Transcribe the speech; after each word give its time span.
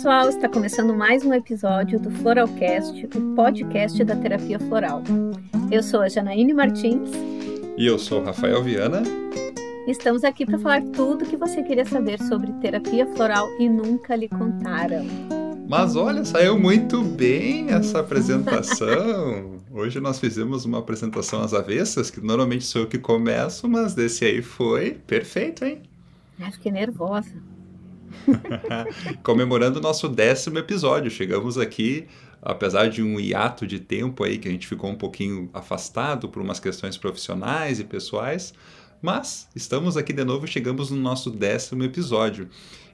pessoal, 0.00 0.30
está 0.30 0.48
começando 0.48 0.94
mais 0.94 1.26
um 1.26 1.34
episódio 1.34 2.00
do 2.00 2.10
Floralcast, 2.10 3.06
o 3.14 3.34
podcast 3.34 4.02
da 4.02 4.16
terapia 4.16 4.58
floral. 4.58 5.02
Eu 5.70 5.82
sou 5.82 6.00
a 6.00 6.08
Janaíne 6.08 6.54
Martins. 6.54 7.10
E 7.76 7.84
eu 7.84 7.98
sou 7.98 8.22
o 8.22 8.24
Rafael 8.24 8.62
Viana. 8.62 9.02
Estamos 9.86 10.24
aqui 10.24 10.46
para 10.46 10.58
falar 10.58 10.80
tudo 10.84 11.26
o 11.26 11.28
que 11.28 11.36
você 11.36 11.62
queria 11.62 11.84
saber 11.84 12.18
sobre 12.22 12.50
terapia 12.62 13.06
floral 13.08 13.46
e 13.58 13.68
nunca 13.68 14.16
lhe 14.16 14.26
contaram. 14.26 15.04
Mas 15.68 15.94
olha, 15.94 16.24
saiu 16.24 16.58
muito 16.58 17.02
bem 17.02 17.68
essa 17.68 18.00
apresentação. 18.00 19.58
Hoje 19.70 20.00
nós 20.00 20.18
fizemos 20.18 20.64
uma 20.64 20.78
apresentação 20.78 21.42
às 21.42 21.52
avessas, 21.52 22.10
que 22.10 22.22
normalmente 22.22 22.64
sou 22.64 22.80
eu 22.80 22.88
que 22.88 22.98
começo, 22.98 23.68
mas 23.68 23.94
desse 23.94 24.24
aí 24.24 24.40
foi 24.40 24.92
perfeito, 24.92 25.62
hein? 25.62 25.82
Ai, 26.40 26.50
fiquei 26.52 26.72
nervosa. 26.72 27.49
Comemorando 29.22 29.78
o 29.78 29.82
nosso 29.82 30.08
décimo 30.08 30.58
episódio. 30.58 31.10
Chegamos 31.10 31.58
aqui, 31.58 32.06
apesar 32.42 32.88
de 32.88 33.02
um 33.02 33.18
hiato 33.18 33.66
de 33.66 33.80
tempo 33.80 34.24
aí 34.24 34.38
que 34.38 34.48
a 34.48 34.50
gente 34.50 34.66
ficou 34.66 34.90
um 34.90 34.96
pouquinho 34.96 35.50
afastado 35.52 36.28
por 36.28 36.42
umas 36.42 36.60
questões 36.60 36.96
profissionais 36.96 37.80
e 37.80 37.84
pessoais, 37.84 38.54
mas 39.00 39.48
estamos 39.54 39.96
aqui 39.96 40.12
de 40.12 40.24
novo, 40.24 40.46
chegamos 40.46 40.90
no 40.90 40.96
nosso 40.96 41.30
décimo 41.30 41.84
episódio. 41.84 42.48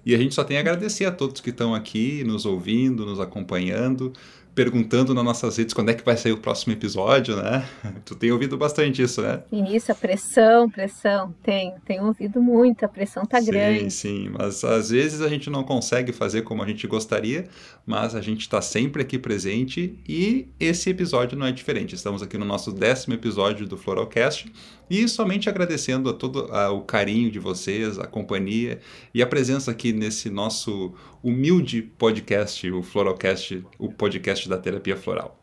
E 0.04 0.14
a 0.14 0.18
gente 0.18 0.36
só 0.36 0.44
tem 0.44 0.56
a 0.56 0.60
agradecer 0.60 1.04
a 1.04 1.10
todos 1.10 1.40
que 1.40 1.50
estão 1.50 1.74
aqui, 1.74 2.22
nos 2.22 2.46
ouvindo, 2.46 3.04
nos 3.04 3.18
acompanhando 3.18 4.12
perguntando 4.56 5.12
nas 5.12 5.22
nossas 5.22 5.58
redes 5.58 5.74
quando 5.74 5.90
é 5.90 5.94
que 5.94 6.02
vai 6.02 6.16
sair 6.16 6.32
o 6.32 6.38
próximo 6.38 6.72
episódio, 6.72 7.36
né? 7.36 7.68
Tu 8.06 8.14
tem 8.14 8.32
ouvido 8.32 8.56
bastante 8.56 9.02
isso, 9.02 9.20
né? 9.20 9.42
Isso, 9.52 9.92
a 9.92 9.94
pressão, 9.94 10.70
pressão, 10.70 11.34
tenho, 11.42 11.74
tenho 11.84 12.06
ouvido 12.06 12.40
muito, 12.40 12.82
a 12.82 12.88
pressão 12.88 13.26
tá 13.26 13.38
sim, 13.38 13.50
grande. 13.50 13.90
Sim, 13.90 13.90
sim, 13.90 14.28
mas 14.30 14.64
às 14.64 14.88
vezes 14.88 15.20
a 15.20 15.28
gente 15.28 15.50
não 15.50 15.62
consegue 15.62 16.10
fazer 16.10 16.40
como 16.40 16.62
a 16.62 16.66
gente 16.66 16.86
gostaria, 16.86 17.44
mas 17.84 18.14
a 18.14 18.22
gente 18.22 18.40
está 18.40 18.62
sempre 18.62 19.02
aqui 19.02 19.18
presente 19.18 19.98
e 20.08 20.48
esse 20.58 20.88
episódio 20.88 21.36
não 21.36 21.46
é 21.46 21.52
diferente. 21.52 21.94
Estamos 21.94 22.22
aqui 22.22 22.38
no 22.38 22.46
nosso 22.46 22.72
décimo 22.72 23.12
episódio 23.12 23.66
do 23.66 23.76
Floralcast 23.76 24.50
e 24.88 25.08
somente 25.08 25.48
agradecendo 25.48 26.08
a 26.08 26.14
todo 26.14 26.52
a, 26.52 26.70
o 26.70 26.82
carinho 26.82 27.30
de 27.30 27.38
vocês, 27.38 27.98
a 27.98 28.06
companhia 28.06 28.80
e 29.12 29.22
a 29.22 29.26
presença 29.26 29.70
aqui 29.70 29.92
nesse 29.92 30.30
nosso 30.30 30.94
humilde 31.22 31.82
podcast, 31.82 32.70
o 32.70 32.82
Floralcast, 32.82 33.64
o 33.78 33.92
podcast 33.92 34.48
da 34.48 34.58
terapia 34.58 34.96
floral. 34.96 35.38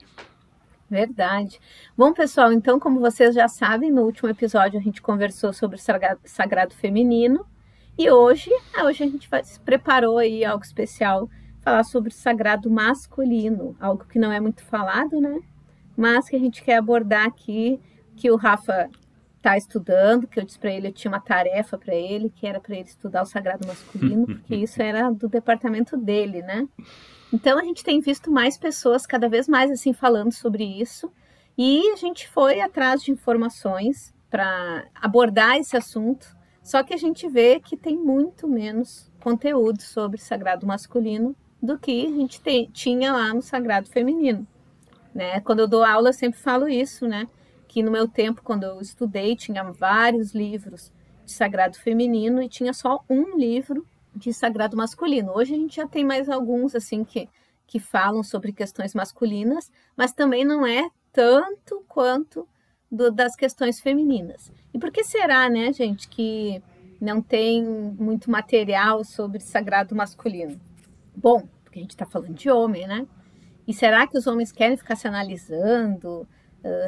Verdade. 0.90 1.60
Bom, 1.98 2.14
pessoal, 2.14 2.54
então, 2.54 2.80
como 2.80 3.00
vocês 3.00 3.34
já 3.34 3.48
sabem, 3.48 3.92
no 3.92 4.04
último 4.04 4.30
episódio 4.30 4.80
a 4.80 4.84
gente 4.84 5.02
conversou 5.02 5.52
sobre 5.52 5.78
o 5.78 6.20
sagrado 6.24 6.74
feminino 6.76 7.46
e 7.98 8.10
hoje, 8.10 8.50
ah, 8.76 8.86
hoje 8.86 9.04
a 9.04 9.08
gente 9.08 9.30
se 9.44 9.60
preparou 9.60 10.18
aí 10.18 10.44
algo 10.44 10.64
especial, 10.64 11.30
falar 11.62 11.84
sobre 11.84 12.10
o 12.10 12.14
sagrado 12.14 12.70
masculino, 12.70 13.76
algo 13.80 14.06
que 14.06 14.18
não 14.18 14.32
é 14.32 14.40
muito 14.40 14.64
falado, 14.64 15.20
né? 15.22 15.40
Mas 15.96 16.28
que 16.28 16.36
a 16.36 16.40
gente 16.40 16.64
quer 16.64 16.78
abordar 16.78 17.26
aqui, 17.26 17.80
que 18.16 18.32
o 18.32 18.36
Rafa 18.36 18.90
está 19.44 19.58
estudando, 19.58 20.26
que 20.26 20.40
eu 20.40 20.46
disse 20.46 20.58
para 20.58 20.72
ele, 20.72 20.88
eu 20.88 20.94
tinha 20.94 21.12
uma 21.12 21.20
tarefa 21.20 21.78
para 21.78 21.94
ele, 21.94 22.30
que 22.30 22.48
era 22.48 22.62
para 22.62 22.76
ele 22.76 22.88
estudar 22.88 23.24
o 23.24 23.26
sagrado 23.26 23.68
masculino, 23.68 24.26
porque 24.26 24.56
isso 24.56 24.82
era 24.82 25.12
do 25.12 25.28
departamento 25.28 25.98
dele, 25.98 26.42
né? 26.42 26.66
Então 27.32 27.60
a 27.60 27.64
gente 27.64 27.84
tem 27.84 28.00
visto 28.00 28.32
mais 28.32 28.58
pessoas 28.58 29.06
cada 29.06 29.28
vez 29.28 29.50
mais 29.50 29.70
assim 29.70 29.92
falando 29.92 30.32
sobre 30.32 30.64
isso, 30.64 31.12
e 31.58 31.92
a 31.92 31.98
gente 31.98 32.28
foi 32.30 32.62
atrás 32.62 33.04
de 33.04 33.12
informações 33.12 34.14
para 34.30 34.86
abordar 34.96 35.58
esse 35.58 35.76
assunto, 35.76 36.26
só 36.64 36.82
que 36.82 36.94
a 36.94 36.98
gente 36.98 37.28
vê 37.28 37.60
que 37.60 37.76
tem 37.76 37.98
muito 37.98 38.48
menos 38.48 39.12
conteúdo 39.22 39.82
sobre 39.82 40.22
sagrado 40.22 40.66
masculino 40.66 41.36
do 41.62 41.78
que 41.78 42.06
a 42.06 42.10
gente 42.10 42.42
tinha 42.72 43.12
lá 43.12 43.34
no 43.34 43.42
sagrado 43.42 43.90
feminino, 43.90 44.48
né? 45.14 45.42
Quando 45.42 45.60
eu 45.60 45.68
dou 45.68 45.84
aula 45.84 46.10
eu 46.10 46.14
sempre 46.14 46.40
falo 46.40 46.66
isso, 46.68 47.06
né? 47.06 47.28
Que 47.74 47.82
no 47.82 47.90
meu 47.90 48.08
tempo, 48.08 48.44
quando 48.44 48.66
eu 48.66 48.80
estudei, 48.80 49.36
tinha 49.36 49.64
vários 49.64 50.36
livros 50.36 50.92
de 51.26 51.32
sagrado 51.32 51.76
feminino 51.76 52.40
e 52.40 52.48
tinha 52.48 52.72
só 52.72 53.04
um 53.10 53.36
livro 53.36 53.84
de 54.16 54.32
sagrado 54.32 54.78
masculino. 54.78 55.32
Hoje 55.36 55.56
a 55.56 55.58
gente 55.58 55.78
já 55.78 55.88
tem 55.88 56.06
mais 56.06 56.30
alguns 56.30 56.76
assim 56.76 57.04
que, 57.04 57.28
que 57.66 57.80
falam 57.80 58.22
sobre 58.22 58.54
questões 58.54 58.94
masculinas, 58.94 59.72
mas 59.98 60.14
também 60.14 60.46
não 60.46 60.68
é 60.68 60.88
tanto 61.12 61.84
quanto 61.88 62.48
do, 62.92 63.10
das 63.10 63.36
questões 63.36 63.80
femininas. 63.80 64.52
E 64.72 64.78
por 64.78 64.92
que 64.92 65.04
será, 65.04 65.50
né, 65.50 65.74
gente, 65.74 66.08
que 66.08 66.62
não 67.02 67.24
tem 67.24 67.64
muito 67.64 68.30
material 68.30 69.04
sobre 69.04 69.40
sagrado 69.40 69.96
masculino? 69.96 70.62
Bom, 71.16 71.48
porque 71.64 71.80
a 71.80 71.82
gente 71.82 71.96
está 71.96 72.06
falando 72.06 72.36
de 72.36 72.52
homem, 72.52 72.86
né? 72.86 73.08
E 73.68 73.74
será 73.74 74.06
que 74.06 74.16
os 74.16 74.28
homens 74.28 74.52
querem 74.52 74.78
ficar 74.78 74.96
se 74.96 75.08
analisando? 75.08 76.28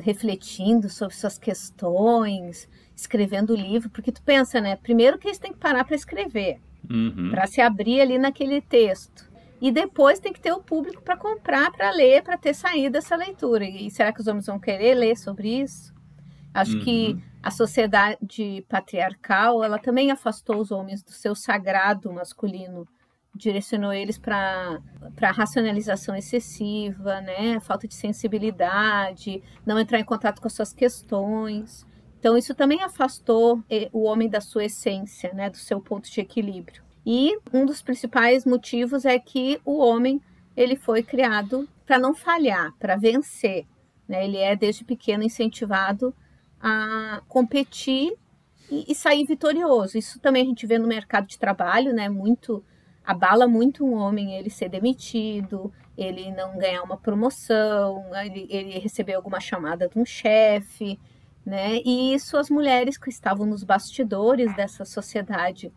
Refletindo 0.02 0.90
sobre 0.90 1.16
suas 1.16 1.38
questões, 1.38 2.68
escrevendo 2.96 3.56
livro, 3.56 3.90
porque 3.90 4.12
tu 4.12 4.22
pensa, 4.22 4.62
né? 4.62 4.76
Primeiro 4.78 5.18
que 5.18 5.28
eles 5.28 5.38
têm 5.38 5.52
que 5.52 5.60
parar 5.60 5.84
para 5.84 5.96
escrever, 5.96 6.60
uhum. 6.90 7.30
para 7.32 7.46
se 7.46 7.60
abrir 7.60 8.02
ali 8.02 8.18
naquele 8.18 8.62
texto. 8.62 9.30
E 9.62 9.72
depois 9.72 10.20
tem 10.20 10.34
que 10.34 10.40
ter 10.40 10.52
o 10.52 10.62
público 10.62 11.02
para 11.02 11.18
comprar, 11.18 11.72
para 11.72 11.90
ler, 11.92 12.24
para 12.24 12.38
ter 12.38 12.54
saído 12.54 12.94
dessa 12.94 13.16
leitura. 13.16 13.66
E 13.66 13.90
será 13.90 14.14
que 14.14 14.22
os 14.22 14.28
homens 14.28 14.46
vão 14.46 14.60
querer 14.60 14.96
ler 14.96 15.18
sobre 15.18 15.62
isso? 15.62 15.94
Acho 16.54 16.78
uhum. 16.78 16.84
que 16.84 17.24
a 17.42 17.52
sociedade 17.52 18.66
patriarcal, 18.70 19.64
ela 19.64 19.78
também 19.78 20.12
afastou 20.12 20.58
os 20.58 20.72
homens 20.72 21.04
do 21.04 21.12
seu 21.12 21.36
sagrado 21.36 22.12
masculino 22.12 22.88
direcionou 23.36 23.92
eles 23.92 24.18
para 24.18 24.80
racionalização 25.22 26.16
excessiva, 26.16 27.20
né? 27.22 27.60
falta 27.60 27.88
de 27.88 27.94
sensibilidade, 27.94 29.44
não 29.66 29.78
entrar 29.78 30.00
em 30.00 30.06
contato 30.06 30.40
com 30.40 30.48
as 30.48 30.54
suas 30.54 30.72
questões. 30.72 31.86
Então, 32.18 32.38
isso 32.38 32.56
também 32.56 32.82
afastou 32.82 33.62
eh, 33.70 33.90
o 33.92 34.04
homem 34.04 34.30
da 34.30 34.40
sua 34.40 34.64
essência, 34.66 35.34
né? 35.34 35.50
do 35.50 35.58
seu 35.58 35.82
ponto 35.82 36.10
de 36.10 36.22
equilíbrio. 36.22 36.82
E 37.06 37.38
um 37.54 37.66
dos 37.66 37.82
principais 37.82 38.46
motivos 38.46 39.06
é 39.06 39.20
que 39.20 39.60
o 39.66 39.78
homem 39.78 40.22
ele 40.56 40.78
foi 40.78 41.04
criado 41.04 41.68
para 41.86 42.00
não 42.00 42.16
falhar, 42.16 42.74
para 42.80 42.96
vencer. 42.96 43.68
Né? 44.08 44.26
Ele 44.26 44.38
é, 44.38 44.56
desde 44.56 44.86
pequeno, 44.86 45.24
incentivado 45.24 46.16
a 46.60 47.22
competir 47.28 48.14
e, 48.72 48.86
e 48.88 48.96
sair 48.96 49.26
vitorioso. 49.26 49.98
Isso 49.98 50.20
também 50.20 50.42
a 50.42 50.46
gente 50.46 50.66
vê 50.66 50.80
no 50.80 50.88
mercado 50.88 51.28
de 51.28 51.38
trabalho, 51.38 51.94
né? 51.94 52.08
muito 52.08 52.64
abala 53.06 53.48
muito 53.48 53.86
um 53.86 53.94
homem 53.94 54.36
ele 54.36 54.50
ser 54.50 54.70
demitido, 54.70 55.72
ele 55.98 56.32
não 56.32 56.58
ganhar 56.58 56.84
uma 56.84 56.98
promoção, 56.98 58.04
ele, 58.24 58.48
ele 58.50 58.80
receber 58.80 59.14
alguma 59.14 59.40
chamada 59.40 59.88
de 59.88 59.98
um 59.98 60.06
chefe, 60.06 61.00
né? 61.46 61.78
E 61.86 62.14
isso 62.14 62.38
as 62.38 62.50
mulheres 62.50 62.98
que 62.98 63.10
estavam 63.10 63.46
nos 63.46 63.64
bastidores 63.64 64.54
dessa 64.56 64.84
sociedade 64.84 65.72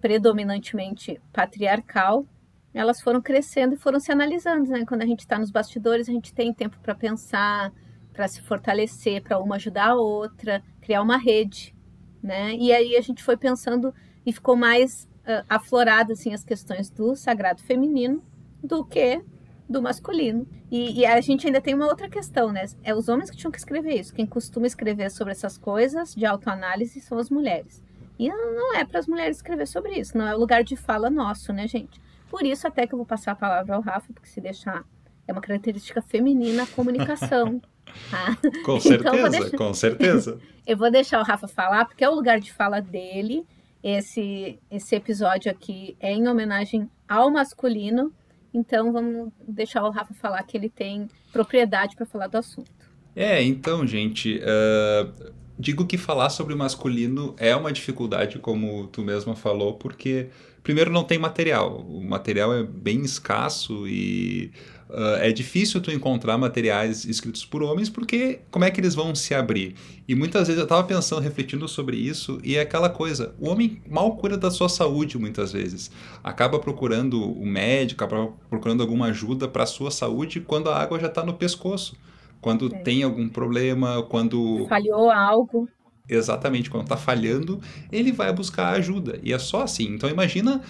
predominantemente 0.00 1.20
patriarcal, 1.32 2.26
elas 2.74 3.00
foram 3.00 3.20
crescendo 3.20 3.74
e 3.74 3.78
foram 3.78 4.00
se 4.00 4.10
analisando, 4.10 4.70
né? 4.70 4.84
Quando 4.86 5.02
a 5.02 5.06
gente 5.06 5.20
está 5.20 5.38
nos 5.38 5.50
bastidores, 5.50 6.08
a 6.08 6.12
gente 6.12 6.32
tem 6.32 6.52
tempo 6.52 6.78
para 6.82 6.94
pensar, 6.94 7.72
para 8.12 8.26
se 8.26 8.42
fortalecer, 8.42 9.22
para 9.22 9.38
uma 9.38 9.56
ajudar 9.56 9.90
a 9.90 9.94
outra, 9.94 10.62
criar 10.80 11.02
uma 11.02 11.18
rede, 11.18 11.74
né? 12.22 12.54
E 12.54 12.72
aí 12.72 12.96
a 12.96 13.00
gente 13.00 13.22
foi 13.22 13.36
pensando 13.36 13.94
e 14.24 14.32
ficou 14.32 14.56
mais 14.56 15.08
uh, 15.26 15.44
aflorado 15.48 16.12
assim, 16.12 16.32
as 16.32 16.44
questões 16.44 16.90
do 16.90 17.14
sagrado 17.14 17.62
feminino 17.62 18.22
do 18.62 18.84
que 18.84 19.22
do 19.68 19.82
masculino. 19.82 20.46
E, 20.70 21.00
e, 21.00 21.06
a 21.06 21.20
gente 21.20 21.46
ainda 21.46 21.60
tem 21.60 21.74
uma 21.74 21.86
outra 21.86 22.08
questão, 22.08 22.52
né? 22.52 22.64
É 22.82 22.94
os 22.94 23.08
homens 23.08 23.30
que 23.30 23.36
tinham 23.36 23.50
que 23.50 23.58
escrever 23.58 23.98
isso. 23.98 24.14
Quem 24.14 24.26
costuma 24.26 24.66
escrever 24.66 25.10
sobre 25.10 25.32
essas 25.32 25.56
coisas 25.56 26.14
de 26.14 26.26
autoanálise 26.26 27.00
são 27.00 27.18
as 27.18 27.30
mulheres. 27.30 27.82
E 28.18 28.28
não 28.28 28.74
é 28.76 28.84
para 28.84 29.00
as 29.00 29.06
mulheres 29.06 29.38
escrever 29.38 29.66
sobre 29.66 29.98
isso, 29.98 30.16
não 30.16 30.28
é 30.28 30.34
o 30.34 30.38
lugar 30.38 30.62
de 30.62 30.76
fala 30.76 31.10
nosso, 31.10 31.52
né, 31.52 31.66
gente? 31.66 32.00
Por 32.30 32.44
isso, 32.44 32.66
até 32.66 32.86
que 32.86 32.94
eu 32.94 32.96
vou 32.96 33.06
passar 33.06 33.32
a 33.32 33.34
palavra 33.34 33.74
ao 33.74 33.82
Rafa, 33.82 34.12
porque 34.12 34.28
se 34.28 34.40
deixar. 34.40 34.84
É 35.26 35.32
uma 35.32 35.40
característica 35.40 36.00
feminina 36.02 36.64
a 36.64 36.66
comunicação. 36.66 37.60
Tá? 38.10 38.38
Com 38.64 38.78
certeza, 38.80 39.16
então, 39.16 39.30
deixar... 39.30 39.58
com 39.58 39.74
certeza. 39.74 40.38
eu 40.64 40.76
vou 40.76 40.90
deixar 40.90 41.20
o 41.20 41.24
Rafa 41.24 41.48
falar, 41.48 41.84
porque 41.84 42.02
é 42.02 42.08
o 42.08 42.14
lugar 42.14 42.38
de 42.38 42.50
fala 42.52 42.80
dele 42.80 43.44
esse, 43.82 44.58
esse 44.70 44.94
episódio 44.94 45.50
aqui 45.50 45.96
é 46.00 46.12
em 46.12 46.28
homenagem 46.28 46.88
ao 47.08 47.30
masculino, 47.30 48.12
então 48.54 48.92
vamos 48.92 49.32
deixar 49.46 49.84
o 49.84 49.90
Rafa 49.90 50.14
falar 50.14 50.42
que 50.44 50.56
ele 50.56 50.68
tem 50.68 51.08
propriedade 51.32 51.96
para 51.96 52.06
falar 52.06 52.26
do 52.26 52.38
assunto. 52.38 52.70
É, 53.14 53.42
então, 53.42 53.86
gente, 53.86 54.40
uh, 54.40 55.32
Digo 55.58 55.86
que 55.86 55.98
falar 55.98 56.30
sobre 56.30 56.54
o 56.54 56.56
masculino 56.56 57.36
é 57.38 57.54
uma 57.54 57.72
dificuldade, 57.72 58.38
como 58.38 58.86
tu 58.88 59.02
mesma 59.02 59.36
falou, 59.36 59.74
porque 59.74 60.28
primeiro 60.62 60.90
não 60.90 61.04
tem 61.04 61.18
material. 61.18 61.78
O 61.80 62.02
material 62.02 62.54
é 62.54 62.62
bem 62.62 63.02
escasso 63.02 63.86
e 63.86 64.50
uh, 64.88 65.16
é 65.20 65.32
difícil 65.32 65.80
tu 65.80 65.90
encontrar 65.90 66.38
materiais 66.38 67.04
escritos 67.04 67.44
por 67.44 67.62
homens, 67.62 67.90
porque 67.90 68.40
como 68.50 68.64
é 68.64 68.70
que 68.70 68.80
eles 68.80 68.94
vão 68.94 69.14
se 69.14 69.34
abrir? 69.34 69.74
E 70.06 70.14
muitas 70.14 70.48
vezes 70.48 70.58
eu 70.58 70.64
estava 70.64 70.84
pensando, 70.84 71.20
refletindo 71.20 71.66
sobre 71.68 71.96
isso, 71.96 72.38
e 72.44 72.56
é 72.56 72.60
aquela 72.60 72.88
coisa, 72.88 73.34
o 73.38 73.48
homem 73.48 73.82
mal 73.88 74.16
cura 74.16 74.36
da 74.36 74.50
sua 74.50 74.68
saúde 74.68 75.18
muitas 75.18 75.52
vezes. 75.52 75.90
Acaba 76.22 76.58
procurando 76.58 77.22
o 77.22 77.46
médico, 77.46 78.04
acaba 78.04 78.32
procurando 78.48 78.82
alguma 78.82 79.06
ajuda 79.06 79.48
para 79.48 79.64
a 79.64 79.66
sua 79.66 79.90
saúde 79.90 80.40
quando 80.40 80.70
a 80.70 80.78
água 80.78 80.98
já 81.00 81.06
está 81.08 81.24
no 81.24 81.34
pescoço 81.34 81.96
quando 82.42 82.74
é. 82.74 82.78
tem 82.80 83.04
algum 83.04 83.28
problema, 83.28 84.02
quando. 84.02 84.66
Falhou 84.68 85.08
algo. 85.08 85.68
Exatamente, 86.08 86.68
quando 86.68 86.84
está 86.84 86.96
falhando, 86.96 87.60
ele 87.90 88.12
vai 88.12 88.32
buscar 88.32 88.70
ajuda. 88.70 89.18
E 89.22 89.32
é 89.32 89.38
só 89.38 89.62
assim. 89.62 89.94
Então 89.94 90.10
imagina 90.10 90.62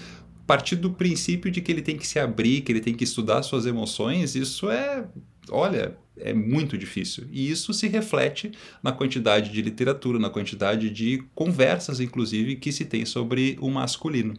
partir 0.47 0.77
do 0.77 0.91
princípio 0.91 1.51
de 1.51 1.61
que 1.61 1.73
ele 1.73 1.83
tem 1.83 1.97
que 1.97 2.07
se 2.07 2.19
abrir, 2.19 2.61
que 2.61 2.71
ele 2.71 2.81
tem 2.81 2.95
que 2.95 3.05
estudar 3.05 3.43
suas 3.43 3.65
emoções, 3.65 4.35
isso 4.35 4.71
é, 4.71 5.07
olha, 5.51 5.97
é 6.17 6.35
muito 6.35 6.77
difícil. 6.77 7.25
E 7.31 7.51
isso 7.51 7.73
se 7.73 7.89
reflete 7.89 8.53
na 8.83 8.93
quantidade 8.93 9.51
de 9.51 9.63
literatura, 9.63 10.19
na 10.19 10.29
quantidade 10.29 10.91
de 10.91 11.25
conversas, 11.35 12.01
inclusive, 12.01 12.57
que 12.57 12.71
se 12.71 12.85
tem 12.85 13.07
sobre 13.07 13.57
o 13.61 13.71
masculino. 13.71 14.35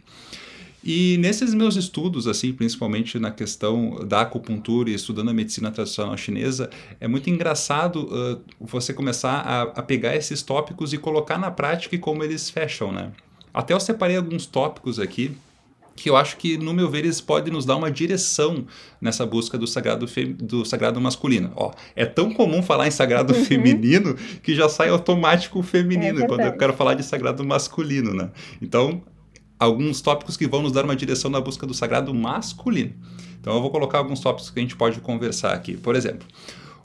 E 0.84 1.18
nesses 1.18 1.54
meus 1.54 1.78
estudos, 1.78 2.28
assim, 2.28 2.52
principalmente 2.52 3.18
na 3.18 3.32
questão 3.32 4.06
da 4.06 4.22
acupuntura 4.22 4.90
e 4.90 4.94
estudando 4.94 5.30
a 5.30 5.34
medicina 5.34 5.72
tradicional 5.72 6.18
chinesa, 6.18 6.70
é 7.00 7.08
muito 7.08 7.30
engraçado 7.30 8.04
uh, 8.04 8.42
você 8.60 8.94
começar 8.94 9.40
a, 9.40 9.62
a, 9.62 9.82
pegar 9.82 10.14
esses 10.14 10.42
tópicos 10.42 10.92
e 10.92 10.98
colocar 10.98 11.38
na 11.38 11.50
prática 11.50 11.96
e 11.96 12.00
como 12.00 12.22
eles 12.22 12.50
fecham, 12.50 12.92
né? 12.92 13.14
Até 13.54 13.74
eu 13.74 13.80
separei 13.80 14.18
alguns 14.18 14.46
tópicos 14.46 15.00
aqui 15.00 15.32
que 15.96 16.10
eu 16.10 16.18
acho 16.18 16.38
que, 16.38 16.58
no 16.58 16.74
meu 16.74 16.90
ver, 16.90 17.00
eles 17.00 17.22
podem 17.22 17.54
nos 17.54 17.66
dar 17.66 17.76
uma 17.76 17.92
direção 17.92 18.66
nessa 19.00 19.26
busca 19.26 19.58
do 19.58 19.68
sagrado, 19.68 20.08
do 20.40 20.66
sagrado 20.66 21.00
masculino. 21.00 21.52
Ó, 21.56 21.72
é 21.96 22.06
tão 22.06 22.34
comum 22.34 22.64
falar 22.64 22.88
em 22.88 22.92
sagrado 22.92 23.34
uhum. 23.34 23.46
feminino 23.46 24.16
que 24.42 24.56
já 24.56 24.68
sai 24.68 24.90
automático 24.90 25.60
o 25.60 25.64
feminino 25.64 26.24
é 26.24 26.28
quando 26.28 26.42
eu 26.42 26.58
quero 26.58 26.74
falar 26.74 26.96
de 26.96 27.04
sagrado 27.04 27.44
masculino, 27.46 28.14
né? 28.14 28.32
Então, 28.62 29.04
alguns 29.60 30.02
tópicos 30.02 30.38
que 30.38 30.48
vão 30.48 30.62
nos 30.62 30.72
dar 30.72 30.86
uma 30.86 30.96
direção 30.96 31.30
na 31.30 31.40
busca 31.40 31.66
do 31.66 31.74
sagrado 31.74 32.14
masculino. 32.14 32.94
Então 33.40 33.54
eu 33.54 33.62
vou 33.62 33.72
colocar 33.72 33.98
alguns 33.98 34.20
tópicos 34.20 34.50
que 34.50 34.60
a 34.60 34.62
gente 34.62 34.76
pode 34.76 35.00
conversar 35.00 35.54
aqui. 35.54 35.76
Por 35.76 35.96
exemplo, 35.96 36.28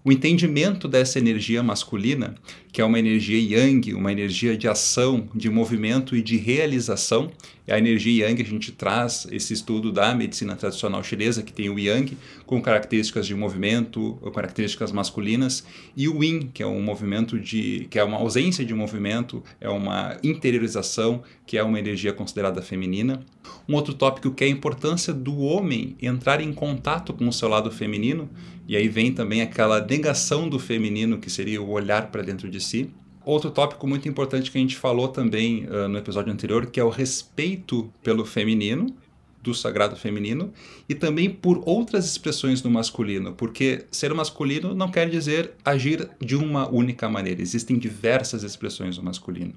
o 0.05 0.12
entendimento 0.12 0.88
dessa 0.88 1.19
energia 1.19 1.62
masculina, 1.62 2.35
que 2.79 2.83
é 2.83 2.85
uma 2.85 3.01
energia 3.01 3.59
yang, 3.59 3.93
uma 3.93 4.13
energia 4.13 4.57
de 4.57 4.69
ação, 4.69 5.29
de 5.35 5.51
movimento 5.51 6.15
e 6.15 6.23
de 6.23 6.37
realização, 6.37 7.29
é 7.67 7.75
a 7.75 7.79
energia 7.79 8.27
yang 8.27 8.41
a 8.41 8.45
gente 8.45 8.71
traz 8.71 9.27
esse 9.33 9.53
estudo 9.53 9.93
da 9.93 10.15
medicina 10.15 10.57
tradicional 10.57 11.03
chinesa, 11.03 11.43
que 11.43 11.53
tem 11.53 11.69
o 11.69 11.77
yang 11.77 12.17
com 12.47 12.63
características 12.63 13.27
de 13.27 13.35
movimento, 13.35 14.15
características 14.33 14.91
masculinas, 14.91 15.65
e 15.95 16.09
o 16.09 16.23
yin, 16.25 16.51
que 16.55 16.63
é 16.63 16.67
um 16.67 16.81
movimento 16.81 17.39
de 17.39 17.87
que 17.91 17.99
é 17.99 18.05
uma 18.05 18.17
ausência 18.17 18.65
de 18.65 18.73
movimento, 18.73 19.43
é 19.61 19.69
uma 19.69 20.17
interiorização, 20.23 21.23
que 21.45 21.59
é 21.59 21.63
uma 21.63 21.79
energia 21.79 22.13
considerada 22.13 22.63
feminina. 22.63 23.21
Um 23.69 23.75
outro 23.75 23.93
tópico 23.93 24.31
que 24.31 24.45
é 24.45 24.47
a 24.47 24.51
importância 24.51 25.13
do 25.13 25.37
homem 25.41 25.95
entrar 26.01 26.41
em 26.41 26.53
contato 26.55 27.13
com 27.13 27.29
o 27.29 27.33
seu 27.33 27.49
lado 27.49 27.71
feminino, 27.71 28.31
e 28.67 28.77
aí 28.77 28.89
vem 28.89 29.13
também 29.13 29.43
aquela 29.43 29.85
negação 29.85 30.49
do 30.49 30.59
feminino, 30.59 31.19
que 31.19 31.29
seria 31.31 31.61
o 31.61 31.71
olhar 31.71 32.11
para 32.11 32.23
dentro 32.23 32.51
de 32.51 32.61
si. 32.69 32.91
Outro 33.25 33.50
tópico 33.50 33.87
muito 33.87 34.09
importante 34.09 34.50
que 34.50 34.56
a 34.56 34.61
gente 34.61 34.76
falou 34.76 35.09
também 35.09 35.67
uh, 35.67 35.88
no 35.88 35.99
episódio 35.99 36.32
anterior, 36.32 36.67
que 36.67 36.81
é 36.81 36.85
o 36.85 36.88
respeito 36.88 37.93
pelo 38.03 38.25
feminino, 38.25 38.94
do 39.43 39.55
sagrado 39.55 39.97
feminino, 39.97 40.53
e 40.88 40.94
também 40.94 41.31
por 41.31 41.62
outras 41.65 42.06
expressões 42.06 42.61
do 42.61 42.70
masculino, 42.70 43.32
porque 43.32 43.85
ser 43.91 44.12
masculino 44.12 44.75
não 44.75 44.91
quer 44.91 45.09
dizer 45.09 45.53
agir 45.65 46.09
de 46.20 46.37
uma 46.37 46.69
única 46.69 47.09
maneira, 47.09 47.41
existem 47.41 47.79
diversas 47.79 48.43
expressões 48.43 48.97
do 48.97 49.03
masculino. 49.03 49.55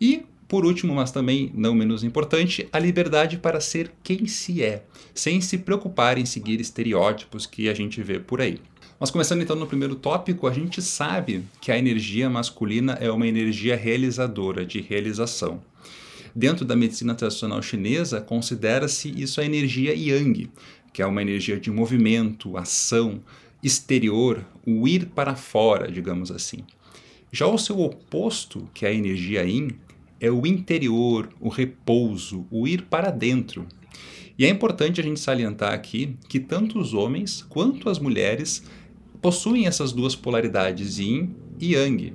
E, 0.00 0.22
por 0.46 0.66
último, 0.66 0.94
mas 0.94 1.10
também 1.10 1.50
não 1.54 1.74
menos 1.74 2.04
importante, 2.04 2.68
a 2.72 2.78
liberdade 2.78 3.38
para 3.38 3.60
ser 3.60 3.92
quem 4.02 4.26
se 4.26 4.62
é, 4.62 4.84
sem 5.14 5.40
se 5.40 5.58
preocupar 5.58 6.18
em 6.18 6.26
seguir 6.26 6.60
estereótipos 6.60 7.46
que 7.46 7.68
a 7.68 7.74
gente 7.74 8.02
vê 8.02 8.18
por 8.18 8.40
aí. 8.40 8.60
Mas 9.02 9.10
começando 9.10 9.42
então 9.42 9.56
no 9.56 9.66
primeiro 9.66 9.96
tópico, 9.96 10.46
a 10.46 10.52
gente 10.52 10.80
sabe 10.80 11.42
que 11.60 11.72
a 11.72 11.76
energia 11.76 12.30
masculina 12.30 12.92
é 13.00 13.10
uma 13.10 13.26
energia 13.26 13.74
realizadora, 13.74 14.64
de 14.64 14.80
realização. 14.80 15.60
Dentro 16.32 16.64
da 16.64 16.76
medicina 16.76 17.12
tradicional 17.12 17.60
chinesa, 17.60 18.20
considera-se 18.20 19.08
isso 19.20 19.40
a 19.40 19.44
energia 19.44 19.92
yang, 19.92 20.48
que 20.92 21.02
é 21.02 21.06
uma 21.06 21.20
energia 21.20 21.58
de 21.58 21.68
movimento, 21.68 22.56
ação, 22.56 23.20
exterior, 23.60 24.46
o 24.64 24.86
ir 24.86 25.06
para 25.06 25.34
fora, 25.34 25.90
digamos 25.90 26.30
assim. 26.30 26.58
Já 27.32 27.48
o 27.48 27.58
seu 27.58 27.80
oposto, 27.80 28.70
que 28.72 28.86
é 28.86 28.90
a 28.90 28.94
energia 28.94 29.42
yin, 29.42 29.70
é 30.20 30.30
o 30.30 30.46
interior, 30.46 31.28
o 31.40 31.48
repouso, 31.48 32.46
o 32.52 32.68
ir 32.68 32.82
para 32.82 33.10
dentro. 33.10 33.66
E 34.38 34.46
é 34.46 34.48
importante 34.48 35.00
a 35.00 35.04
gente 35.04 35.18
salientar 35.18 35.72
aqui 35.72 36.16
que 36.28 36.38
tanto 36.38 36.78
os 36.78 36.94
homens 36.94 37.44
quanto 37.48 37.88
as 37.88 37.98
mulheres 37.98 38.62
possuem 39.22 39.68
essas 39.68 39.92
duas 39.92 40.16
polaridades, 40.16 40.98
yin 40.98 41.34
e 41.60 41.74
yang. 41.74 42.12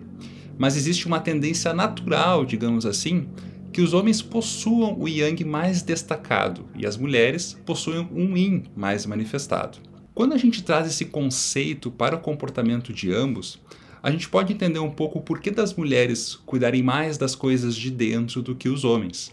Mas 0.57 0.75
existe 0.75 1.07
uma 1.07 1.21
tendência 1.21 1.73
natural, 1.73 2.45
digamos 2.45 2.85
assim, 2.85 3.27
que 3.71 3.81
os 3.81 3.93
homens 3.93 4.21
possuam 4.21 4.99
o 4.99 5.07
yang 5.07 5.43
mais 5.45 5.81
destacado 5.81 6.65
e 6.75 6.85
as 6.85 6.97
mulheres 6.97 7.57
possuem 7.65 8.07
um 8.11 8.35
yin 8.35 8.63
mais 8.75 9.05
manifestado. 9.05 9.77
Quando 10.13 10.33
a 10.33 10.37
gente 10.37 10.63
traz 10.63 10.87
esse 10.87 11.05
conceito 11.05 11.89
para 11.89 12.15
o 12.15 12.19
comportamento 12.19 12.91
de 12.91 13.13
ambos, 13.13 13.59
a 14.03 14.11
gente 14.11 14.27
pode 14.27 14.51
entender 14.51 14.79
um 14.79 14.89
pouco 14.89 15.19
o 15.19 15.21
porquê 15.21 15.51
das 15.51 15.73
mulheres 15.73 16.35
cuidarem 16.45 16.83
mais 16.83 17.17
das 17.17 17.35
coisas 17.35 17.75
de 17.75 17.89
dentro 17.89 18.41
do 18.41 18.55
que 18.55 18.67
os 18.67 18.83
homens. 18.83 19.31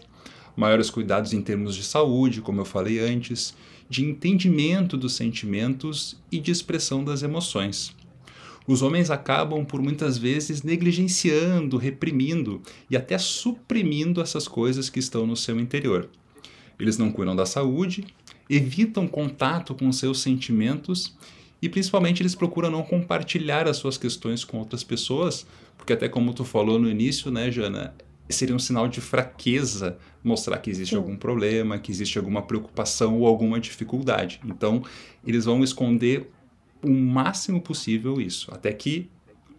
Maiores 0.55 0.89
cuidados 0.89 1.33
em 1.33 1.41
termos 1.41 1.75
de 1.75 1.83
saúde, 1.83 2.41
como 2.41 2.61
eu 2.61 2.65
falei 2.65 2.99
antes, 2.99 3.53
de 3.89 4.03
entendimento 4.03 4.97
dos 4.97 5.13
sentimentos 5.13 6.17
e 6.31 6.39
de 6.39 6.51
expressão 6.51 7.03
das 7.03 7.23
emoções. 7.23 7.95
Os 8.67 8.81
homens 8.81 9.11
acabam 9.11 9.63
por 9.63 9.79
muitas 9.81 10.17
vezes 10.17 10.63
negligenciando, 10.63 11.77
reprimindo 11.77 12.61
e 12.89 12.97
até 12.97 13.17
suprimindo 13.17 14.21
essas 14.21 14.47
coisas 14.47 14.89
que 14.89 14.99
estão 14.99 15.27
no 15.27 15.35
seu 15.35 15.59
interior. 15.59 16.09
Eles 16.79 16.97
não 16.97 17.11
cuidam 17.11 17.35
da 17.35 17.45
saúde, 17.45 18.05
evitam 18.49 19.07
contato 19.07 19.75
com 19.75 19.91
seus 19.91 20.19
sentimentos 20.19 21.15
e 21.61 21.69
principalmente 21.69 22.21
eles 22.21 22.35
procuram 22.35 22.71
não 22.71 22.83
compartilhar 22.83 23.67
as 23.67 23.77
suas 23.77 23.97
questões 23.97 24.43
com 24.43 24.57
outras 24.57 24.83
pessoas, 24.83 25.45
porque 25.77 25.93
até 25.93 26.09
como 26.09 26.33
tu 26.33 26.43
falou 26.43 26.79
no 26.79 26.89
início, 26.89 27.31
né, 27.31 27.51
Jana, 27.51 27.93
seria 28.33 28.55
um 28.55 28.59
sinal 28.59 28.87
de 28.87 29.01
fraqueza 29.01 29.97
mostrar 30.23 30.57
que 30.57 30.69
existe 30.69 30.91
Sim. 30.91 30.97
algum 30.97 31.15
problema, 31.15 31.77
que 31.77 31.91
existe 31.91 32.17
alguma 32.17 32.41
preocupação 32.41 33.19
ou 33.19 33.27
alguma 33.27 33.59
dificuldade. 33.59 34.39
Então, 34.43 34.83
eles 35.25 35.45
vão 35.45 35.63
esconder 35.63 36.29
o 36.83 36.89
máximo 36.89 37.61
possível 37.61 38.19
isso, 38.19 38.51
até 38.51 38.71
que 38.71 39.09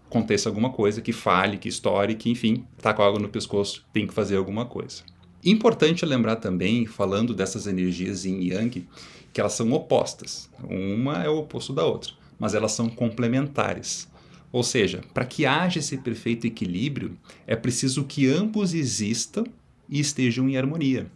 aconteça 0.08 0.48
alguma 0.48 0.70
coisa, 0.70 1.00
que 1.00 1.12
fale, 1.12 1.58
que 1.58 1.68
estoure, 1.68 2.14
que 2.14 2.30
enfim, 2.30 2.64
tá 2.78 2.94
com 2.94 3.02
água 3.02 3.18
no 3.18 3.28
pescoço, 3.28 3.84
tem 3.92 4.06
que 4.06 4.14
fazer 4.14 4.36
alguma 4.36 4.64
coisa. 4.64 5.02
Importante 5.44 6.04
lembrar 6.04 6.36
também, 6.36 6.86
falando 6.86 7.34
dessas 7.34 7.66
energias 7.66 8.24
yin 8.24 8.40
e 8.40 8.52
yang, 8.52 8.88
que 9.32 9.40
elas 9.40 9.52
são 9.52 9.70
opostas. 9.72 10.50
Uma 10.64 11.22
é 11.22 11.28
o 11.28 11.38
oposto 11.38 11.72
da 11.72 11.84
outra, 11.84 12.12
mas 12.38 12.54
elas 12.54 12.72
são 12.72 12.88
complementares. 12.88 14.08
Ou 14.56 14.62
seja, 14.62 15.02
para 15.12 15.26
que 15.26 15.44
haja 15.44 15.80
esse 15.80 15.98
perfeito 15.98 16.46
equilíbrio, 16.46 17.14
é 17.46 17.54
preciso 17.54 18.04
que 18.04 18.26
ambos 18.26 18.72
existam 18.72 19.44
e 19.86 20.00
estejam 20.00 20.48
em 20.48 20.56
harmonia. 20.56 21.08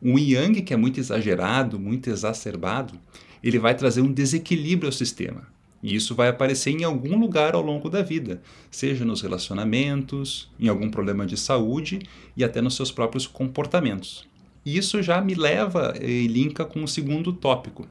Um 0.00 0.16
yang 0.16 0.62
que 0.62 0.72
é 0.72 0.76
muito 0.76 1.00
exagerado, 1.00 1.76
muito 1.76 2.08
exacerbado, 2.08 2.94
ele 3.42 3.58
vai 3.58 3.74
trazer 3.74 4.00
um 4.00 4.12
desequilíbrio 4.12 4.86
ao 4.86 4.92
sistema. 4.92 5.48
E 5.82 5.92
isso 5.92 6.14
vai 6.14 6.28
aparecer 6.28 6.70
em 6.70 6.84
algum 6.84 7.18
lugar 7.18 7.56
ao 7.56 7.62
longo 7.62 7.90
da 7.90 8.00
vida, 8.00 8.40
seja 8.70 9.04
nos 9.04 9.22
relacionamentos, 9.22 10.48
em 10.56 10.68
algum 10.68 10.88
problema 10.88 11.26
de 11.26 11.36
saúde 11.36 11.98
e 12.36 12.44
até 12.44 12.62
nos 12.62 12.76
seus 12.76 12.92
próprios 12.92 13.26
comportamentos. 13.26 14.24
E 14.64 14.78
isso 14.78 15.02
já 15.02 15.20
me 15.20 15.34
leva 15.34 15.94
e 16.00 16.28
linka 16.28 16.64
com 16.64 16.84
o 16.84 16.86
segundo 16.86 17.32
tópico. 17.32 17.88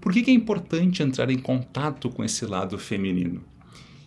Por 0.00 0.12
que, 0.12 0.22
que 0.22 0.30
é 0.30 0.34
importante 0.34 1.02
entrar 1.02 1.28
em 1.28 1.38
contato 1.38 2.08
com 2.08 2.22
esse 2.22 2.46
lado 2.46 2.78
feminino? 2.78 3.50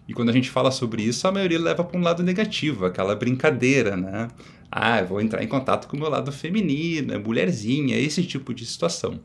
E 0.07 0.13
quando 0.13 0.29
a 0.29 0.33
gente 0.33 0.50
fala 0.50 0.71
sobre 0.71 1.01
isso, 1.01 1.27
a 1.27 1.31
maioria 1.31 1.59
leva 1.59 1.83
para 1.83 2.00
um 2.00 2.03
lado 2.03 2.21
negativo, 2.21 2.85
aquela 2.85 3.15
brincadeira, 3.15 3.97
né? 3.97 4.27
Ah, 4.71 5.00
eu 5.00 5.07
vou 5.07 5.21
entrar 5.21 5.43
em 5.43 5.47
contato 5.47 5.88
com 5.88 5.97
o 5.97 6.00
meu 6.00 6.09
lado 6.09 6.31
feminino, 6.31 7.13
é 7.13 7.17
mulherzinha, 7.17 7.97
esse 7.97 8.24
tipo 8.24 8.53
de 8.53 8.65
situação. 8.65 9.19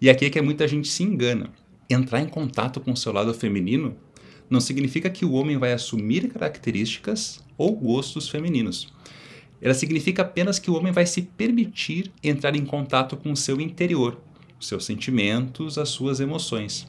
E 0.00 0.10
aqui 0.10 0.24
é 0.24 0.30
que 0.30 0.40
muita 0.42 0.66
gente 0.66 0.88
se 0.88 1.02
engana. 1.02 1.50
Entrar 1.88 2.20
em 2.20 2.28
contato 2.28 2.80
com 2.80 2.92
o 2.92 2.96
seu 2.96 3.12
lado 3.12 3.32
feminino 3.32 3.96
não 4.50 4.60
significa 4.60 5.08
que 5.08 5.24
o 5.24 5.32
homem 5.32 5.56
vai 5.56 5.72
assumir 5.72 6.28
características 6.28 7.42
ou 7.56 7.76
gostos 7.76 8.28
femininos. 8.28 8.92
Ela 9.60 9.74
significa 9.74 10.22
apenas 10.22 10.58
que 10.58 10.70
o 10.70 10.74
homem 10.74 10.92
vai 10.92 11.06
se 11.06 11.22
permitir 11.22 12.10
entrar 12.22 12.56
em 12.56 12.64
contato 12.64 13.16
com 13.16 13.30
o 13.30 13.36
seu 13.36 13.60
interior, 13.60 14.20
os 14.58 14.66
seus 14.66 14.84
sentimentos, 14.84 15.78
as 15.78 15.90
suas 15.90 16.18
emoções. 16.18 16.88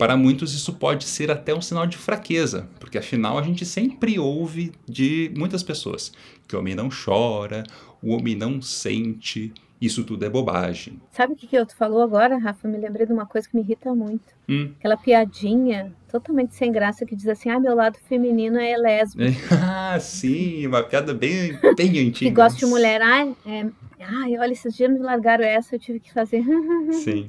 Para 0.00 0.16
muitos, 0.16 0.54
isso 0.54 0.72
pode 0.72 1.04
ser 1.04 1.30
até 1.30 1.54
um 1.54 1.60
sinal 1.60 1.86
de 1.86 1.98
fraqueza, 1.98 2.66
porque 2.80 2.96
afinal 2.96 3.38
a 3.38 3.42
gente 3.42 3.66
sempre 3.66 4.18
ouve 4.18 4.72
de 4.88 5.30
muitas 5.36 5.62
pessoas 5.62 6.10
que 6.48 6.56
o 6.56 6.58
homem 6.58 6.74
não 6.74 6.88
chora, 6.88 7.64
o 8.02 8.14
homem 8.14 8.34
não 8.34 8.62
sente, 8.62 9.52
isso 9.78 10.02
tudo 10.02 10.24
é 10.24 10.30
bobagem. 10.30 10.98
Sabe 11.10 11.34
o 11.34 11.36
que, 11.36 11.46
que 11.46 11.66
tu 11.66 11.76
falou 11.76 12.00
agora, 12.00 12.38
Rafa? 12.38 12.66
Eu 12.66 12.72
me 12.72 12.78
lembrei 12.78 13.04
de 13.04 13.12
uma 13.12 13.26
coisa 13.26 13.46
que 13.46 13.54
me 13.54 13.62
irrita 13.62 13.94
muito. 13.94 14.24
Hum. 14.48 14.72
Aquela 14.78 14.96
piadinha 14.96 15.92
totalmente 16.10 16.54
sem 16.54 16.72
graça 16.72 17.04
que 17.04 17.14
diz 17.14 17.28
assim: 17.28 17.50
ah, 17.50 17.60
meu 17.60 17.74
lado 17.74 17.98
feminino 18.08 18.58
é 18.58 18.78
lésbico. 18.78 19.38
ah, 19.62 20.00
sim, 20.00 20.66
uma 20.66 20.82
piada 20.82 21.12
bem, 21.12 21.58
bem 21.76 22.08
antiga. 22.08 22.12
que 22.12 22.30
gosta 22.30 22.58
de 22.58 22.64
mulher. 22.64 23.02
Ai, 23.02 23.36
é... 23.44 23.66
Ai, 24.02 24.38
olha, 24.38 24.52
esses 24.52 24.74
dias 24.74 24.90
me 24.90 24.98
largaram 24.98 25.44
essa, 25.44 25.74
eu 25.74 25.78
tive 25.78 26.00
que 26.00 26.10
fazer. 26.10 26.42
sim. 27.04 27.28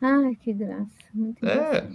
Ai, 0.00 0.36
que 0.42 0.52
graça. 0.52 0.86
Muito 1.14 1.44
é, 1.46 1.88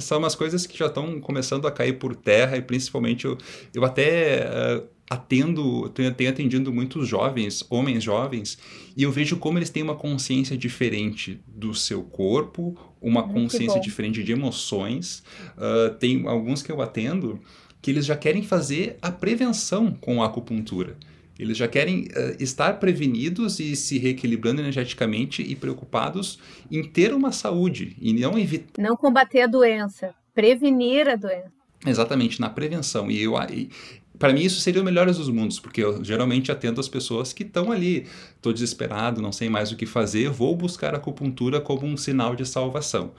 são 0.00 0.18
umas 0.18 0.34
coisas 0.34 0.66
que 0.66 0.78
já 0.78 0.86
estão 0.86 1.20
começando 1.20 1.66
a 1.66 1.72
cair 1.72 1.94
por 1.94 2.14
terra 2.14 2.56
e 2.56 2.62
principalmente 2.62 3.24
eu, 3.24 3.36
eu 3.74 3.84
até 3.84 4.46
uh, 4.46 4.88
atendo, 5.10 5.88
tenho, 5.88 6.14
tenho 6.14 6.30
atendido 6.30 6.72
muitos 6.72 7.08
jovens, 7.08 7.64
homens 7.68 8.04
jovens, 8.04 8.58
e 8.96 9.02
eu 9.02 9.10
vejo 9.10 9.38
como 9.38 9.58
eles 9.58 9.70
têm 9.70 9.82
uma 9.82 9.96
consciência 9.96 10.56
diferente 10.56 11.40
do 11.46 11.74
seu 11.74 12.02
corpo, 12.02 12.76
uma 13.00 13.22
Muito 13.22 13.34
consciência 13.34 13.76
bom. 13.76 13.80
diferente 13.80 14.22
de 14.22 14.32
emoções. 14.32 15.22
Uh, 15.56 15.94
tem 15.94 16.26
alguns 16.28 16.62
que 16.62 16.70
eu 16.70 16.80
atendo 16.80 17.40
que 17.80 17.90
eles 17.90 18.04
já 18.06 18.16
querem 18.16 18.42
fazer 18.42 18.98
a 19.00 19.10
prevenção 19.10 19.92
com 19.92 20.22
a 20.22 20.26
acupuntura. 20.26 20.96
Eles 21.38 21.56
já 21.56 21.68
querem 21.68 22.06
uh, 22.06 22.36
estar 22.40 22.80
prevenidos 22.80 23.60
e 23.60 23.76
se 23.76 23.98
reequilibrando 23.98 24.60
energeticamente 24.60 25.40
e 25.42 25.54
preocupados 25.54 26.38
em 26.70 26.82
ter 26.82 27.14
uma 27.14 27.30
saúde 27.30 27.96
e 28.00 28.12
não 28.12 28.36
evitar. 28.38 28.82
Não 28.82 28.96
combater 28.96 29.42
a 29.42 29.46
doença, 29.46 30.14
prevenir 30.34 31.08
a 31.08 31.14
doença. 31.14 31.52
Exatamente, 31.86 32.40
na 32.40 32.50
prevenção. 32.50 33.08
E 33.08 33.22
eu, 33.22 33.34
para 34.18 34.32
mim 34.32 34.42
isso 34.42 34.60
seria 34.60 34.82
o 34.82 34.84
melhor 34.84 35.06
dos 35.06 35.28
mundos, 35.28 35.60
porque 35.60 35.82
eu 35.82 36.02
geralmente 36.04 36.50
atendo 36.50 36.80
as 36.80 36.88
pessoas 36.88 37.32
que 37.32 37.44
estão 37.44 37.70
ali, 37.70 38.06
estou 38.34 38.52
desesperado, 38.52 39.22
não 39.22 39.30
sei 39.30 39.48
mais 39.48 39.70
o 39.70 39.76
que 39.76 39.86
fazer, 39.86 40.28
vou 40.30 40.56
buscar 40.56 40.92
a 40.94 40.96
acupuntura 40.96 41.60
como 41.60 41.86
um 41.86 41.96
sinal 41.96 42.34
de 42.34 42.44
salvação. 42.44 43.12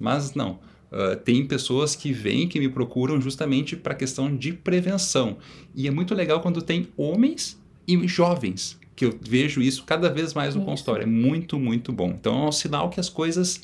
Mas 0.00 0.34
não. 0.34 0.58
Uh, 0.90 1.16
tem 1.16 1.44
pessoas 1.44 1.96
que 1.96 2.12
vêm, 2.12 2.48
que 2.48 2.60
me 2.60 2.68
procuram 2.68 3.20
justamente 3.20 3.76
para 3.76 3.92
a 3.92 3.96
questão 3.96 4.34
de 4.34 4.52
prevenção. 4.52 5.36
E 5.74 5.86
é 5.86 5.90
muito 5.90 6.14
legal 6.14 6.40
quando 6.40 6.62
tem 6.62 6.88
homens 6.96 7.60
e 7.86 8.06
jovens, 8.08 8.78
que 8.94 9.04
eu 9.04 9.18
vejo 9.20 9.60
isso 9.60 9.84
cada 9.84 10.08
vez 10.08 10.34
mais 10.34 10.54
no 10.54 10.62
isso. 10.62 10.70
consultório. 10.70 11.02
É 11.02 11.06
muito, 11.06 11.58
muito 11.58 11.92
bom. 11.92 12.08
Então 12.08 12.44
é 12.44 12.48
um 12.48 12.52
sinal 12.52 12.90
que 12.90 12.98
as 12.98 13.08
coisas 13.08 13.60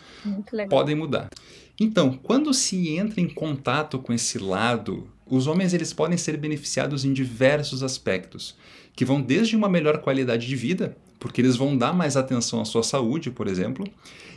podem 0.69 0.95
mudar. 0.95 1.29
Então, 1.81 2.19
quando 2.23 2.53
se 2.53 2.91
entra 2.91 3.21
em 3.21 3.29
contato 3.29 3.99
com 3.99 4.13
esse 4.13 4.39
lado, 4.39 5.09
os 5.27 5.47
homens 5.47 5.73
eles 5.73 5.93
podem 5.93 6.19
ser 6.19 6.37
beneficiados 6.37 7.05
em 7.05 7.13
diversos 7.13 7.83
aspectos, 7.83 8.55
que 8.95 9.05
vão 9.05 9.21
desde 9.21 9.57
uma 9.57 9.69
melhor 9.69 9.99
qualidade 9.99 10.47
de 10.47 10.55
vida, 10.55 10.97
porque 11.19 11.41
eles 11.41 11.57
vão 11.57 11.77
dar 11.77 11.95
mais 11.95 12.17
atenção 12.17 12.61
à 12.61 12.65
sua 12.65 12.83
saúde, 12.83 13.31
por 13.31 13.49
exemplo, 13.49 13.87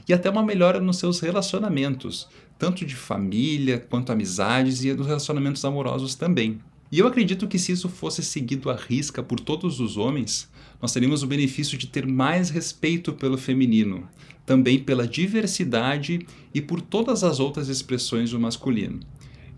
e 0.07 0.13
até 0.13 0.29
uma 0.29 0.43
melhora 0.43 0.79
nos 0.79 0.97
seus 0.97 1.19
relacionamentos, 1.19 2.27
tanto 2.57 2.85
de 2.85 2.95
família 2.95 3.77
quanto 3.77 4.11
amizades 4.11 4.83
e 4.83 4.93
nos 4.93 5.07
relacionamentos 5.07 5.65
amorosos 5.65 6.15
também. 6.15 6.59
E 6.95 6.99
eu 6.99 7.07
acredito 7.07 7.45
que 7.45 7.59
se 7.59 7.73
isso 7.73 7.89
fosse 7.89 8.23
seguido 8.23 8.69
à 8.69 8.75
risca 8.77 9.21
por 9.21 9.37
todos 9.37 9.81
os 9.81 9.97
homens, 9.97 10.49
nós 10.81 10.93
teríamos 10.93 11.23
o 11.23 11.27
benefício 11.27 11.77
de 11.77 11.87
ter 11.87 12.07
mais 12.07 12.49
respeito 12.49 13.11
pelo 13.11 13.37
feminino, 13.37 14.07
também 14.45 14.79
pela 14.79 15.05
diversidade 15.05 16.25
e 16.53 16.61
por 16.61 16.79
todas 16.79 17.21
as 17.21 17.37
outras 17.41 17.67
expressões 17.67 18.31
do 18.31 18.39
masculino. 18.39 19.01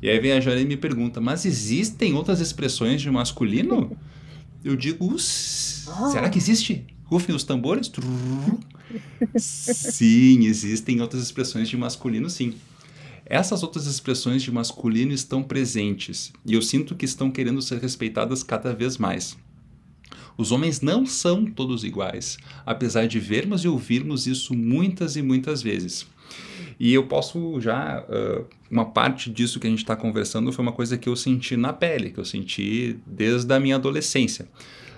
E 0.01 0.09
aí 0.09 0.19
vem 0.19 0.31
a 0.31 0.39
Jane 0.39 0.63
e 0.63 0.65
me 0.65 0.75
pergunta: 0.75 1.21
mas 1.21 1.45
existem 1.45 2.15
outras 2.15 2.39
expressões 2.39 3.03
de 3.03 3.11
masculino? 3.11 3.95
Eu 4.63 4.75
digo: 4.75 5.19
será 5.19 6.31
que 6.31 6.39
existe? 6.39 6.87
Rufem 7.03 7.35
os 7.35 7.43
tambores? 7.43 7.91
sim, 9.37 10.43
existem 10.43 10.99
outras 11.01 11.21
expressões 11.21 11.69
de 11.69 11.77
masculino, 11.77 12.31
sim. 12.31 12.55
Essas 13.29 13.61
outras 13.61 13.87
expressões 13.87 14.41
de 14.41 14.51
masculino 14.51 15.11
estão 15.11 15.43
presentes 15.43 16.31
e 16.45 16.53
eu 16.53 16.61
sinto 16.61 16.95
que 16.95 17.05
estão 17.05 17.29
querendo 17.29 17.61
ser 17.61 17.79
respeitadas 17.79 18.41
cada 18.41 18.73
vez 18.73 18.97
mais. 18.97 19.37
Os 20.37 20.51
homens 20.51 20.81
não 20.81 21.05
são 21.05 21.45
todos 21.45 21.83
iguais, 21.83 22.37
apesar 22.65 23.07
de 23.07 23.19
vermos 23.19 23.63
e 23.63 23.67
ouvirmos 23.67 24.27
isso 24.27 24.53
muitas 24.53 25.15
e 25.15 25.21
muitas 25.21 25.61
vezes. 25.61 26.07
E 26.79 26.93
eu 26.93 27.07
posso 27.07 27.59
já. 27.59 28.03
Uh, 28.03 28.45
uma 28.69 28.85
parte 28.85 29.31
disso 29.31 29.59
que 29.59 29.65
a 29.65 29.69
gente 29.69 29.79
está 29.79 29.95
conversando 29.95 30.51
foi 30.51 30.61
uma 30.61 30.71
coisa 30.71 30.97
que 30.97 31.09
eu 31.09 31.15
senti 31.15 31.57
na 31.57 31.73
pele, 31.73 32.11
que 32.11 32.19
eu 32.19 32.25
senti 32.25 32.99
desde 33.05 33.51
a 33.51 33.59
minha 33.59 33.75
adolescência. 33.75 34.47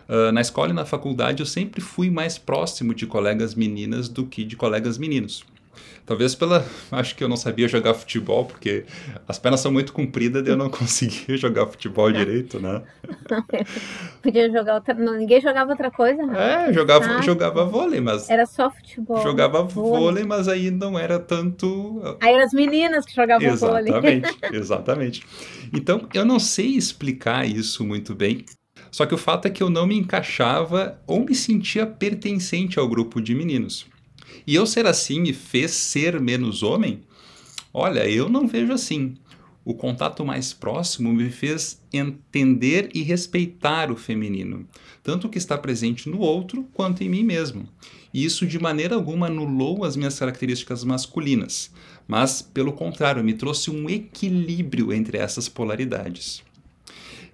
Uh, 0.10 0.32
na 0.32 0.42
escola 0.42 0.72
e 0.72 0.74
na 0.74 0.86
faculdade 0.86 1.42
eu 1.42 1.46
sempre 1.46 1.80
fui 1.82 2.10
mais 2.10 2.38
próximo 2.38 2.94
de 2.94 3.06
colegas 3.06 3.56
meninas 3.56 4.10
do 4.10 4.26
que 4.26 4.44
de 4.44 4.58
colegas 4.58 4.98
meninos. 4.98 5.46
Talvez 6.06 6.34
pela. 6.34 6.66
Acho 6.92 7.16
que 7.16 7.24
eu 7.24 7.30
não 7.30 7.38
sabia 7.38 7.68
jogar 7.68 7.94
futebol, 7.94 8.46
porque 8.46 8.84
as 9.28 9.38
pernas 9.38 9.60
são 9.60 9.72
muito 9.72 9.94
compridas 9.94 10.44
e 10.44 10.50
eu 10.50 10.58
não 10.58 10.68
conseguia 10.72 11.38
jogar 11.38 11.68
futebol 11.68 12.12
direito, 12.12 12.60
né? 12.60 12.82
Podia 14.20 14.52
jogar 14.52 14.76
outra. 14.76 14.96
Não, 14.96 15.16
ninguém 15.16 15.40
jogava 15.40 15.70
outra 15.70 15.92
coisa, 15.92 16.26
né? 16.26 16.70
É, 16.70 16.74
jogava, 16.74 17.06
ah, 17.06 17.22
jogava 17.22 17.64
vôlei, 17.64 18.02
mas. 18.02 18.28
Era 18.28 18.48
só 18.48 18.72
futebol. 18.72 19.22
Jogava 19.22 19.62
vôlei. 19.62 20.00
vôlei, 20.00 20.24
mas 20.24 20.48
aí 20.48 20.72
não 20.72 20.98
era 20.98 21.20
tanto. 21.20 22.02
Aí 22.20 22.34
eram 22.34 22.44
as 22.44 22.54
meninas 22.54 23.06
que 23.06 23.16
jogavam 23.16 23.48
exatamente, 23.48 23.92
vôlei. 23.92 24.16
Exatamente, 24.16 24.40
exatamente. 24.56 25.24
Então, 25.72 26.08
eu 26.12 26.26
não 26.26 26.40
sei 26.40 26.70
explicar 26.70 27.48
isso 27.48 27.86
muito 27.86 28.16
bem. 28.16 28.46
Só 28.90 29.06
que 29.06 29.14
o 29.14 29.18
fato 29.18 29.46
é 29.46 29.52
que 29.52 29.62
eu 29.62 29.70
não 29.70 29.86
me 29.86 29.96
encaixava 29.96 31.00
ou 31.06 31.24
me 31.24 31.36
sentia 31.36 31.86
pertencente 31.86 32.80
ao 32.80 32.88
grupo 32.88 33.22
de 33.22 33.36
meninos. 33.36 33.86
E 34.46 34.56
eu 34.56 34.66
ser 34.66 34.86
assim 34.86 35.20
me 35.20 35.34
fez 35.34 35.72
ser 35.72 36.20
menos 36.20 36.64
homem? 36.64 37.02
Olha, 37.74 38.10
eu 38.10 38.28
não 38.30 38.48
vejo 38.48 38.74
assim. 38.74 39.16
O 39.64 39.74
contato 39.74 40.26
mais 40.26 40.54
próximo 40.54 41.14
me 41.14 41.30
fez 41.30 41.80
entender 41.94 42.90
e 42.94 43.04
respeitar 43.04 43.92
o 43.92 43.96
feminino, 43.96 44.66
tanto 45.04 45.28
o 45.28 45.30
que 45.30 45.38
está 45.38 45.58
presente 45.58 46.10
no 46.10 46.20
outro 46.20 46.68
quanto 46.74 47.04
em 47.04 47.10
mim 47.10 47.24
mesmo. 47.24 47.68
E 48.12 48.26
isso 48.26 48.48
de 48.48 48.58
maneira 48.58 48.96
alguma 48.96 49.28
anulou 49.28 49.84
as 49.84 49.96
minhas 49.96 50.18
características 50.18 50.84
masculinas, 50.84 51.72
mas, 52.08 52.42
pelo 52.42 52.74
contrário, 52.74 53.24
me 53.24 53.36
trouxe 53.36 53.70
um 53.70 53.88
equilíbrio 53.88 54.92
entre 54.92 55.20
essas 55.20 55.48
polaridades. 55.48 56.42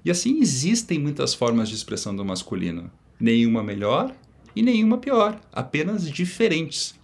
E 0.03 0.11
assim 0.11 0.41
existem 0.41 0.99
muitas 0.99 1.33
formas 1.33 1.69
de 1.69 1.75
expressão 1.75 2.13
do 2.13 2.25
masculino, 2.25 2.91
nenhuma 3.19 3.63
melhor 3.63 4.13
e 4.55 4.61
nenhuma 4.61 4.97
pior, 4.97 5.39
apenas 5.51 6.09
diferentes. 6.09 6.95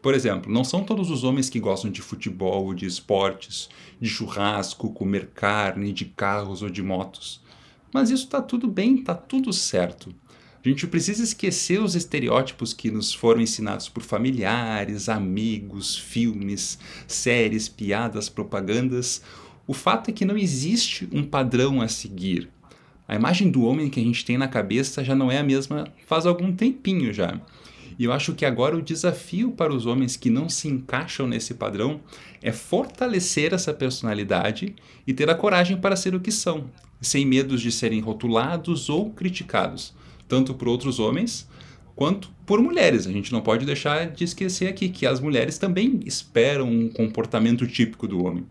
Por 0.00 0.14
exemplo, 0.14 0.50
não 0.50 0.64
são 0.64 0.84
todos 0.84 1.10
os 1.10 1.24
homens 1.24 1.50
que 1.50 1.60
gostam 1.60 1.90
de 1.90 2.00
futebol, 2.00 2.72
de 2.72 2.86
esportes, 2.86 3.68
de 4.00 4.08
churrasco, 4.08 4.92
comer 4.92 5.30
carne, 5.34 5.92
de 5.92 6.04
carros 6.04 6.62
ou 6.62 6.70
de 6.70 6.82
motos. 6.82 7.40
Mas 7.92 8.10
isso 8.10 8.24
está 8.24 8.40
tudo 8.40 8.68
bem, 8.68 8.96
está 8.96 9.14
tudo 9.14 9.52
certo. 9.52 10.14
A 10.64 10.68
gente 10.68 10.86
precisa 10.86 11.22
esquecer 11.22 11.80
os 11.80 11.94
estereótipos 11.94 12.72
que 12.72 12.90
nos 12.90 13.14
foram 13.14 13.40
ensinados 13.40 13.88
por 13.88 14.02
familiares, 14.02 15.08
amigos, 15.08 15.96
filmes, 15.96 16.78
séries, 17.06 17.68
piadas, 17.68 18.28
propagandas. 18.28 19.22
O 19.66 19.72
fato 19.72 20.10
é 20.10 20.12
que 20.12 20.24
não 20.24 20.36
existe 20.36 21.08
um 21.12 21.24
padrão 21.24 21.80
a 21.80 21.88
seguir. 21.88 22.48
A 23.08 23.14
imagem 23.14 23.50
do 23.50 23.62
homem 23.62 23.88
que 23.88 23.98
a 23.98 24.02
gente 24.02 24.22
tem 24.22 24.36
na 24.36 24.46
cabeça 24.46 25.02
já 25.02 25.14
não 25.14 25.32
é 25.32 25.38
a 25.38 25.42
mesma 25.42 25.88
faz 26.06 26.26
algum 26.26 26.52
tempinho 26.52 27.10
já. 27.10 27.40
E 27.98 28.04
eu 28.04 28.12
acho 28.12 28.34
que 28.34 28.44
agora 28.44 28.76
o 28.76 28.82
desafio 28.82 29.50
para 29.50 29.74
os 29.74 29.86
homens 29.86 30.14
que 30.14 30.28
não 30.28 30.46
se 30.46 30.68
encaixam 30.68 31.26
nesse 31.26 31.54
padrão 31.54 32.00
é 32.42 32.52
fortalecer 32.52 33.54
essa 33.54 33.72
personalidade 33.72 34.76
e 35.06 35.14
ter 35.14 35.30
a 35.30 35.34
coragem 35.34 35.78
para 35.78 35.96
ser 35.96 36.14
o 36.14 36.20
que 36.20 36.30
são, 36.30 36.66
sem 37.00 37.24
medos 37.24 37.62
de 37.62 37.72
serem 37.72 38.00
rotulados 38.00 38.90
ou 38.90 39.10
criticados, 39.10 39.94
tanto 40.28 40.52
por 40.52 40.68
outros 40.68 41.00
homens 41.00 41.48
quanto 41.96 42.30
por 42.44 42.60
mulheres. 42.60 43.06
A 43.06 43.10
gente 43.10 43.32
não 43.32 43.40
pode 43.40 43.64
deixar 43.64 44.10
de 44.10 44.22
esquecer 44.22 44.68
aqui 44.68 44.90
que 44.90 45.06
as 45.06 45.18
mulheres 45.18 45.56
também 45.56 45.98
esperam 46.04 46.70
um 46.70 46.90
comportamento 46.90 47.66
típico 47.66 48.06
do 48.06 48.22
homem. 48.22 48.46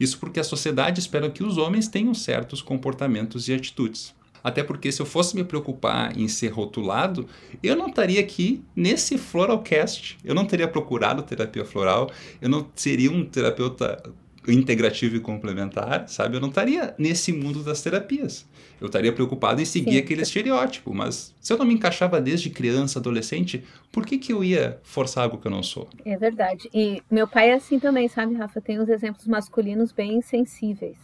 Isso 0.00 0.18
porque 0.18 0.40
a 0.40 0.44
sociedade 0.44 0.98
espera 0.98 1.30
que 1.30 1.44
os 1.44 1.58
homens 1.58 1.86
tenham 1.86 2.14
certos 2.14 2.62
comportamentos 2.62 3.46
e 3.46 3.52
atitudes. 3.52 4.14
Até 4.42 4.62
porque 4.62 4.90
se 4.90 5.02
eu 5.02 5.06
fosse 5.06 5.36
me 5.36 5.44
preocupar 5.44 6.18
em 6.18 6.26
ser 6.26 6.48
rotulado, 6.48 7.28
eu 7.62 7.76
não 7.76 7.88
estaria 7.88 8.18
aqui 8.18 8.64
nesse 8.74 9.18
Floralcast. 9.18 10.16
Eu 10.24 10.34
não 10.34 10.46
teria 10.46 10.66
procurado 10.66 11.22
terapia 11.22 11.64
floral, 11.64 12.10
eu 12.40 12.48
não 12.48 12.66
seria 12.74 13.12
um 13.12 13.22
terapeuta 13.24 14.02
integrativo 14.48 15.16
e 15.16 15.20
complementar, 15.20 16.08
sabe? 16.08 16.36
Eu 16.36 16.40
não 16.40 16.48
estaria 16.48 16.94
nesse 16.98 17.32
mundo 17.32 17.62
das 17.62 17.82
terapias. 17.82 18.46
Eu 18.80 18.86
estaria 18.86 19.12
preocupado 19.12 19.60
em 19.60 19.64
seguir 19.64 19.92
Sim. 19.92 19.98
aquele 19.98 20.22
estereótipo, 20.22 20.94
mas 20.94 21.34
se 21.40 21.52
eu 21.52 21.58
não 21.58 21.66
me 21.66 21.74
encaixava 21.74 22.20
desde 22.20 22.48
criança, 22.48 22.98
adolescente, 22.98 23.62
por 23.92 24.06
que, 24.06 24.16
que 24.16 24.32
eu 24.32 24.42
ia 24.42 24.80
forçar 24.82 25.24
algo 25.24 25.38
que 25.38 25.46
eu 25.46 25.50
não 25.50 25.62
sou? 25.62 25.88
É 26.04 26.16
verdade. 26.16 26.70
E 26.72 27.02
meu 27.10 27.28
pai 27.28 27.50
é 27.50 27.54
assim 27.54 27.78
também, 27.78 28.08
sabe, 28.08 28.34
Rafa? 28.34 28.60
Tem 28.60 28.80
uns 28.80 28.88
exemplos 28.88 29.26
masculinos 29.26 29.92
bem 29.92 30.22
sensíveis. 30.22 30.96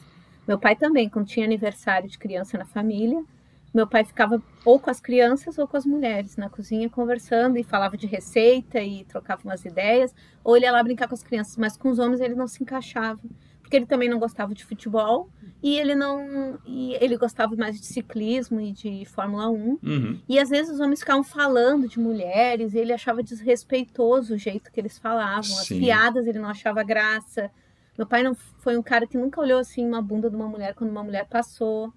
Meu 0.49 0.59
pai 0.59 0.77
também, 0.77 1.09
quando 1.09 1.27
tinha 1.27 1.45
aniversário 1.45 2.09
de 2.09 2.17
criança 2.17 2.57
na 2.57 2.65
família, 2.65 3.23
meu 3.77 3.87
pai 3.87 4.05
ficava 4.05 4.43
ou 4.65 4.81
com 4.81 4.89
as 4.89 5.01
crianças 5.01 5.59
ou 5.59 5.69
com 5.69 5.77
as 5.77 5.85
mulheres 5.85 6.35
na 6.39 6.49
cozinha 6.49 6.89
conversando 6.89 7.59
e 7.59 7.63
falava 7.63 7.95
de 7.95 8.07
receita 8.07 8.81
e 8.81 9.05
trocava 9.05 9.43
umas 9.45 9.67
ideias, 9.67 10.15
ou 10.43 10.57
ele 10.57 10.65
ia 10.65 10.73
lá 10.73 10.83
brincar 10.83 11.07
com 11.07 11.15
as 11.15 11.23
crianças, 11.23 11.59
mas 11.59 11.77
com 11.77 11.91
os 11.91 11.99
homens 11.99 12.23
ele 12.23 12.35
não 12.35 12.49
se 12.49 12.63
encaixava, 12.63 13.21
porque 13.61 13.77
ele 13.77 13.85
também 13.85 14.09
não 14.09 14.19
gostava 14.19 14.55
de 14.55 14.65
futebol 14.65 15.29
e 15.63 15.77
ele 15.77 15.95
não 15.95 16.59
e 16.65 16.95
ele 16.95 17.19
gostava 17.19 17.55
mais 17.55 17.79
de 17.79 17.85
ciclismo 17.85 18.59
e 18.63 18.73
de 18.73 19.05
Fórmula 19.05 19.51
1. 19.51 19.79
Uhum. 19.83 20.21
E 20.27 20.39
às 20.39 20.49
vezes 20.49 20.73
os 20.73 20.81
homens 20.81 21.01
ficavam 21.01 21.23
falando 21.23 21.87
de 21.87 22.01
mulheres 22.01 22.73
e 22.73 22.79
ele 22.79 22.95
achava 22.95 23.23
desrespeitoso 23.23 24.37
o 24.37 24.39
jeito 24.39 24.73
que 24.73 24.81
eles 24.81 24.99
falavam, 24.99 25.43
Sim. 25.43 25.61
as 25.61 25.69
piadas 25.69 26.27
ele 26.27 26.39
não 26.39 26.49
achava 26.49 26.83
graça. 26.83 27.51
Meu 27.99 28.07
pai 28.07 28.23
não 28.23 28.35
foi 28.35 28.79
um 28.79 28.83
cara 28.83 29.07
que 29.07 29.19
nunca 29.19 29.39
olhou 29.39 29.59
assim 29.59 29.87
uma 29.87 30.01
bunda 30.01 30.31
de 30.31 30.37
uma 30.37 30.49
mulher 30.49 30.75
quando 30.75 30.91
uma 30.91 31.05
mulher 31.05 31.27
passou. 31.29 31.93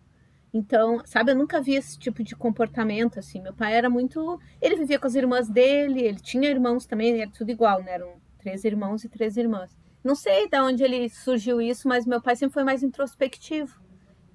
Então, 0.54 1.02
sabe, 1.06 1.32
eu 1.32 1.36
nunca 1.36 1.62
vi 1.62 1.76
esse 1.76 1.98
tipo 1.98 2.24
de 2.24 2.36
comportamento 2.36 3.20
assim. 3.20 3.42
Meu 3.42 3.54
pai 3.54 3.76
era 3.76 3.90
muito, 3.90 4.40
ele 4.62 4.76
vivia 4.76 5.00
com 5.00 5.08
as 5.08 5.16
irmãs 5.16 5.48
dele, 5.48 6.02
ele 6.02 6.20
tinha 6.20 6.50
irmãos 6.50 6.86
também, 6.86 7.22
era 7.22 7.30
tudo 7.30 7.52
igual, 7.52 7.84
né? 7.84 7.94
Eram 7.94 8.14
três 8.40 8.64
irmãos 8.64 9.04
e 9.04 9.10
três 9.10 9.38
irmãs. 9.38 9.78
Não 10.04 10.16
sei 10.16 10.48
de 10.50 10.60
onde 10.60 10.84
ele 10.84 11.10
surgiu 11.10 11.62
isso, 11.62 11.88
mas 11.88 12.06
meu 12.06 12.22
pai 12.22 12.36
sempre 12.36 12.54
foi 12.54 12.64
mais 12.64 12.82
introspectivo. 12.82 13.80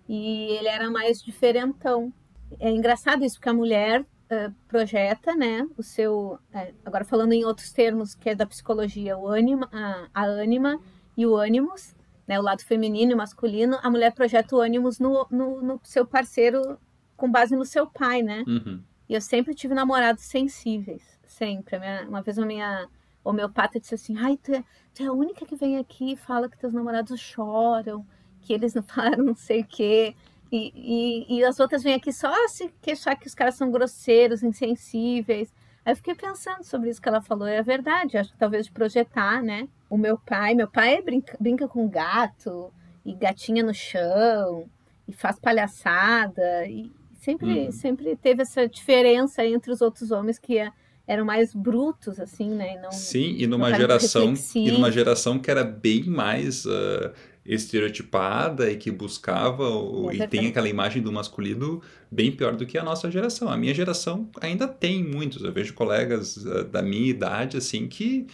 E 0.08 0.52
ele 0.52 0.68
era 0.68 0.90
mais 0.90 1.20
diferentão. 1.20 2.12
É 2.60 2.70
engraçado 2.70 3.24
isso, 3.24 3.36
porque 3.36 3.48
a 3.48 3.54
mulher 3.54 4.02
uh, 4.02 4.54
projeta, 4.68 5.34
né, 5.34 5.66
o 5.76 5.82
seu... 5.82 6.38
Uh, 6.54 6.74
agora 6.84 7.04
falando 7.04 7.32
em 7.32 7.44
outros 7.44 7.72
termos, 7.72 8.14
que 8.14 8.30
é 8.30 8.34
da 8.34 8.46
psicologia, 8.46 9.16
o 9.16 9.26
ânima, 9.26 9.68
a, 9.72 10.08
a 10.14 10.24
ânima 10.26 10.78
e 11.16 11.26
o 11.26 11.34
ânimos, 11.34 11.96
né, 12.26 12.38
o 12.38 12.42
lado 12.42 12.62
feminino 12.62 13.12
e 13.12 13.14
masculino, 13.14 13.78
a 13.82 13.90
mulher 13.90 14.12
projeta 14.12 14.56
o 14.56 14.60
ânimos 14.60 14.98
no, 14.98 15.26
no, 15.30 15.62
no 15.62 15.80
seu 15.82 16.06
parceiro 16.06 16.78
com 17.16 17.30
base 17.30 17.54
no 17.54 17.64
seu 17.64 17.86
pai, 17.86 18.22
né? 18.22 18.44
Uhum. 18.46 18.82
E 19.08 19.14
eu 19.14 19.20
sempre 19.20 19.54
tive 19.54 19.74
namorados 19.74 20.24
sensíveis, 20.24 21.02
sempre. 21.26 21.78
Minha, 21.78 22.06
uma 22.08 22.22
vez 22.22 22.38
a 22.38 22.46
minha 22.46 22.88
homeopata 23.22 23.78
disse 23.78 23.94
assim, 23.94 24.16
ai, 24.18 24.36
tu 24.36 24.52
é, 24.52 24.64
tu 24.94 25.02
é 25.02 25.06
a 25.06 25.12
única 25.12 25.46
que 25.46 25.56
vem 25.56 25.78
aqui 25.78 26.12
e 26.12 26.16
fala 26.16 26.48
que 26.48 26.58
teus 26.58 26.72
namorados 26.72 27.18
choram, 27.20 28.06
que 28.40 28.52
eles 28.52 28.74
não 28.74 28.82
falaram 28.84 29.24
não 29.24 29.34
sei 29.34 29.60
o 29.60 29.66
quê. 29.66 30.14
E, 30.50 30.72
e, 31.28 31.38
e, 31.38 31.44
as 31.44 31.58
outras 31.58 31.82
vêm 31.82 31.94
aqui 31.94 32.12
só 32.12 32.32
se 32.48 32.72
queixar 32.80 33.18
que 33.18 33.26
os 33.26 33.34
caras 33.34 33.56
são 33.56 33.70
grosseiros, 33.70 34.42
insensíveis. 34.42 35.52
Aí 35.84 35.92
eu 35.92 35.96
fiquei 35.96 36.14
pensando 36.14 36.64
sobre 36.64 36.88
isso 36.88 37.00
que 37.00 37.08
ela 37.08 37.20
falou, 37.20 37.46
é 37.46 37.62
verdade, 37.62 38.16
acho 38.16 38.32
que 38.32 38.38
talvez 38.38 38.66
de 38.66 38.72
projetar, 38.72 39.42
né? 39.42 39.68
O 39.90 39.98
meu 39.98 40.16
pai, 40.16 40.54
meu 40.54 40.68
pai 40.68 41.02
brinca, 41.02 41.36
brinca 41.38 41.68
com 41.68 41.88
gato, 41.88 42.72
e 43.04 43.14
gatinha 43.14 43.62
no 43.62 43.74
chão, 43.74 44.68
e 45.06 45.12
faz 45.12 45.38
palhaçada, 45.38 46.66
e 46.66 46.90
sempre, 47.14 47.68
hum. 47.68 47.72
sempre 47.72 48.16
teve 48.16 48.42
essa 48.42 48.66
diferença 48.66 49.44
entre 49.44 49.70
os 49.70 49.82
outros 49.82 50.10
homens 50.10 50.38
que 50.38 50.58
é 50.58 50.72
eram 51.06 51.24
mais 51.24 51.54
brutos, 51.54 52.18
assim, 52.18 52.48
né? 52.50 52.80
Não, 52.80 52.90
Sim, 52.90 53.34
e 53.36 53.46
numa 53.46 53.72
geração 53.74 54.32
e 54.54 54.70
numa 54.70 54.90
geração 54.90 55.38
que 55.38 55.50
era 55.50 55.62
bem 55.62 56.04
mais 56.04 56.64
uh, 56.64 57.12
estereotipada 57.44 58.70
e 58.70 58.76
que 58.76 58.90
buscava 58.90 59.68
o, 59.68 60.10
é 60.10 60.16
e 60.16 60.28
tem 60.28 60.46
aquela 60.46 60.68
imagem 60.68 61.02
do 61.02 61.12
masculino 61.12 61.82
bem 62.10 62.32
pior 62.32 62.56
do 62.56 62.64
que 62.64 62.78
a 62.78 62.82
nossa 62.82 63.10
geração. 63.10 63.48
A 63.48 63.56
minha 63.56 63.74
geração 63.74 64.28
ainda 64.40 64.66
tem 64.66 65.04
muitos. 65.04 65.42
Eu 65.42 65.52
vejo 65.52 65.74
colegas 65.74 66.36
uh, 66.36 66.64
da 66.64 66.80
minha 66.80 67.08
idade 67.08 67.56
assim 67.56 67.86
que 67.86 68.26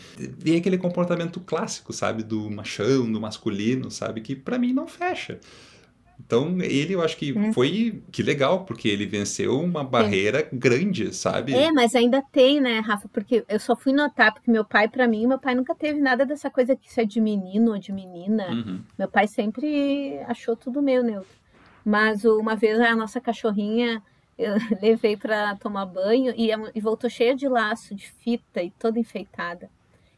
tem 0.42 0.56
aquele 0.56 0.78
comportamento 0.78 1.40
clássico, 1.40 1.92
sabe, 1.92 2.22
do 2.22 2.48
machão, 2.50 3.10
do 3.10 3.20
masculino, 3.20 3.90
sabe, 3.90 4.20
que 4.20 4.36
para 4.36 4.58
mim 4.58 4.72
não 4.72 4.86
fecha. 4.86 5.40
Então, 6.30 6.58
ele 6.60 6.94
eu 6.94 7.02
acho 7.02 7.16
que 7.16 7.36
é. 7.36 7.52
foi 7.52 8.04
que 8.12 8.22
legal, 8.22 8.64
porque 8.64 8.88
ele 8.88 9.04
venceu 9.04 9.60
uma 9.60 9.82
barreira 9.82 10.38
é. 10.38 10.48
grande, 10.52 11.12
sabe? 11.12 11.52
É, 11.52 11.72
mas 11.72 11.96
ainda 11.96 12.22
tem, 12.30 12.60
né, 12.60 12.78
Rafa? 12.78 13.08
Porque 13.08 13.44
eu 13.48 13.58
só 13.58 13.74
fui 13.74 13.92
notar, 13.92 14.32
porque 14.32 14.48
meu 14.48 14.64
pai, 14.64 14.88
para 14.88 15.08
mim, 15.08 15.26
meu 15.26 15.40
pai 15.40 15.56
nunca 15.56 15.74
teve 15.74 16.00
nada 16.00 16.24
dessa 16.24 16.48
coisa 16.48 16.76
que 16.76 16.88
isso 16.88 17.00
é 17.00 17.04
de 17.04 17.20
menino 17.20 17.72
ou 17.72 17.78
de 17.78 17.92
menina. 17.92 18.48
Uhum. 18.48 18.80
Meu 18.96 19.08
pai 19.08 19.26
sempre 19.26 20.20
achou 20.28 20.54
tudo 20.54 20.80
meio 20.80 21.02
neutro. 21.02 21.34
Mas 21.84 22.24
uma 22.24 22.54
vez 22.54 22.78
a 22.78 22.94
nossa 22.94 23.20
cachorrinha 23.20 24.00
eu 24.38 24.54
levei 24.80 25.16
para 25.16 25.56
tomar 25.56 25.84
banho 25.84 26.32
e, 26.36 26.50
e 26.72 26.80
voltou 26.80 27.10
cheia 27.10 27.34
de 27.34 27.48
laço, 27.48 27.92
de 27.92 28.08
fita 28.08 28.62
e 28.62 28.70
toda 28.70 29.00
enfeitada. 29.00 29.68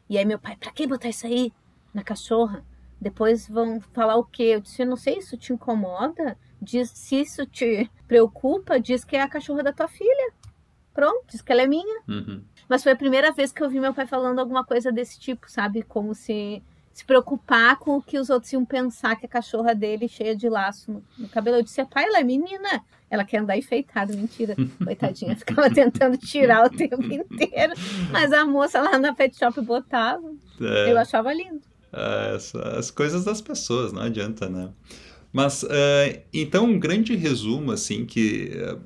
E 0.07 0.15
aí 0.15 0.25
meu 0.25 0.37
pai, 0.37 0.55
pra 0.57 0.71
que 0.71 0.85
botar 0.85 1.09
isso 1.09 1.25
aí 1.25 1.51
na 1.91 2.03
cachorra? 2.03 2.63
Depois 3.03 3.47
vão 3.47 3.81
falar 3.91 4.15
o 4.15 4.23
quê? 4.23 4.43
Eu 4.43 4.61
disse, 4.61 4.81
eu 4.81 4.87
não 4.87 4.95
sei, 4.95 5.17
isso 5.17 5.37
te 5.37 5.51
incomoda? 5.51 6.37
Diz, 6.61 6.89
se 6.89 7.19
isso 7.21 7.45
te 7.45 7.89
preocupa, 8.07 8.79
diz 8.79 9.03
que 9.03 9.15
é 9.15 9.21
a 9.21 9.27
cachorra 9.27 9.61
da 9.61 9.73
tua 9.73 9.87
filha. 9.87 10.33
Pronto, 10.93 11.25
diz 11.29 11.41
que 11.41 11.51
ela 11.51 11.63
é 11.63 11.67
minha. 11.67 12.01
Uhum. 12.07 12.43
Mas 12.69 12.81
foi 12.81 12.93
a 12.93 12.95
primeira 12.95 13.31
vez 13.31 13.51
que 13.51 13.61
eu 13.61 13.69
vi 13.69 13.79
meu 13.79 13.93
pai 13.93 14.07
falando 14.07 14.39
alguma 14.39 14.63
coisa 14.63 14.91
desse 14.91 15.19
tipo, 15.19 15.51
sabe? 15.51 15.83
Como 15.83 16.15
se 16.15 16.63
se 16.93 17.03
preocupar 17.03 17.77
com 17.79 17.97
o 17.97 18.01
que 18.01 18.19
os 18.19 18.29
outros 18.29 18.53
iam 18.53 18.63
pensar 18.63 19.15
que 19.15 19.25
a 19.25 19.29
cachorra 19.29 19.73
dele 19.73 20.07
cheia 20.07 20.35
de 20.35 20.47
laço 20.47 20.91
no, 20.91 21.03
no 21.17 21.27
cabelo. 21.27 21.57
Eu 21.57 21.63
disse, 21.63 21.83
pai, 21.85 22.05
ela 22.05 22.19
é 22.19 22.23
menina. 22.23 22.83
Ela 23.09 23.25
quer 23.25 23.39
andar 23.39 23.57
enfeitada. 23.57 24.15
Mentira. 24.15 24.55
Coitadinha, 24.83 25.35
ficava 25.35 25.71
tentando 25.71 26.17
tirar 26.17 26.65
o 26.65 26.69
tempo 26.69 27.01
inteiro. 27.01 27.73
Mas 28.11 28.31
a 28.31 28.45
moça 28.45 28.79
lá 28.79 28.99
na 28.99 29.13
pet 29.13 29.35
shop 29.35 29.59
botava. 29.61 30.31
É. 30.61 30.91
Eu 30.91 30.97
achava 30.99 31.33
lindo. 31.33 31.61
Ah, 31.93 32.37
as 32.77 32.89
coisas 32.89 33.23
das 33.23 33.39
pessoas, 33.39 33.93
não 33.93 34.01
adianta, 34.01 34.49
né? 34.49 34.69
Mas, 35.31 35.63
uh, 35.63 35.67
então, 36.31 36.65
um 36.65 36.79
grande 36.79 37.15
resumo, 37.15 37.71
assim, 37.71 38.05
que 38.05 38.51
uh, 38.55 38.79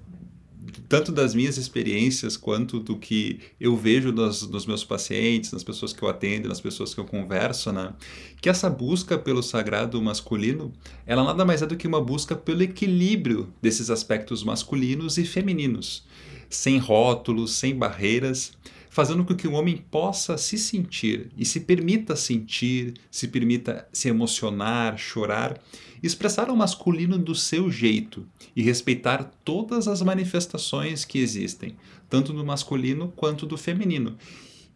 tanto 0.87 1.11
das 1.11 1.35
minhas 1.35 1.57
experiências 1.57 2.37
quanto 2.37 2.79
do 2.79 2.97
que 2.97 3.39
eu 3.59 3.75
vejo 3.75 4.11
nos, 4.11 4.47
nos, 4.47 4.65
meus 4.65 4.83
pacientes, 4.83 5.51
nas 5.51 5.63
pessoas 5.63 5.91
que 5.91 6.01
eu 6.01 6.07
atendo, 6.07 6.47
nas 6.47 6.61
pessoas 6.61 6.93
que 6.93 6.99
eu 6.99 7.05
converso, 7.05 7.71
né? 7.71 7.93
Que 8.41 8.49
essa 8.49 8.69
busca 8.69 9.17
pelo 9.17 9.43
sagrado 9.43 10.01
masculino, 10.01 10.71
ela 11.05 11.23
nada 11.23 11.43
mais 11.43 11.61
é 11.61 11.65
do 11.65 11.75
que 11.75 11.87
uma 11.87 12.01
busca 12.01 12.35
pelo 12.35 12.63
equilíbrio 12.63 13.53
desses 13.61 13.89
aspectos 13.89 14.43
masculinos 14.43 15.17
e 15.17 15.25
femininos, 15.25 16.05
sem 16.49 16.77
rótulos, 16.77 17.51
sem 17.51 17.75
barreiras, 17.75 18.53
fazendo 18.89 19.23
com 19.23 19.35
que 19.35 19.47
o 19.47 19.53
homem 19.53 19.77
possa 19.77 20.37
se 20.37 20.57
sentir 20.57 21.29
e 21.37 21.45
se 21.45 21.61
permita 21.61 22.15
sentir, 22.15 22.93
se 23.11 23.27
permita 23.27 23.87
se 23.91 24.09
emocionar, 24.09 24.97
chorar, 24.97 25.61
expressar 26.01 26.49
o 26.49 26.55
masculino 26.55 27.17
do 27.17 27.35
seu 27.35 27.71
jeito 27.71 28.25
e 28.55 28.61
respeitar 28.61 29.31
todas 29.43 29.87
as 29.87 30.01
manifestações 30.01 31.05
que 31.05 31.19
existem, 31.19 31.75
tanto 32.09 32.33
do 32.33 32.45
masculino 32.45 33.11
quanto 33.15 33.45
do 33.45 33.57
feminino. 33.57 34.17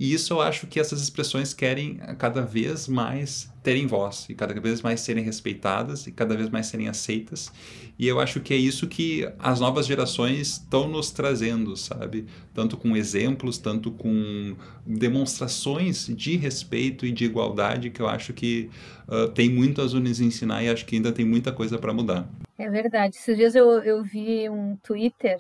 E 0.02 0.14
isso 0.16 0.34
eu 0.34 0.42
acho 0.42 0.66
que 0.66 0.80
essas 0.80 1.00
expressões 1.00 1.54
querem 1.54 1.98
cada 2.18 2.42
vez 2.42 2.88
mais 2.88 3.54
terem 3.62 3.86
voz 3.86 4.26
e 4.28 4.34
cada 4.34 4.60
vez 4.60 4.82
mais 4.82 5.00
serem 5.00 5.24
respeitadas 5.24 6.08
e 6.08 6.12
cada 6.12 6.36
vez 6.36 6.50
mais 6.50 6.66
serem 6.66 6.88
aceitas. 6.88 7.54
E 8.00 8.08
eu 8.08 8.20
acho 8.20 8.40
que 8.40 8.52
é 8.52 8.58
isso 8.58 8.88
que 8.88 9.32
as 9.38 9.60
novas 9.60 9.86
gerações 9.86 10.54
estão 10.54 10.88
nos 10.88 11.12
trazendo, 11.12 11.78
sabe? 11.78 12.26
Tanto 12.52 12.78
com 12.78 12.98
exemplos, 12.98 13.60
tanto 13.60 13.92
com 13.92 14.56
demonstrações 14.84 16.08
de 16.08 16.36
respeito 16.36 17.06
e 17.06 17.12
de 17.12 17.26
igualdade 17.26 17.92
que 17.92 18.02
eu 18.02 18.08
acho 18.08 18.34
que 18.34 18.72
uh, 19.08 19.28
tem 19.28 19.52
muito 19.52 19.84
a 19.84 19.86
nos 19.86 20.20
ensinar 20.20 20.64
e 20.64 20.70
acho 20.70 20.84
que 20.84 20.96
ainda 20.96 21.12
tem 21.12 21.26
muita 21.26 21.52
coisa 21.52 21.78
para 21.78 21.94
mudar. 21.94 22.28
É 22.58 22.68
verdade. 22.68 23.18
Esses 23.18 23.38
dias 23.38 23.54
eu, 23.54 23.70
eu 23.84 24.02
vi 24.02 24.50
um 24.50 24.76
Twitter 24.78 25.40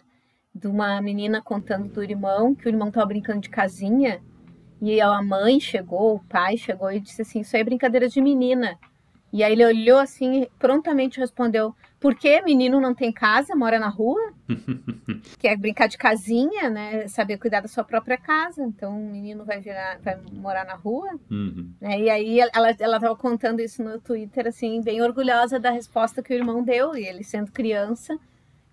de 0.53 0.67
uma 0.67 1.01
menina 1.01 1.41
contando 1.41 1.91
do 1.91 2.03
irmão, 2.03 2.53
que 2.53 2.67
o 2.67 2.69
irmão 2.69 2.89
estava 2.89 3.07
brincando 3.07 3.41
de 3.41 3.49
casinha 3.49 4.21
e 4.81 4.99
a 4.99 5.21
mãe 5.21 5.59
chegou, 5.59 6.15
o 6.15 6.23
pai 6.23 6.57
chegou 6.57 6.91
e 6.91 6.99
disse 6.99 7.21
assim: 7.21 7.41
Isso 7.41 7.55
aí 7.55 7.61
é 7.61 7.65
brincadeira 7.65 8.09
de 8.09 8.19
menina. 8.19 8.79
E 9.33 9.43
aí 9.43 9.53
ele 9.53 9.65
olhou 9.65 9.99
assim 9.99 10.41
e 10.41 10.49
prontamente 10.57 11.19
respondeu: 11.19 11.73
Por 11.99 12.15
que 12.15 12.41
menino 12.41 12.81
não 12.81 12.95
tem 12.95 13.11
casa, 13.11 13.55
mora 13.55 13.79
na 13.79 13.89
rua? 13.89 14.33
Quer 15.39 15.55
brincar 15.55 15.87
de 15.87 15.99
casinha, 15.99 16.67
né? 16.69 17.07
Saber 17.07 17.37
cuidar 17.37 17.61
da 17.61 17.67
sua 17.67 17.83
própria 17.83 18.17
casa. 18.17 18.63
Então 18.63 18.99
o 18.99 19.11
menino 19.11 19.45
vai 19.45 19.61
virar, 19.61 19.99
vai 19.99 20.19
morar 20.33 20.65
na 20.65 20.73
rua. 20.73 21.11
Uhum. 21.29 21.71
Né? 21.79 21.99
E 22.01 22.09
aí 22.09 22.39
ela 22.39 22.75
ela 22.79 22.95
estava 22.97 23.15
contando 23.15 23.61
isso 23.61 23.83
no 23.83 24.01
Twitter, 24.01 24.47
assim, 24.47 24.81
bem 24.81 25.01
orgulhosa 25.01 25.59
da 25.59 25.69
resposta 25.69 26.23
que 26.23 26.33
o 26.33 26.37
irmão 26.37 26.63
deu. 26.63 26.97
E 26.97 27.05
ele 27.05 27.23
sendo 27.23 27.51
criança, 27.51 28.19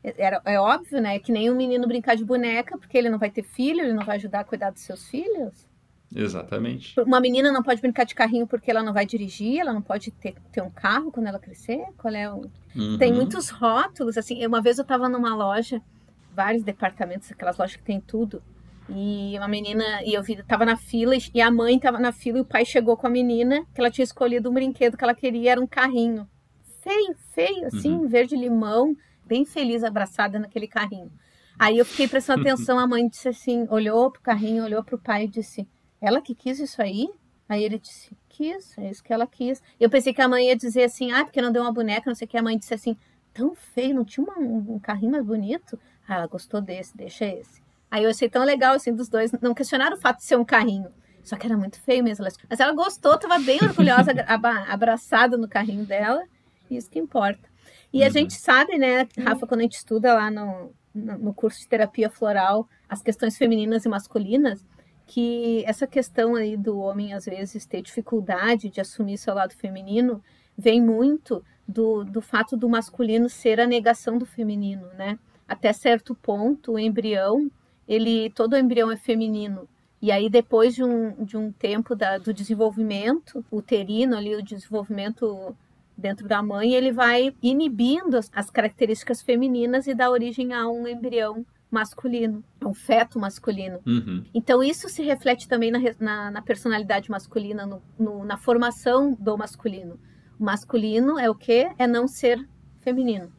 era, 0.03 0.41
é 0.47 0.59
óbvio, 0.59 1.03
né? 1.03 1.19
Que 1.19 1.31
nem 1.31 1.51
um 1.51 1.55
menino 1.55 1.87
brincar 1.87 2.17
de 2.17 2.25
boneca, 2.25 2.79
porque 2.79 2.97
ele 2.97 3.11
não 3.11 3.19
vai 3.19 3.31
ter 3.31 3.43
filho, 3.43 3.81
ele 3.81 3.93
não 3.93 4.05
vai 4.05 4.17
ajudar 4.17 4.41
a 4.41 4.45
cuidar 4.45 4.71
dos 4.71 4.83
seus 4.83 5.07
filhos. 5.09 5.68
Exatamente. 6.15 6.99
Uma 7.01 7.21
menina 7.21 7.53
não 7.53 7.63
pode 7.63 7.81
brincar 7.81 8.05
de 8.05 8.15
carrinho 8.15 8.47
porque 8.47 8.71
ela 8.71 8.83
não 8.83 8.93
vai 8.93 9.05
dirigir, 9.05 9.61
ela 9.61 9.73
não 9.73 9.83
pode 9.83 10.11
ter, 10.11 10.35
ter 10.51 10.63
um 10.63 10.71
carro 10.71 11.13
quando 11.13 11.27
ela 11.27 11.39
crescer. 11.39 11.85
Qual 11.97 12.15
é 12.15 12.31
o... 12.31 12.51
Uhum. 12.75 12.99
Tem 12.99 13.13
muitos 13.13 13.51
rótulos, 13.51 14.17
assim. 14.17 14.45
Uma 14.47 14.63
vez 14.63 14.79
eu 14.79 14.83
estava 14.83 15.09
numa 15.09 15.35
loja, 15.35 15.83
vários 16.35 16.63
departamentos, 16.63 17.31
aquelas 17.31 17.59
lojas 17.59 17.77
que 17.77 17.83
tem 17.83 18.01
tudo. 18.01 18.43
E 18.89 19.37
uma 19.37 19.49
menina, 19.49 20.03
e 20.03 20.15
eu 20.15 20.23
vi, 20.23 20.43
tava 20.45 20.65
na 20.65 20.77
fila, 20.77 21.15
e 21.35 21.43
a 21.43 21.51
mãe 21.51 21.79
tava 21.79 21.99
na 21.99 22.11
fila, 22.11 22.39
e 22.39 22.41
o 22.41 22.45
pai 22.45 22.65
chegou 22.65 22.97
com 22.97 23.07
a 23.07 23.11
menina, 23.11 23.67
que 23.75 23.81
ela 23.81 23.91
tinha 23.91 24.05
escolhido 24.05 24.49
um 24.49 24.55
brinquedo 24.55 24.97
que 24.97 25.05
ela 25.05 25.15
queria, 25.15 25.53
era 25.53 25.61
um 25.61 25.67
carrinho. 25.67 26.27
Feio, 26.81 27.15
feio, 27.35 27.67
assim, 27.67 27.93
uhum. 27.93 28.09
verde 28.09 28.35
limão, 28.35 28.97
bem 29.27 29.45
feliz, 29.45 29.85
abraçada 29.85 30.39
naquele 30.39 30.67
carrinho. 30.67 31.13
Aí 31.59 31.77
eu 31.77 31.85
fiquei 31.85 32.09
prestando 32.09 32.41
atenção, 32.49 32.79
a 32.79 32.87
mãe 32.87 33.07
disse 33.07 33.29
assim, 33.29 33.67
olhou 33.69 34.11
pro 34.11 34.23
carrinho, 34.23 34.65
olhou 34.65 34.83
pro 34.83 34.99
pai 34.99 35.25
e 35.25 35.29
disse, 35.29 35.69
ela 36.01 36.21
que 36.21 36.35
quis 36.35 36.59
isso 36.59 36.81
aí? 36.81 37.09
Aí 37.49 37.65
ele 37.65 37.79
disse, 37.79 38.11
quis, 38.29 38.77
é 38.79 38.91
isso 38.91 39.03
que 39.03 39.13
ela 39.13 39.27
quis. 39.27 39.63
Eu 39.81 39.89
pensei 39.89 40.13
que 40.13 40.21
a 40.21 40.29
mãe 40.29 40.49
ia 40.49 40.57
dizer 40.57 40.85
assim, 40.85 41.11
ah, 41.13 41.25
porque 41.25 41.41
não 41.41 41.51
deu 41.51 41.63
uma 41.63 41.73
boneca, 41.73 42.11
não 42.11 42.15
sei 42.15 42.27
o 42.27 42.29
que. 42.29 42.37
A 42.37 42.43
mãe 42.43 42.59
disse 42.59 42.75
assim, 42.75 42.97
tão 43.33 43.55
feio, 43.55 43.95
não 43.95 44.05
tinha 44.05 44.25
uma, 44.25 44.39
um 44.39 44.79
carrinho 44.79 45.13
mais 45.13 45.25
bonito? 45.25 45.79
Ah, 46.07 46.17
ela 46.17 46.27
gostou 46.27 46.61
desse, 46.61 46.97
deixa 46.97 47.25
esse. 47.25 47.63
Aí 47.91 48.05
eu 48.05 48.11
achei 48.11 48.29
tão 48.29 48.45
legal, 48.45 48.75
assim, 48.75 48.95
dos 48.95 49.09
dois, 49.09 49.33
não 49.41 49.55
questionaram 49.55 49.97
o 49.97 50.01
fato 50.01 50.19
de 50.19 50.25
ser 50.25 50.37
um 50.37 50.45
carrinho. 50.45 50.93
Só 51.23 51.37
que 51.37 51.47
era 51.47 51.57
muito 51.57 51.81
feio 51.81 52.05
mesmo. 52.05 52.25
Mas 52.49 52.61
ela 52.61 52.73
gostou, 52.73 53.19
tava 53.19 53.39
bem 53.39 53.59
orgulhosa, 53.63 54.13
abraçada 54.69 55.37
no 55.37 55.49
carrinho 55.49 55.85
dela. 55.85 56.23
Isso 56.71 56.91
que 56.91 56.99
importa. 56.99 57.49
E 57.93 58.01
uhum. 58.01 58.07
a 58.07 58.11
gente 58.11 58.35
sabe, 58.35 58.77
né, 58.79 59.07
Rafa, 59.19 59.47
quando 59.47 59.61
a 59.61 59.63
gente 59.63 59.77
estuda 59.77 60.15
lá 60.15 60.31
no, 60.31 60.73
no 60.95 61.33
curso 61.33 61.61
de 61.61 61.69
terapia 61.69 62.11
floral, 62.11 62.69
as 62.89 63.03
questões 63.03 63.37
femininas 63.37 63.85
e 63.85 63.89
masculinas, 63.89 64.65
que 65.09 65.65
essa 65.67 65.87
questão 65.87 66.37
aí 66.37 66.55
do 66.55 66.79
homem 66.79 67.15
às 67.15 67.25
vezes 67.25 67.65
ter 67.65 67.81
dificuldade 67.81 68.69
de 68.69 68.79
assumir 68.79 69.17
seu 69.17 69.35
lado 69.35 69.55
feminino 69.55 70.23
vem 70.57 70.83
muito 70.83 71.43
do, 71.67 72.05
do 72.05 72.21
fato 72.21 72.59
do 72.59 72.69
masculino 72.69 73.27
ser 73.29 73.59
a 73.59 73.67
negação 73.67 74.19
do 74.19 74.27
feminino, 74.27 74.87
né? 74.99 75.19
Até 75.49 75.73
certo 75.73 76.15
ponto, 76.15 76.73
o 76.73 76.79
embrião, 76.79 77.51
ele 77.89 78.29
todo 78.31 78.57
embrião 78.57 78.93
é 78.93 78.99
feminino. 78.99 79.67
E 80.01 80.13
aí, 80.13 80.29
depois 80.29 80.75
de 80.75 80.85
um, 80.85 81.25
de 81.25 81.37
um 81.39 81.51
tempo 81.51 81.97
da, 81.97 82.19
do 82.19 82.33
desenvolvimento 82.33 83.43
uterino, 83.51 84.15
ali, 84.15 84.37
o 84.37 84.43
desenvolvimento 84.43 85.57
dentro 85.97 86.29
da 86.29 86.43
mãe, 86.43 86.75
ele 86.75 86.93
vai 86.93 87.35
inibindo 87.43 88.17
as, 88.17 88.31
as 88.35 88.51
características 88.51 89.23
femininas 89.23 89.87
e 89.87 89.95
dá 89.95 90.11
origem 90.11 90.53
a 90.53 90.69
um 90.69 90.87
embrião 90.87 91.47
masculino, 91.71 92.43
um 92.65 92.75
feto 92.75 93.19
masculino. 93.19 93.81
Uhum. 93.87 94.25
Então, 94.33 94.63
isso 94.63 94.89
se 94.89 95.03
reflete 95.03 95.49
também 95.49 95.71
na, 95.71 95.79
na, 96.01 96.31
na 96.31 96.43
personalidade 96.43 97.11
masculina, 97.11 97.67
no, 97.67 97.83
no, 97.99 98.25
na 98.25 98.37
formação 98.37 99.15
do 99.15 99.37
masculino. 99.37 99.99
O 100.39 100.45
masculino 100.45 101.19
é 101.19 101.29
o 101.29 101.35
que? 101.35 101.71
É 101.79 101.87
não 101.87 102.07
ser 102.09 102.49
feminino. 102.81 103.33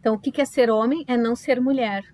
Então, 0.00 0.14
o 0.14 0.18
que 0.18 0.40
é 0.40 0.44
ser 0.44 0.70
homem? 0.70 1.04
É 1.06 1.16
não 1.16 1.36
ser 1.36 1.60
mulher. 1.60 2.04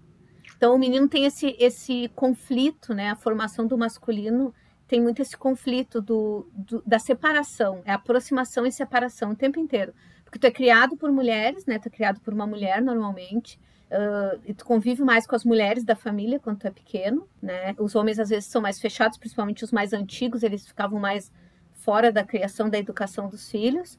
Então, 0.56 0.74
o 0.74 0.78
menino 0.78 1.08
tem 1.08 1.24
esse, 1.24 1.56
esse 1.58 2.10
conflito, 2.14 2.94
né? 2.94 3.10
A 3.10 3.16
formação 3.16 3.66
do 3.66 3.76
masculino 3.76 4.54
tem 4.86 5.00
muito 5.00 5.20
esse 5.20 5.36
conflito 5.36 6.00
do, 6.00 6.48
do, 6.52 6.82
da 6.86 6.98
separação, 6.98 7.82
é 7.84 7.92
aproximação 7.92 8.66
e 8.66 8.72
separação 8.72 9.32
o 9.32 9.36
tempo 9.36 9.58
inteiro. 9.58 9.94
Porque 10.24 10.38
tu 10.38 10.46
é 10.46 10.50
criado 10.50 10.96
por 10.96 11.10
mulheres, 11.10 11.64
né? 11.66 11.78
Tu 11.78 11.88
é 11.88 11.90
criado 11.90 12.20
por 12.20 12.34
uma 12.34 12.46
mulher 12.46 12.82
normalmente. 12.82 13.58
Uh, 13.90 14.40
e 14.44 14.54
tu 14.54 14.64
convive 14.64 15.02
mais 15.02 15.26
com 15.26 15.36
as 15.36 15.44
mulheres 15.44 15.84
da 15.84 15.94
família 15.94 16.40
quando 16.40 16.58
tu 16.58 16.66
é 16.66 16.70
pequeno, 16.70 17.28
né? 17.40 17.74
Os 17.78 17.94
homens 17.94 18.18
às 18.18 18.30
vezes 18.30 18.46
são 18.46 18.60
mais 18.60 18.80
fechados, 18.80 19.18
principalmente 19.18 19.62
os 19.62 19.70
mais 19.70 19.92
antigos, 19.92 20.42
eles 20.42 20.66
ficavam 20.66 20.98
mais 20.98 21.30
fora 21.74 22.10
da 22.10 22.24
criação, 22.24 22.68
da 22.68 22.78
educação 22.78 23.28
dos 23.28 23.50
filhos. 23.50 23.98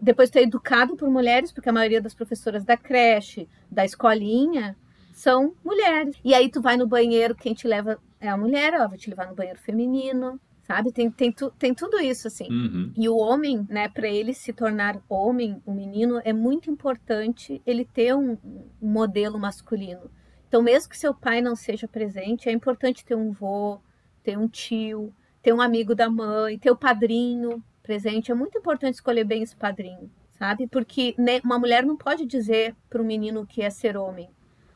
Depois 0.00 0.30
tu 0.30 0.36
é 0.36 0.42
educado 0.42 0.96
por 0.96 1.10
mulheres, 1.10 1.50
porque 1.50 1.68
a 1.68 1.72
maioria 1.72 2.00
das 2.00 2.14
professoras 2.14 2.64
da 2.64 2.76
creche, 2.76 3.48
da 3.70 3.84
escolinha, 3.84 4.76
são 5.12 5.54
mulheres. 5.64 6.16
E 6.24 6.34
aí 6.34 6.50
tu 6.50 6.60
vai 6.60 6.76
no 6.76 6.86
banheiro, 6.86 7.34
quem 7.34 7.54
te 7.54 7.66
leva 7.66 7.98
é 8.20 8.28
a 8.28 8.36
mulher, 8.36 8.74
ela 8.74 8.86
vai 8.86 8.98
te 8.98 9.10
levar 9.10 9.26
no 9.26 9.34
banheiro 9.34 9.58
feminino, 9.58 10.40
sabe? 10.72 10.90
Tem, 10.90 11.10
tem, 11.10 11.30
tu, 11.30 11.50
tem 11.58 11.74
tudo 11.74 12.00
isso, 12.00 12.26
assim. 12.26 12.48
Uhum. 12.50 12.92
E 12.96 13.08
o 13.08 13.16
homem, 13.16 13.66
né, 13.68 13.88
para 13.88 14.08
ele 14.08 14.32
se 14.32 14.52
tornar 14.52 15.02
homem, 15.06 15.60
o 15.66 15.70
um 15.70 15.74
menino, 15.74 16.20
é 16.24 16.32
muito 16.32 16.70
importante 16.70 17.60
ele 17.66 17.84
ter 17.84 18.14
um, 18.14 18.38
um, 18.80 18.88
modelo 18.88 19.38
masculino. 19.38 20.10
Então, 20.48 20.62
mesmo 20.62 20.88
que 20.88 20.98
seu 20.98 21.14
pai 21.14 21.42
não 21.42 21.54
seja 21.54 21.86
presente, 21.86 22.48
é 22.48 22.52
importante 22.52 23.04
ter 23.04 23.14
um 23.14 23.32
vô, 23.32 23.80
ter 24.22 24.38
um 24.38 24.48
tio, 24.48 25.14
ter 25.42 25.52
um 25.52 25.60
amigo 25.60 25.94
da 25.94 26.08
mãe, 26.08 26.58
ter 26.58 26.70
o 26.70 26.76
padrinho 26.76 27.62
presente. 27.82 28.30
É 28.30 28.34
muito 28.34 28.56
importante 28.56 28.94
escolher 28.94 29.24
bem 29.24 29.42
esse 29.42 29.56
padrinho, 29.56 30.10
sabe? 30.38 30.66
Porque 30.66 31.14
né, 31.18 31.40
uma 31.44 31.58
mulher 31.58 31.84
não 31.84 31.96
pode 31.96 32.24
dizer 32.24 32.74
para 32.88 33.02
o 33.02 33.04
menino 33.04 33.46
que 33.46 33.60
é 33.60 33.68
ser 33.68 33.96
homem. 33.96 34.30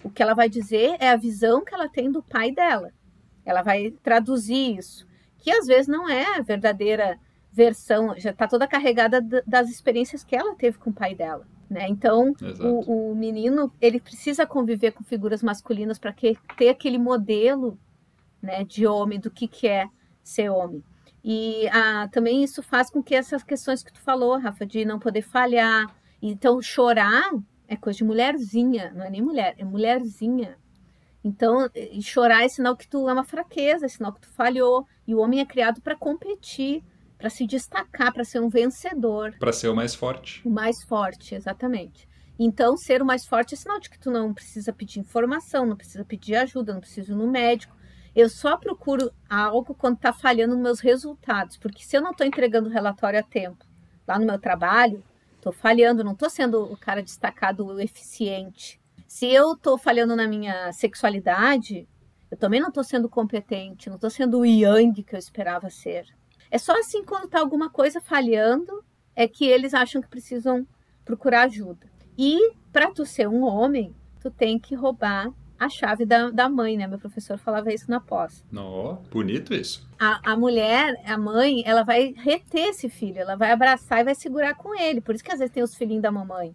O 0.04 0.10
que 0.10 0.22
ela 0.22 0.34
vai 0.34 0.48
dizer 0.48 0.96
é 1.00 1.08
a 1.08 1.16
visão 1.16 1.64
que 1.64 1.74
ela 1.74 1.88
tem 1.88 2.10
do 2.10 2.22
pai 2.22 2.52
dela. 2.52 2.92
Ela 3.44 3.62
vai 3.62 3.92
traduzir 4.02 4.76
isso 4.76 5.06
que 5.46 5.50
às 5.52 5.64
vezes 5.64 5.86
não 5.86 6.08
é 6.08 6.38
a 6.38 6.42
verdadeira 6.42 7.20
versão, 7.52 8.18
já 8.18 8.30
está 8.30 8.48
toda 8.48 8.66
carregada 8.66 9.20
das 9.46 9.70
experiências 9.70 10.24
que 10.24 10.34
ela 10.34 10.56
teve 10.56 10.76
com 10.76 10.90
o 10.90 10.92
pai 10.92 11.14
dela. 11.14 11.46
Né? 11.70 11.86
Então, 11.88 12.34
o, 12.58 13.12
o, 13.12 13.14
menino 13.14 13.72
ele 13.80 14.00
precisa 14.00 14.44
conviver 14.44 14.90
com 14.90 15.04
figuras 15.04 15.44
masculinas 15.44 16.00
para 16.00 16.12
ter 16.12 16.68
aquele 16.68 16.98
modelo 16.98 17.78
né, 18.42 18.64
de 18.64 18.88
homem, 18.88 19.20
do 19.20 19.30
que, 19.30 19.46
que 19.46 19.68
é 19.68 19.88
ser 20.20 20.50
homem. 20.50 20.82
E 21.22 21.68
ah, 21.68 22.08
também 22.10 22.42
isso 22.42 22.60
faz 22.60 22.90
com 22.90 23.00
que 23.00 23.14
essas 23.14 23.44
questões 23.44 23.84
que 23.84 23.92
tu 23.92 24.00
falou, 24.00 24.36
Rafa, 24.40 24.66
de 24.66 24.84
não 24.84 24.98
poder 24.98 25.22
falhar. 25.22 25.94
Então, 26.20 26.60
chorar 26.60 27.30
é 27.68 27.76
coisa 27.76 27.98
de 27.98 28.04
mulherzinha, 28.04 28.92
não 28.96 29.04
é 29.04 29.10
nem 29.10 29.22
mulher, 29.22 29.54
é 29.56 29.64
mulherzinha. 29.64 30.58
Então, 31.26 31.68
chorar 32.00 32.44
é 32.44 32.48
sinal 32.48 32.76
que 32.76 32.86
tu 32.86 33.08
é 33.08 33.12
uma 33.12 33.24
fraqueza, 33.24 33.86
é 33.86 33.88
sinal 33.88 34.12
que 34.12 34.20
tu 34.20 34.28
falhou. 34.28 34.86
E 35.04 35.12
o 35.12 35.18
homem 35.18 35.40
é 35.40 35.44
criado 35.44 35.80
para 35.80 35.96
competir, 35.96 36.84
para 37.18 37.28
se 37.28 37.44
destacar, 37.44 38.12
para 38.12 38.22
ser 38.22 38.40
um 38.40 38.48
vencedor. 38.48 39.34
Para 39.36 39.52
ser 39.52 39.66
o 39.66 39.74
mais 39.74 39.92
forte. 39.92 40.40
O 40.46 40.50
mais 40.50 40.84
forte, 40.84 41.34
exatamente. 41.34 42.08
Então, 42.38 42.76
ser 42.76 43.02
o 43.02 43.04
mais 43.04 43.26
forte 43.26 43.54
é 43.54 43.56
sinal 43.56 43.80
de 43.80 43.90
que 43.90 43.98
tu 43.98 44.08
não 44.08 44.32
precisa 44.32 44.72
pedir 44.72 45.00
informação, 45.00 45.66
não 45.66 45.74
precisa 45.74 46.04
pedir 46.04 46.36
ajuda, 46.36 46.72
não 46.72 46.80
precisa 46.80 47.10
ir 47.10 47.16
no 47.16 47.26
médico. 47.26 47.74
Eu 48.14 48.28
só 48.28 48.56
procuro 48.56 49.10
algo 49.28 49.74
quando 49.74 49.96
está 49.96 50.12
falhando 50.12 50.54
nos 50.54 50.62
meus 50.62 50.78
resultados, 50.78 51.56
porque 51.56 51.82
se 51.82 51.96
eu 51.96 52.00
não 52.00 52.12
estou 52.12 52.24
entregando 52.24 52.68
o 52.68 52.72
relatório 52.72 53.18
a 53.18 53.22
tempo 53.24 53.66
lá 54.06 54.16
no 54.16 54.26
meu 54.26 54.38
trabalho, 54.38 55.02
estou 55.34 55.52
falhando, 55.52 56.04
não 56.04 56.12
estou 56.12 56.30
sendo 56.30 56.62
o 56.72 56.76
cara 56.76 57.02
destacado, 57.02 57.66
o 57.66 57.80
eficiente. 57.80 58.80
Se 59.16 59.24
eu 59.32 59.54
estou 59.54 59.78
falhando 59.78 60.14
na 60.14 60.28
minha 60.28 60.70
sexualidade, 60.74 61.88
eu 62.30 62.36
também 62.36 62.60
não 62.60 62.68
estou 62.68 62.84
sendo 62.84 63.08
competente, 63.08 63.88
não 63.88 63.94
estou 63.94 64.10
sendo 64.10 64.40
o 64.40 64.44
yang 64.44 65.02
que 65.02 65.14
eu 65.14 65.18
esperava 65.18 65.70
ser. 65.70 66.04
É 66.50 66.58
só 66.58 66.78
assim 66.78 67.02
quando 67.02 67.24
está 67.24 67.40
alguma 67.40 67.70
coisa 67.70 67.98
falhando 67.98 68.84
é 69.14 69.26
que 69.26 69.46
eles 69.46 69.72
acham 69.72 70.02
que 70.02 70.08
precisam 70.08 70.66
procurar 71.02 71.44
ajuda. 71.44 71.86
E 72.18 72.52
para 72.70 72.90
tu 72.90 73.06
ser 73.06 73.26
um 73.26 73.42
homem, 73.44 73.96
tu 74.20 74.30
tem 74.30 74.58
que 74.58 74.74
roubar 74.74 75.32
a 75.58 75.66
chave 75.70 76.04
da, 76.04 76.28
da 76.28 76.46
mãe, 76.46 76.76
né? 76.76 76.86
Meu 76.86 76.98
professor 76.98 77.38
falava 77.38 77.72
isso 77.72 77.90
na 77.90 78.00
pós. 78.00 78.44
Não, 78.52 79.02
bonito 79.10 79.54
isso. 79.54 79.88
A, 79.98 80.32
a 80.32 80.36
mulher, 80.36 80.94
a 81.06 81.16
mãe, 81.16 81.62
ela 81.64 81.82
vai 81.82 82.12
reter 82.18 82.68
esse 82.68 82.90
filho, 82.90 83.20
ela 83.20 83.34
vai 83.34 83.50
abraçar 83.50 84.00
e 84.00 84.04
vai 84.04 84.14
segurar 84.14 84.56
com 84.56 84.78
ele. 84.78 85.00
Por 85.00 85.14
isso 85.14 85.24
que 85.24 85.32
às 85.32 85.38
vezes 85.38 85.54
tem 85.54 85.62
os 85.62 85.74
filhinhos 85.74 86.02
da 86.02 86.12
mamãe. 86.12 86.54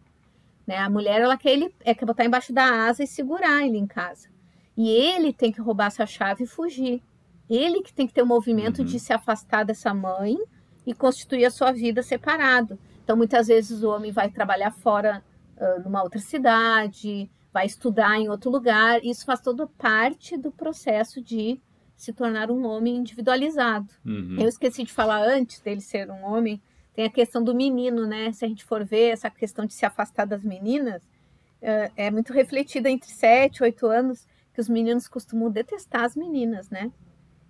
Né? 0.66 0.78
A 0.78 0.90
mulher 0.90 1.22
ela 1.22 1.38
quer 1.38 1.52
ele 1.52 1.74
é 1.84 1.94
quer 1.94 2.06
botar 2.06 2.26
embaixo 2.26 2.54
da 2.54 2.88
asa 2.88 3.04
e 3.04 3.08
segurar 3.08 3.66
ele 3.66 3.78
em 3.78 3.88
casa. 3.88 4.30
E 4.78 4.90
ele 4.90 5.34
tem 5.34 5.52
que 5.52 5.62
roubar 5.62 5.88
essa 5.88 6.06
chave 6.06 6.44
e 6.44 6.48
fugir. 6.48 7.02
Ele 7.50 7.82
que 7.82 7.94
tem 7.94 8.08
que 8.08 8.14
ter 8.14 8.22
o 8.22 8.26
movimento 8.26 8.80
uhum. 8.80 8.86
de 8.86 9.00
se 9.00 9.12
afastar 9.12 9.66
dessa 9.66 9.94
mãe 9.94 10.38
e 10.86 10.94
constituir 10.94 11.46
a 11.46 11.52
sua 11.52 11.72
vida 11.72 12.02
separado. 12.02 12.80
Então, 13.04 13.18
muitas 13.18 13.48
vezes 13.48 13.84
o 13.84 13.90
homem 13.90 14.12
vai 14.12 14.30
trabalhar 14.30 14.72
fora, 14.72 15.24
uh, 15.58 15.84
numa 15.84 16.02
outra 16.02 16.20
cidade, 16.20 17.30
vai 17.54 17.66
estudar 17.66 18.18
em 18.18 18.30
outro 18.30 18.50
lugar. 18.50 19.04
Isso 19.04 19.26
faz 19.26 19.42
toda 19.42 19.68
parte 19.68 20.38
do 20.38 20.52
processo 20.52 21.22
de 21.22 21.60
se 21.96 22.14
tornar 22.14 22.50
um 22.50 22.66
homem 22.66 22.96
individualizado. 22.96 23.92
Uhum. 24.06 24.38
Eu 24.40 24.48
esqueci 24.48 24.84
de 24.84 24.94
falar 24.94 25.22
antes 25.22 25.60
dele 25.60 25.82
ser 25.82 26.10
um 26.10 26.24
homem 26.24 26.62
tem 26.94 27.06
a 27.06 27.10
questão 27.10 27.44
do 27.44 27.56
menino, 27.56 28.06
né? 28.06 28.32
Se 28.32 28.46
a 28.46 28.48
gente 28.48 28.64
for 28.64 28.84
ver 28.86 29.12
essa 29.12 29.30
questão 29.30 29.66
de 29.66 29.74
se 29.74 29.86
afastar 29.86 30.26
das 30.26 30.44
meninas, 30.44 31.02
é, 31.62 31.92
é 31.96 32.12
muito 32.12 32.34
refletida 32.34 32.90
entre 32.90 33.10
7 33.10 33.58
e 33.58 33.64
8 33.64 33.88
anos, 33.88 34.28
que 34.54 34.60
os 34.60 34.68
meninos 34.68 35.08
costumam 35.08 35.50
detestar 35.50 36.04
as 36.04 36.16
meninas, 36.16 36.70
né? 36.70 36.92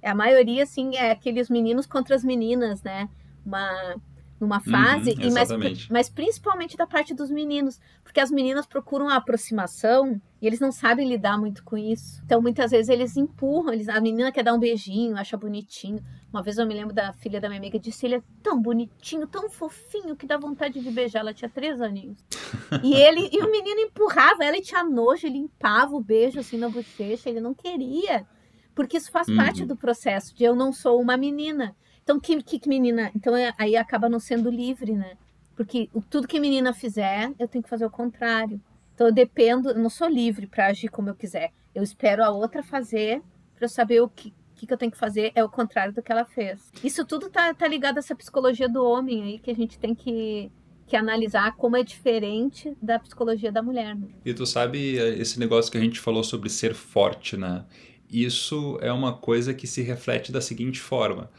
A 0.04 0.14
maioria, 0.14 0.64
assim, 0.64 0.96
é 0.96 1.12
aqueles 1.12 1.50
meninos 1.50 1.86
contra 1.86 2.16
as 2.16 2.24
meninas, 2.24 2.84
né? 2.84 3.10
Uma, 3.46 3.96
numa 4.42 4.60
fase, 4.60 5.12
uhum, 5.12 5.28
e 5.28 5.32
mas, 5.32 5.88
mas 5.88 6.10
principalmente 6.10 6.76
da 6.76 6.88
parte 6.88 7.14
dos 7.14 7.30
meninos, 7.30 7.80
porque 8.04 8.20
as 8.20 8.32
meninas 8.32 8.66
procuram 8.66 9.08
a 9.08 9.18
aproximação 9.18 10.20
e 10.42 10.48
eles 10.48 10.60
não 10.60 10.72
sabem 10.72 11.08
lidar 11.08 11.38
muito 11.38 11.64
com 11.64 11.78
isso. 11.78 12.20
Então, 12.26 12.42
muitas 12.42 12.72
vezes 12.72 12.90
eles 12.90 13.16
empurram, 13.16 13.72
eles, 13.72 13.88
a 13.88 14.02
menina 14.02 14.32
quer 14.32 14.44
dar 14.44 14.56
um 14.56 14.60
beijinho, 14.60 15.16
acha 15.16 15.38
bonitinho. 15.38 16.04
Uma 16.34 16.42
vez 16.42 16.58
eu 16.58 16.66
me 16.66 16.74
lembro 16.74 16.96
da 16.96 17.14
filha 17.14 17.40
da 17.40 17.48
minha 17.48 17.60
amiga, 17.60 17.78
disse: 17.78 18.08
ele 18.08 18.16
é 18.16 18.24
tão 18.42 18.60
bonitinho, 18.60 19.28
tão 19.28 19.48
fofinho, 19.48 20.16
que 20.16 20.26
dá 20.26 20.38
vontade 20.38 20.80
de 20.80 20.90
beijar. 20.90 21.20
Ela 21.20 21.36
tinha 21.36 21.50
três 21.50 21.80
aninhos. 21.80 22.18
e 22.84 22.96
ele 22.96 23.30
e 23.32 23.44
o 23.44 23.52
menino 23.52 23.82
empurrava 23.82 24.44
ela 24.44 24.58
e 24.58 24.62
tinha 24.62 24.84
nojo, 24.84 25.28
ele 25.28 25.38
limpava 25.38 25.96
o 25.96 26.02
beijo 26.02 26.40
assim 26.40 26.58
na 26.58 26.68
bochecha, 26.68 27.30
ele 27.30 27.40
não 27.40 27.54
queria. 27.54 28.26
Porque 28.74 28.98
isso 28.98 29.12
faz 29.12 29.28
uhum. 29.28 29.36
parte 29.36 29.66
do 29.66 29.76
processo 29.76 30.34
de 30.34 30.44
eu 30.44 30.56
não 30.56 30.74
sou 30.74 31.00
uma 31.00 31.16
menina. 31.16 31.76
Então, 32.04 32.20
que, 32.20 32.42
que 32.42 32.68
menina. 32.68 33.12
Então, 33.16 33.36
é, 33.36 33.54
aí 33.58 33.76
acaba 33.76 34.10
não 34.10 34.20
sendo 34.20 34.50
livre, 34.50 34.94
né? 34.94 35.18
Porque 35.56 35.90
tudo 36.10 36.28
que 36.28 36.40
menina 36.40 36.74
fizer, 36.74 37.32
eu 37.38 37.48
tenho 37.48 37.64
que 37.64 37.70
fazer 37.70 37.86
o 37.86 37.90
contrário. 37.90 38.60
Então, 38.94 39.08
eu 39.08 39.14
dependo, 39.14 39.70
eu 39.70 39.78
não 39.78 39.90
sou 39.90 40.08
livre 40.08 40.48
para 40.48 40.68
agir 40.68 40.90
como 40.90 41.10
eu 41.10 41.16
quiser. 41.16 41.52
Eu 41.74 41.84
espero 41.84 42.24
a 42.24 42.30
outra 42.30 42.64
fazer 42.64 43.22
para 43.56 43.66
eu 43.66 43.70
saber 43.70 44.02
o 44.02 44.10
que, 44.10 44.34
que, 44.56 44.66
que 44.66 44.74
eu 44.74 44.78
tenho 44.78 44.92
que 44.92 44.98
fazer. 44.98 45.32
É 45.36 45.44
o 45.44 45.50
contrário 45.50 45.94
do 45.94 46.02
que 46.02 46.12
ela 46.12 46.26
fez. 46.26 46.72
Isso 46.84 47.06
tudo 47.06 47.30
tá, 47.30 47.54
tá 47.54 47.68
ligado 47.68 47.98
a 47.98 48.00
essa 48.00 48.16
psicologia 48.16 48.68
do 48.68 48.84
homem 48.84 49.24
aí 49.24 49.40
que 49.40 49.52
a 49.52 49.56
gente 49.56 49.78
tem 49.78 49.94
que, 49.94 50.52
que 50.88 50.96
analisar 50.96 51.56
como 51.56 51.78
é 51.78 51.84
diferente 51.84 52.76
da 52.82 53.00
psicologia 53.00 53.52
da 53.52 53.62
mulher. 53.62 53.96
Né? 53.96 54.08
E 54.26 54.34
tu 54.34 54.46
sabe 54.46 54.96
esse 54.96 55.40
negócio 55.40 55.72
que 55.72 55.78
a 55.78 55.82
gente 55.82 56.00
falou 56.00 56.24
sobre 56.24 56.50
ser 56.50 56.74
forte, 56.74 57.38
né? 57.38 57.66
Isso 58.10 58.78
é 58.82 58.92
uma 58.92 59.14
coisa 59.14 59.54
que 59.54 59.66
se 59.66 59.82
reflete 59.82 60.32
da 60.32 60.42
seguinte 60.42 60.82
forma 60.82 61.30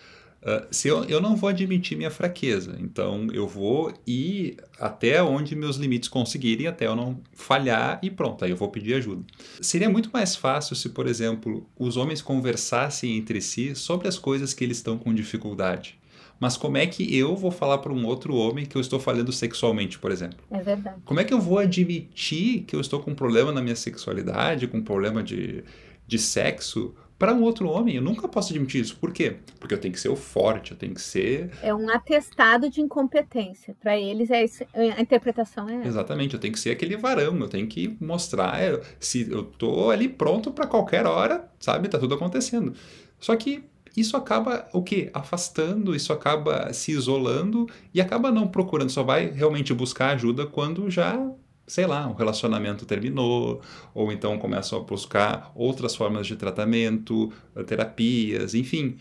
Uh, 0.43 0.67
se 0.73 0.89
eu, 0.89 1.05
eu 1.05 1.21
não 1.21 1.37
vou 1.37 1.49
admitir 1.49 1.97
minha 1.97 2.11
fraqueza, 2.11 2.77
então 2.81 3.29
eu 3.33 3.47
vou 3.47 3.95
ir 4.05 4.57
até 4.79 5.23
onde 5.23 5.55
meus 5.55 5.77
limites 5.77 6.09
conseguirem, 6.09 6.67
até 6.67 6.87
eu 6.87 6.97
não 6.97 7.21
falhar 7.33 8.01
e 8.03 8.11
pronto, 8.11 8.45
aí 8.45 8.51
eu 8.51 8.57
vou 8.57 8.69
pedir 8.69 8.95
ajuda. 8.95 9.23
Seria 9.61 9.89
muito 9.89 10.11
mais 10.13 10.35
fácil 10.35 10.75
se, 10.75 10.89
por 10.89 11.07
exemplo, 11.07 11.65
os 11.79 11.97
homens 11.97 12.21
conversassem 12.21 13.17
entre 13.17 13.41
si 13.41 13.77
sobre 13.77 14.09
as 14.09 14.19
coisas 14.19 14.53
que 14.53 14.65
eles 14.65 14.79
estão 14.79 14.99
com 14.99 15.15
dificuldade. 15.15 15.97
Mas 16.41 16.57
como 16.57 16.77
é 16.77 16.89
que 16.89 17.17
eu 17.17 17.37
vou 17.37 17.53
falar 17.53 17.79
para 17.79 17.93
um 17.93 18.05
outro 18.05 18.35
homem 18.35 18.67
que 18.67 18.75
eu 18.75 18.81
estou 18.81 18.99
falhando 18.99 19.31
sexualmente, 19.31 19.97
por 19.97 20.11
exemplo? 20.11 20.41
É 20.51 20.61
verdade. 20.61 20.97
Como 21.05 21.21
é 21.21 21.25
que 21.25 21.33
eu 21.33 21.41
vou 21.41 21.61
admitir 21.61 22.63
que 22.63 22.75
eu 22.75 22.81
estou 22.81 22.99
com 22.99 23.13
um 23.13 23.15
problema 23.15 23.53
na 23.53 23.63
minha 23.63 23.77
sexualidade, 23.77 24.67
com 24.67 24.79
um 24.79 24.83
problema 24.83 25.23
de, 25.23 25.63
de 26.05 26.19
sexo, 26.19 26.97
para 27.23 27.33
um 27.33 27.43
outro 27.43 27.69
homem, 27.69 27.95
eu 27.95 28.03
nunca 28.03 28.27
posso 28.27 28.53
admitir 28.53 28.81
isso. 28.81 28.97
Por 28.97 29.13
quê? 29.13 29.37
Porque 29.61 29.73
eu 29.73 29.79
tenho 29.79 29.95
que 29.95 30.01
ser 30.01 30.09
o 30.09 30.17
forte, 30.17 30.73
eu 30.73 30.77
tenho 30.77 30.93
que 30.93 31.01
ser. 31.01 31.53
É 31.63 31.73
um 31.73 31.89
atestado 31.89 32.69
de 32.69 32.81
incompetência. 32.81 33.77
Para 33.81 33.97
eles, 33.97 34.29
é 34.29 34.43
isso, 34.43 34.65
a 34.75 35.01
interpretação 35.01 35.69
é. 35.69 35.87
Exatamente, 35.87 36.35
eu 36.35 36.41
tenho 36.41 36.53
que 36.53 36.59
ser 36.59 36.71
aquele 36.71 36.97
varão, 36.97 37.39
eu 37.39 37.49
tenho 37.49 37.69
que 37.69 37.97
mostrar 38.01 38.59
se 38.99 39.31
eu 39.31 39.45
tô 39.45 39.91
ali 39.91 40.09
pronto 40.09 40.51
para 40.51 40.67
qualquer 40.67 41.07
hora, 41.07 41.49
sabe? 41.61 41.89
Tá 41.89 41.97
tudo 41.97 42.17
acontecendo. 42.17 42.75
Só 43.21 43.37
que 43.37 43.63
isso 43.97 44.17
acaba 44.17 44.67
o 44.73 44.83
quê? 44.83 45.09
Afastando, 45.15 45.95
isso 45.95 46.13
acaba 46.13 46.73
se 46.73 46.91
isolando 46.91 47.69
e 47.95 48.01
acaba 48.01 48.33
não 48.33 48.49
procurando, 48.49 48.91
só 48.91 49.05
vai 49.05 49.31
realmente 49.31 49.73
buscar 49.73 50.15
ajuda 50.15 50.45
quando 50.45 50.91
já 50.91 51.25
sei 51.67 51.87
lá, 51.87 52.09
o 52.09 52.15
relacionamento 52.15 52.85
terminou, 52.87 53.61
ou 53.95 54.13
então 54.13 54.39
começam 54.39 54.79
a 54.79 54.83
buscar 54.83 55.53
outras 55.55 55.95
formas 55.97 56.27
de 56.27 56.37
tratamento, 56.37 57.33
terapias, 57.67 58.55
enfim. 58.55 58.97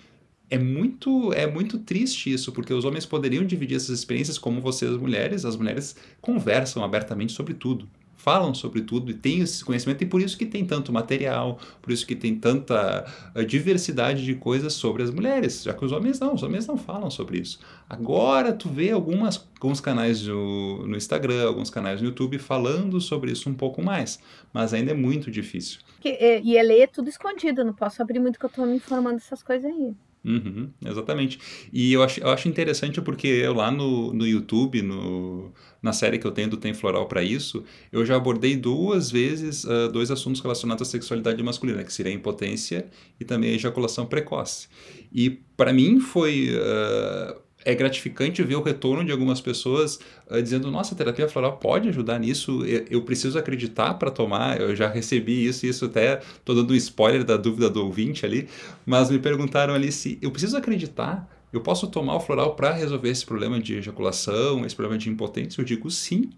É 0.49 0.57
muito, 0.57 1.31
é 1.33 1.47
muito 1.47 1.79
triste 1.79 2.31
isso, 2.31 2.51
porque 2.51 2.73
os 2.73 2.83
homens 2.85 3.05
poderiam 3.05 3.45
dividir 3.45 3.77
essas 3.77 3.99
experiências 3.99 4.37
como 4.37 4.61
vocês, 4.61 4.91
mulheres. 4.97 5.45
As 5.45 5.55
mulheres 5.55 5.95
conversam 6.21 6.83
abertamente 6.83 7.31
sobre 7.33 7.53
tudo 7.53 7.87
falam 8.21 8.53
sobre 8.53 8.81
tudo 8.81 9.09
e 9.09 9.15
têm 9.15 9.39
esse 9.39 9.65
conhecimento, 9.65 10.03
e 10.03 10.05
por 10.05 10.21
isso 10.21 10.37
que 10.37 10.45
tem 10.45 10.63
tanto 10.63 10.93
material, 10.93 11.59
por 11.81 11.91
isso 11.91 12.05
que 12.05 12.15
tem 12.15 12.35
tanta 12.35 13.05
uh, 13.35 13.43
diversidade 13.43 14.23
de 14.23 14.35
coisas 14.35 14.73
sobre 14.73 15.01
as 15.01 15.09
mulheres, 15.09 15.63
já 15.63 15.73
que 15.73 15.83
os 15.83 15.91
homens 15.91 16.19
não, 16.19 16.35
os 16.35 16.43
homens 16.43 16.67
não 16.67 16.77
falam 16.77 17.09
sobre 17.09 17.39
isso. 17.39 17.59
Agora 17.89 18.53
tu 18.53 18.69
vê 18.69 18.91
algumas, 18.91 19.43
alguns 19.59 19.81
canais 19.81 20.21
no, 20.27 20.85
no 20.85 20.95
Instagram, 20.95 21.47
alguns 21.47 21.71
canais 21.71 21.99
no 21.99 22.09
YouTube 22.09 22.37
falando 22.37 23.01
sobre 23.01 23.31
isso 23.31 23.49
um 23.49 23.55
pouco 23.55 23.81
mais, 23.81 24.19
mas 24.53 24.71
ainda 24.71 24.91
é 24.91 24.95
muito 24.95 25.31
difícil. 25.31 25.79
Que, 25.99 26.09
e, 26.09 26.41
e 26.41 26.57
ele 26.57 26.79
é 26.79 26.85
tudo 26.85 27.09
escondido, 27.09 27.65
não 27.65 27.73
posso 27.73 28.01
abrir 28.01 28.19
muito 28.19 28.37
que 28.37 28.45
eu 28.45 28.49
estou 28.49 28.67
me 28.67 28.75
informando 28.75 29.15
dessas 29.15 29.41
coisas 29.41 29.65
aí. 29.65 29.95
Uhum, 30.23 30.69
exatamente. 30.85 31.39
E 31.73 31.91
eu 31.93 32.03
acho, 32.03 32.19
eu 32.19 32.29
acho 32.29 32.47
interessante 32.47 33.01
porque 33.01 33.27
eu 33.27 33.53
lá 33.53 33.71
no, 33.71 34.13
no 34.13 34.27
YouTube, 34.27 34.81
no, 34.83 35.51
na 35.81 35.93
série 35.93 36.19
que 36.19 36.27
eu 36.27 36.31
tenho 36.31 36.47
do 36.47 36.57
Tem 36.57 36.75
Floral 36.75 37.07
para 37.07 37.23
isso, 37.23 37.63
eu 37.91 38.05
já 38.05 38.17
abordei 38.17 38.55
duas 38.55 39.09
vezes 39.09 39.63
uh, 39.63 39.91
dois 39.91 40.11
assuntos 40.11 40.39
relacionados 40.39 40.87
à 40.87 40.91
sexualidade 40.91 41.41
masculina, 41.41 41.83
que 41.83 41.91
seria 41.91 42.11
a 42.11 42.15
impotência 42.15 42.87
e 43.19 43.25
também 43.25 43.51
a 43.51 43.53
ejaculação 43.55 44.05
precoce. 44.05 44.67
E 45.11 45.29
para 45.57 45.73
mim 45.73 45.99
foi. 45.99 46.49
Uh, 46.55 47.40
é 47.63 47.75
gratificante 47.75 48.43
ver 48.43 48.55
o 48.55 48.61
retorno 48.61 49.03
de 49.03 49.11
algumas 49.11 49.41
pessoas 49.41 49.99
uh, 50.29 50.41
dizendo: 50.41 50.69
nossa, 50.71 50.93
a 50.93 50.97
terapia 50.97 51.27
floral 51.27 51.57
pode 51.57 51.89
ajudar 51.89 52.19
nisso, 52.19 52.65
eu, 52.65 52.85
eu 52.89 53.01
preciso 53.01 53.37
acreditar 53.37 53.95
para 53.95 54.11
tomar. 54.11 54.59
Eu 54.59 54.75
já 54.75 54.87
recebi 54.87 55.45
isso, 55.45 55.65
isso 55.65 55.85
até 55.85 56.19
estou 56.19 56.55
dando 56.55 56.73
um 56.73 56.75
spoiler 56.75 57.23
da 57.23 57.37
dúvida 57.37 57.69
do 57.69 57.83
ouvinte 57.83 58.25
ali, 58.25 58.47
mas 58.85 59.09
me 59.09 59.19
perguntaram 59.19 59.73
ali 59.73 59.91
se 59.91 60.17
eu 60.21 60.31
preciso 60.31 60.57
acreditar. 60.57 61.29
Eu 61.53 61.59
posso 61.59 61.87
tomar 61.87 62.15
o 62.15 62.19
floral 62.21 62.55
para 62.55 62.71
resolver 62.71 63.09
esse 63.09 63.25
problema 63.25 63.59
de 63.59 63.75
ejaculação, 63.75 64.65
esse 64.65 64.73
problema 64.73 64.97
de 64.97 65.09
impotência? 65.09 65.59
Eu 65.59 65.65
digo 65.65 65.91
sim. 65.91 66.29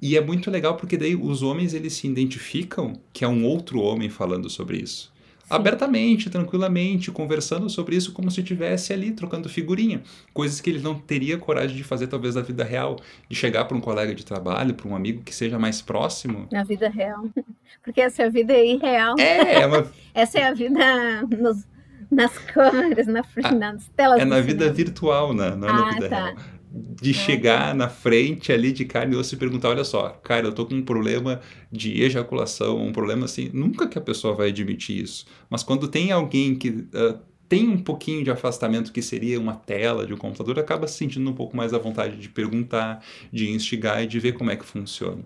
E 0.00 0.16
é 0.16 0.20
muito 0.20 0.48
legal 0.48 0.76
porque 0.76 0.96
daí 0.96 1.16
os 1.16 1.42
homens 1.42 1.74
eles 1.74 1.94
se 1.94 2.06
identificam 2.06 2.92
que 3.12 3.24
é 3.24 3.28
um 3.28 3.44
outro 3.44 3.80
homem 3.80 4.08
falando 4.08 4.48
sobre 4.48 4.76
isso 4.76 5.12
abertamente, 5.50 6.30
tranquilamente, 6.30 7.10
conversando 7.10 7.68
sobre 7.68 7.96
isso 7.96 8.12
como 8.12 8.30
se 8.30 8.40
estivesse 8.40 8.92
ali 8.92 9.10
trocando 9.10 9.48
figurinha. 9.48 10.02
Coisas 10.32 10.60
que 10.60 10.70
ele 10.70 10.78
não 10.78 10.94
teria 10.94 11.36
coragem 11.36 11.76
de 11.76 11.82
fazer, 11.82 12.06
talvez, 12.06 12.36
na 12.36 12.42
vida 12.42 12.62
real. 12.62 12.96
De 13.28 13.34
chegar 13.34 13.64
para 13.64 13.76
um 13.76 13.80
colega 13.80 14.14
de 14.14 14.24
trabalho, 14.24 14.74
para 14.74 14.88
um 14.88 14.94
amigo 14.94 15.22
que 15.22 15.34
seja 15.34 15.58
mais 15.58 15.82
próximo. 15.82 16.46
Na 16.52 16.62
vida 16.62 16.88
real. 16.88 17.24
Porque 17.82 18.00
essa 18.00 18.22
é 18.22 18.26
a 18.26 18.30
vida 18.30 18.56
irreal. 18.56 19.16
É, 19.18 19.62
é 19.62 19.66
uma... 19.66 19.90
essa 20.14 20.38
é 20.38 20.44
a 20.44 20.54
vida 20.54 21.22
nos, 21.22 21.66
nas 22.10 22.38
câmeras, 22.38 23.06
na, 23.08 23.24
ah, 23.42 23.52
nas 23.52 23.88
telas. 23.88 24.20
É 24.20 24.24
na 24.24 24.40
vida 24.40 24.72
virtual, 24.72 25.34
né? 25.34 25.56
não 25.56 25.68
é 25.68 25.70
ah, 25.70 25.74
na 25.74 25.90
vida 25.90 26.08
tá. 26.08 26.24
real 26.26 26.59
de 26.72 27.12
chegar 27.12 27.74
na 27.74 27.88
frente 27.88 28.52
ali 28.52 28.72
de 28.72 28.84
carne 28.84 29.14
e 29.14 29.18
osso 29.18 29.34
e 29.34 29.38
perguntar, 29.38 29.70
olha 29.70 29.84
só, 29.84 30.10
cara, 30.22 30.46
eu 30.46 30.52
tô 30.52 30.64
com 30.66 30.74
um 30.74 30.82
problema 30.82 31.40
de 31.70 32.00
ejaculação, 32.02 32.80
um 32.80 32.92
problema 32.92 33.24
assim, 33.24 33.50
nunca 33.52 33.88
que 33.88 33.98
a 33.98 34.00
pessoa 34.00 34.34
vai 34.34 34.48
admitir 34.48 35.02
isso. 35.02 35.26
Mas 35.48 35.62
quando 35.62 35.88
tem 35.88 36.12
alguém 36.12 36.54
que 36.54 36.68
uh, 36.68 37.18
tem 37.48 37.68
um 37.68 37.78
pouquinho 37.78 38.22
de 38.22 38.30
afastamento 38.30 38.92
que 38.92 39.02
seria 39.02 39.40
uma 39.40 39.56
tela 39.56 40.06
de 40.06 40.14
um 40.14 40.16
computador, 40.16 40.58
acaba 40.60 40.86
se 40.86 40.98
sentindo 40.98 41.28
um 41.28 41.34
pouco 41.34 41.56
mais 41.56 41.74
à 41.74 41.78
vontade 41.78 42.16
de 42.16 42.28
perguntar, 42.28 43.04
de 43.32 43.50
instigar 43.50 44.04
e 44.04 44.06
de 44.06 44.20
ver 44.20 44.34
como 44.34 44.52
é 44.52 44.56
que 44.56 44.64
funciona. 44.64 45.24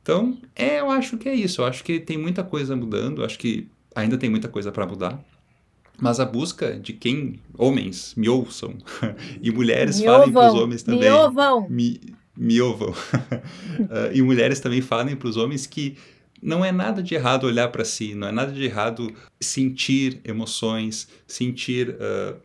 Então, 0.00 0.38
é, 0.56 0.80
eu 0.80 0.90
acho 0.90 1.18
que 1.18 1.28
é 1.28 1.34
isso. 1.34 1.60
Eu 1.60 1.66
acho 1.66 1.84
que 1.84 2.00
tem 2.00 2.16
muita 2.16 2.42
coisa 2.42 2.74
mudando, 2.74 3.20
eu 3.20 3.26
acho 3.26 3.38
que 3.38 3.68
ainda 3.94 4.16
tem 4.16 4.30
muita 4.30 4.48
coisa 4.48 4.72
para 4.72 4.86
mudar. 4.86 5.22
Mas 6.00 6.20
a 6.20 6.24
busca 6.24 6.78
de 6.78 6.92
quem 6.92 7.40
homens 7.56 8.14
me 8.16 8.28
ouçam 8.28 8.74
e 9.42 9.50
mulheres 9.50 9.98
me 9.98 10.06
falem 10.06 10.32
para 10.32 10.52
os 10.52 10.54
homens 10.54 10.82
também. 10.82 11.00
Me 11.00 11.10
ouvam! 11.10 11.66
Me, 11.68 12.00
me 12.36 12.60
ouvam. 12.60 12.90
uh, 12.90 14.12
e 14.14 14.22
mulheres 14.22 14.60
também 14.60 14.80
falem 14.80 15.16
para 15.16 15.28
os 15.28 15.36
homens 15.36 15.66
que 15.66 15.96
não 16.40 16.64
é 16.64 16.70
nada 16.70 17.02
de 17.02 17.14
errado 17.14 17.44
olhar 17.44 17.68
para 17.68 17.84
si, 17.84 18.14
não 18.14 18.28
é 18.28 18.32
nada 18.32 18.52
de 18.52 18.62
errado 18.62 19.12
sentir 19.40 20.20
emoções, 20.24 21.08
sentir 21.26 21.90
uh, 21.90 22.36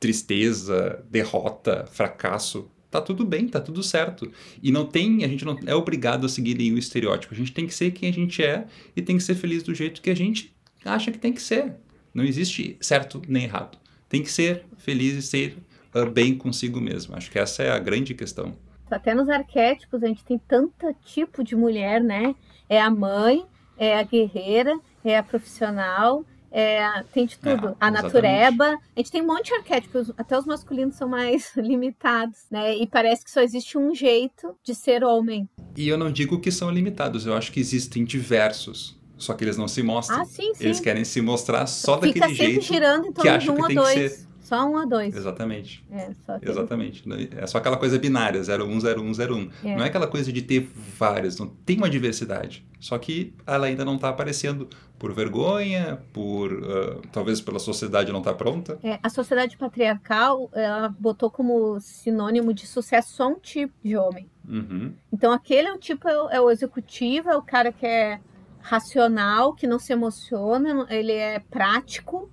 tristeza, 0.00 1.04
derrota, 1.10 1.86
fracasso. 1.90 2.68
Tá 2.90 3.00
tudo 3.00 3.24
bem, 3.24 3.46
tá 3.46 3.60
tudo 3.60 3.82
certo. 3.82 4.30
E 4.62 4.72
não 4.72 4.86
tem, 4.86 5.24
a 5.24 5.28
gente 5.28 5.44
não 5.44 5.58
é 5.66 5.74
obrigado 5.74 6.26
a 6.26 6.28
seguir 6.28 6.56
nenhum 6.56 6.78
estereótipo. 6.78 7.34
A 7.34 7.36
gente 7.36 7.52
tem 7.52 7.66
que 7.66 7.74
ser 7.74 7.90
quem 7.92 8.08
a 8.08 8.12
gente 8.12 8.42
é 8.42 8.66
e 8.94 9.02
tem 9.02 9.16
que 9.16 9.22
ser 9.22 9.34
feliz 9.34 9.62
do 9.62 9.74
jeito 9.74 10.00
que 10.00 10.10
a 10.10 10.16
gente 10.16 10.54
acha 10.84 11.10
que 11.10 11.18
tem 11.18 11.32
que 11.32 11.42
ser. 11.42 11.74
Não 12.16 12.24
existe 12.24 12.78
certo 12.80 13.20
nem 13.28 13.44
errado. 13.44 13.76
Tem 14.08 14.22
que 14.22 14.32
ser 14.32 14.64
feliz 14.78 15.12
e 15.16 15.20
ser 15.20 15.58
uh, 15.94 16.10
bem 16.10 16.34
consigo 16.34 16.80
mesmo. 16.80 17.14
Acho 17.14 17.30
que 17.30 17.38
essa 17.38 17.62
é 17.62 17.70
a 17.70 17.78
grande 17.78 18.14
questão. 18.14 18.56
Até 18.90 19.14
nos 19.14 19.28
arquétipos 19.28 20.02
a 20.02 20.06
gente 20.06 20.24
tem 20.24 20.38
tanto 20.38 20.96
tipo 21.04 21.44
de 21.44 21.54
mulher, 21.54 22.02
né? 22.02 22.34
É 22.70 22.80
a 22.80 22.88
mãe, 22.88 23.44
é 23.76 23.98
a 23.98 24.02
guerreira, 24.02 24.80
é 25.04 25.18
a 25.18 25.22
profissional, 25.22 26.24
é, 26.50 27.02
tem 27.12 27.26
de 27.26 27.38
tudo. 27.38 27.68
É, 27.68 27.74
a 27.78 27.90
natureba. 27.90 28.64
A 28.64 28.98
gente 28.98 29.12
tem 29.12 29.20
um 29.20 29.26
monte 29.26 29.48
de 29.48 29.54
arquétipos, 29.56 30.10
até 30.16 30.38
os 30.38 30.46
masculinos 30.46 30.96
são 30.96 31.06
mais 31.06 31.52
limitados, 31.54 32.46
né? 32.50 32.74
E 32.78 32.86
parece 32.86 33.22
que 33.22 33.30
só 33.30 33.42
existe 33.42 33.76
um 33.76 33.94
jeito 33.94 34.56
de 34.64 34.74
ser 34.74 35.04
homem. 35.04 35.46
E 35.76 35.86
eu 35.86 35.98
não 35.98 36.10
digo 36.10 36.40
que 36.40 36.50
são 36.50 36.70
limitados, 36.70 37.26
eu 37.26 37.34
acho 37.34 37.52
que 37.52 37.60
existem 37.60 38.06
diversos. 38.06 38.95
Só 39.16 39.34
que 39.34 39.44
eles 39.44 39.56
não 39.56 39.68
se 39.68 39.82
mostram. 39.82 40.20
Ah, 40.20 40.24
sim, 40.24 40.54
sim. 40.54 40.64
Eles 40.64 40.80
querem 40.80 41.04
se 41.04 41.20
mostrar 41.20 41.66
só 41.66 42.00
Fica 42.00 42.20
daquele 42.20 42.34
jeito 42.34 42.64
girando 42.64 43.06
em 43.06 43.12
torno 43.12 43.22
que 43.22 43.28
acha 43.28 43.52
que 43.52 43.66
tem 43.66 43.76
dois. 43.76 43.94
que 43.94 44.08
ser. 44.08 44.26
Só 44.46 44.64
um 44.64 44.76
ou 44.76 44.88
dois. 44.88 45.16
Exatamente. 45.16 45.84
É, 45.90 46.12
só 46.24 46.38
tem... 46.38 46.48
Exatamente. 46.48 47.04
É 47.36 47.46
só 47.48 47.58
aquela 47.58 47.76
coisa 47.76 47.98
binária, 47.98 48.40
010101. 48.40 49.50
É. 49.64 49.76
Não 49.76 49.84
é 49.84 49.88
aquela 49.88 50.06
coisa 50.06 50.32
de 50.32 50.40
ter 50.40 50.70
várias, 50.96 51.36
não 51.36 51.48
tem 51.48 51.76
uma 51.78 51.90
diversidade. 51.90 52.64
Só 52.78 52.96
que 52.96 53.34
ela 53.44 53.66
ainda 53.66 53.84
não 53.84 53.96
está 53.96 54.08
aparecendo 54.08 54.68
por 55.00 55.12
vergonha, 55.12 56.00
por 56.12 56.52
uh, 56.52 57.02
talvez 57.12 57.40
pela 57.40 57.58
sociedade 57.58 58.12
não 58.12 58.20
estar 58.20 58.32
tá 58.32 58.36
pronta. 58.36 58.78
É, 58.84 59.00
a 59.02 59.08
sociedade 59.08 59.56
patriarcal 59.56 60.48
ela 60.52 60.94
botou 60.96 61.28
como 61.28 61.80
sinônimo 61.80 62.54
de 62.54 62.68
sucesso 62.68 63.16
só 63.16 63.28
um 63.28 63.40
tipo 63.40 63.74
de 63.82 63.96
homem. 63.96 64.30
Uhum. 64.48 64.92
Então 65.12 65.32
aquele 65.32 65.66
é 65.66 65.72
o 65.72 65.78
tipo 65.78 66.08
é 66.08 66.22
o, 66.22 66.30
é 66.30 66.40
o 66.40 66.50
executivo, 66.52 67.28
é 67.28 67.36
o 67.36 67.42
cara 67.42 67.72
que 67.72 67.84
é 67.84 68.20
racional, 68.66 69.54
que 69.54 69.64
não 69.64 69.78
se 69.78 69.92
emociona, 69.92 70.86
ele 70.90 71.12
é 71.12 71.38
prático 71.38 72.28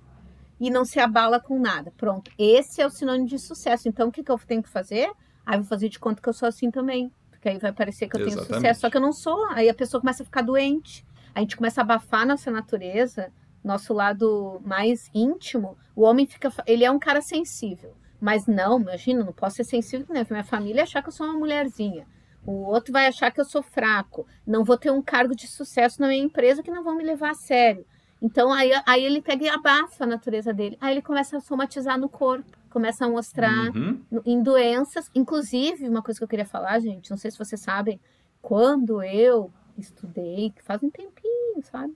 e 0.58 0.68
não 0.68 0.84
se 0.84 0.98
abala 0.98 1.38
com 1.38 1.60
nada. 1.60 1.92
Pronto, 1.96 2.28
esse 2.36 2.82
é 2.82 2.86
o 2.86 2.90
sinônimo 2.90 3.28
de 3.28 3.38
sucesso. 3.38 3.88
Então, 3.88 4.08
o 4.08 4.12
que, 4.12 4.24
que 4.24 4.32
eu 4.32 4.38
tenho 4.38 4.62
que 4.62 4.68
fazer? 4.68 5.12
Aí, 5.46 5.58
vou 5.58 5.66
fazer 5.66 5.88
de 5.88 5.98
conta 5.98 6.20
que 6.20 6.28
eu 6.28 6.32
sou 6.32 6.48
assim 6.48 6.72
também. 6.72 7.12
Porque 7.30 7.48
aí 7.48 7.58
vai 7.58 7.72
parecer 7.72 8.08
que 8.08 8.16
eu 8.16 8.20
Exatamente. 8.20 8.48
tenho 8.48 8.60
sucesso, 8.60 8.80
só 8.80 8.90
que 8.90 8.96
eu 8.96 9.00
não 9.00 9.12
sou. 9.12 9.46
Aí 9.50 9.68
a 9.68 9.74
pessoa 9.74 10.00
começa 10.00 10.24
a 10.24 10.26
ficar 10.26 10.42
doente. 10.42 11.06
A 11.32 11.40
gente 11.40 11.56
começa 11.56 11.80
a 11.80 11.84
abafar 11.84 12.26
nossa 12.26 12.50
natureza, 12.50 13.30
nosso 13.62 13.94
lado 13.94 14.60
mais 14.64 15.08
íntimo. 15.14 15.76
O 15.94 16.02
homem 16.02 16.26
fica. 16.26 16.52
Ele 16.66 16.84
é 16.84 16.90
um 16.90 16.98
cara 16.98 17.22
sensível. 17.22 17.94
Mas 18.20 18.46
não, 18.46 18.80
imagina, 18.80 19.22
não 19.22 19.32
posso 19.32 19.56
ser 19.56 19.64
sensível, 19.64 20.06
né? 20.08 20.26
Minha 20.28 20.42
família 20.42 20.82
achar 20.82 21.00
que 21.00 21.08
eu 21.08 21.12
sou 21.12 21.26
uma 21.26 21.38
mulherzinha. 21.38 22.06
O 22.46 22.64
outro 22.64 22.92
vai 22.92 23.06
achar 23.06 23.30
que 23.30 23.40
eu 23.40 23.44
sou 23.44 23.62
fraco. 23.62 24.26
Não 24.46 24.64
vou 24.64 24.76
ter 24.76 24.90
um 24.90 25.02
cargo 25.02 25.34
de 25.34 25.46
sucesso 25.46 26.00
na 26.00 26.08
minha 26.08 26.22
empresa 26.22 26.62
que 26.62 26.70
não 26.70 26.84
vão 26.84 26.96
me 26.96 27.04
levar 27.04 27.30
a 27.30 27.34
sério. 27.34 27.86
Então 28.20 28.52
aí, 28.52 28.70
aí 28.86 29.04
ele 29.04 29.20
pega 29.20 29.44
e 29.44 29.48
abafa 29.48 30.04
a 30.04 30.06
natureza 30.06 30.52
dele. 30.52 30.78
Aí 30.80 30.94
ele 30.94 31.02
começa 31.02 31.36
a 31.36 31.40
somatizar 31.40 31.98
no 31.98 32.08
corpo, 32.08 32.50
começa 32.70 33.04
a 33.04 33.08
mostrar 33.08 33.70
uhum. 33.74 34.00
em 34.24 34.42
doenças. 34.42 35.10
Inclusive, 35.14 35.88
uma 35.88 36.02
coisa 36.02 36.18
que 36.18 36.24
eu 36.24 36.28
queria 36.28 36.46
falar, 36.46 36.78
gente, 36.80 37.10
não 37.10 37.16
sei 37.16 37.30
se 37.30 37.38
vocês 37.38 37.60
sabem, 37.60 38.00
quando 38.40 39.02
eu 39.02 39.50
estudei, 39.76 40.50
que 40.50 40.62
faz 40.62 40.82
um 40.82 40.90
tempinho, 40.90 41.62
sabe? 41.62 41.94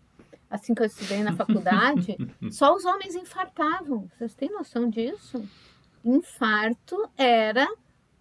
Assim 0.50 0.74
que 0.74 0.82
eu 0.82 0.86
estudei 0.86 1.22
na 1.22 1.36
faculdade, 1.36 2.16
só 2.50 2.74
os 2.74 2.84
homens 2.84 3.14
infartavam. 3.14 4.08
Vocês 4.16 4.34
têm 4.34 4.50
noção 4.50 4.88
disso? 4.88 5.42
Infarto 6.04 7.08
era 7.16 7.66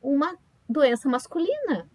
uma 0.02 0.36
doença 0.68 1.08
masculina. 1.08 1.88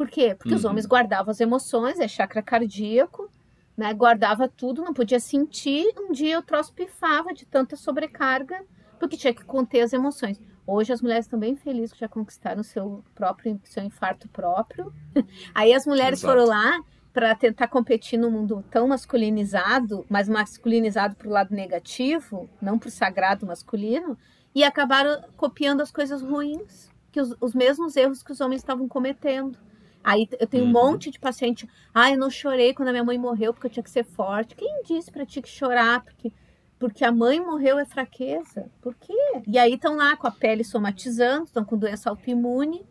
Por 0.00 0.08
quê? 0.08 0.34
Porque 0.34 0.52
uhum. 0.52 0.56
os 0.56 0.64
homens 0.64 0.86
guardavam 0.86 1.30
as 1.30 1.40
emoções, 1.40 2.00
é 2.00 2.08
chakra 2.08 2.40
cardíaco, 2.40 3.30
né? 3.76 3.92
Guardava 3.92 4.48
tudo, 4.48 4.82
não 4.82 4.94
podia 4.94 5.20
sentir. 5.20 5.92
Um 5.94 6.10
dia 6.10 6.38
o 6.38 6.42
troço 6.42 6.72
pifava 6.72 7.34
de 7.34 7.44
tanta 7.44 7.76
sobrecarga, 7.76 8.64
porque 8.98 9.14
tinha 9.14 9.34
que 9.34 9.44
conter 9.44 9.82
as 9.82 9.92
emoções. 9.92 10.40
Hoje 10.66 10.90
as 10.90 11.02
mulheres 11.02 11.26
estão 11.26 11.38
bem 11.38 11.54
felizes 11.54 11.92
que 11.92 12.00
já 12.00 12.08
conquistaram 12.08 12.62
seu 12.62 13.04
próprio 13.14 13.60
seu 13.62 13.84
infarto 13.84 14.26
próprio. 14.30 14.90
Aí 15.54 15.74
as 15.74 15.84
mulheres 15.84 16.20
Exato. 16.20 16.32
foram 16.32 16.48
lá 16.48 16.82
para 17.12 17.34
tentar 17.34 17.68
competir 17.68 18.18
no 18.18 18.30
mundo 18.30 18.64
tão 18.70 18.88
masculinizado, 18.88 20.06
mas 20.08 20.30
masculinizado 20.30 21.14
para 21.14 21.28
o 21.28 21.30
lado 21.30 21.54
negativo, 21.54 22.48
não 22.58 22.78
para 22.78 22.88
o 22.88 22.90
sagrado 22.90 23.44
masculino, 23.44 24.16
e 24.54 24.64
acabaram 24.64 25.22
copiando 25.36 25.82
as 25.82 25.92
coisas 25.92 26.22
ruins, 26.22 26.88
que 27.12 27.20
os, 27.20 27.36
os 27.38 27.54
mesmos 27.54 27.96
erros 27.96 28.22
que 28.22 28.32
os 28.32 28.40
homens 28.40 28.62
estavam 28.62 28.88
cometendo. 28.88 29.58
Aí 30.02 30.28
eu 30.38 30.46
tenho 30.46 30.64
uhum. 30.64 30.70
um 30.70 30.72
monte 30.72 31.10
de 31.10 31.18
paciente. 31.18 31.68
Ah, 31.94 32.10
eu 32.10 32.18
não 32.18 32.30
chorei 32.30 32.72
quando 32.72 32.88
a 32.88 32.92
minha 32.92 33.04
mãe 33.04 33.18
morreu 33.18 33.52
porque 33.52 33.66
eu 33.66 33.70
tinha 33.70 33.82
que 33.82 33.90
ser 33.90 34.04
forte. 34.04 34.54
Quem 34.54 34.82
disse 34.82 35.10
para 35.10 35.26
ti 35.26 35.42
que 35.42 35.48
chorar? 35.48 36.02
Porque, 36.02 36.32
porque 36.78 37.04
a 37.04 37.12
mãe 37.12 37.38
morreu 37.38 37.78
é 37.78 37.84
fraqueza. 37.84 38.70
Por 38.80 38.94
quê? 38.94 39.14
E 39.46 39.58
aí 39.58 39.74
estão 39.74 39.96
lá 39.96 40.16
com 40.16 40.26
a 40.26 40.30
pele 40.30 40.64
somatizando, 40.64 41.44
estão 41.44 41.64
com 41.64 41.76
doença 41.76 42.08
autoimune. 42.08 42.86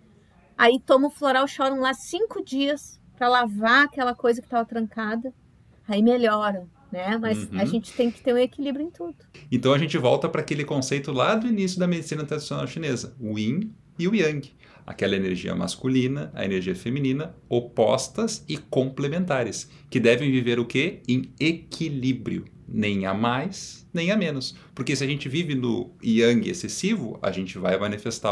Aí 0.57 0.79
tomam 0.79 1.09
floral, 1.09 1.47
choram 1.47 1.79
lá 1.79 1.93
cinco 1.93 2.43
dias 2.43 2.99
para 3.17 3.27
lavar 3.27 3.85
aquela 3.85 4.13
coisa 4.13 4.39
que 4.39 4.47
estava 4.47 4.65
trancada. 4.65 5.33
Aí 5.87 6.03
melhoram. 6.03 6.69
Né? 6.91 7.17
Mas 7.17 7.43
uhum. 7.43 7.59
a 7.59 7.65
gente 7.65 7.93
tem 7.93 8.09
que 8.09 8.21
ter 8.21 8.33
um 8.33 8.37
equilíbrio 8.37 8.85
em 8.85 8.89
tudo. 8.89 9.15
Então 9.51 9.73
a 9.73 9.77
gente 9.77 9.97
volta 9.97 10.27
para 10.27 10.41
aquele 10.41 10.63
conceito 10.63 11.11
lá 11.11 11.35
do 11.35 11.47
início 11.47 11.79
da 11.79 11.87
medicina 11.87 12.23
tradicional 12.23 12.65
chinesa, 12.65 13.15
o 13.19 13.37
yin 13.37 13.73
e 13.97 14.07
o 14.07 14.15
yang 14.15 14.51
aquela 14.89 15.15
energia 15.15 15.55
masculina, 15.55 16.31
a 16.33 16.43
energia 16.43 16.73
feminina, 16.73 17.35
opostas 17.47 18.43
e 18.49 18.57
complementares, 18.57 19.69
que 19.87 19.99
devem 19.99 20.31
viver 20.31 20.59
o 20.59 20.65
quê? 20.65 21.01
Em 21.07 21.31
equilíbrio, 21.39 22.45
nem 22.67 23.05
a 23.05 23.13
mais, 23.13 23.87
nem 23.93 24.09
a 24.09 24.17
menos. 24.17 24.55
Porque 24.73 24.95
se 24.95 25.03
a 25.03 25.07
gente 25.07 25.29
vive 25.29 25.53
no 25.53 25.91
yang 26.03 26.49
excessivo, 26.49 27.19
a 27.21 27.29
gente 27.29 27.55
vai 27.59 27.77
manifestar 27.77 28.31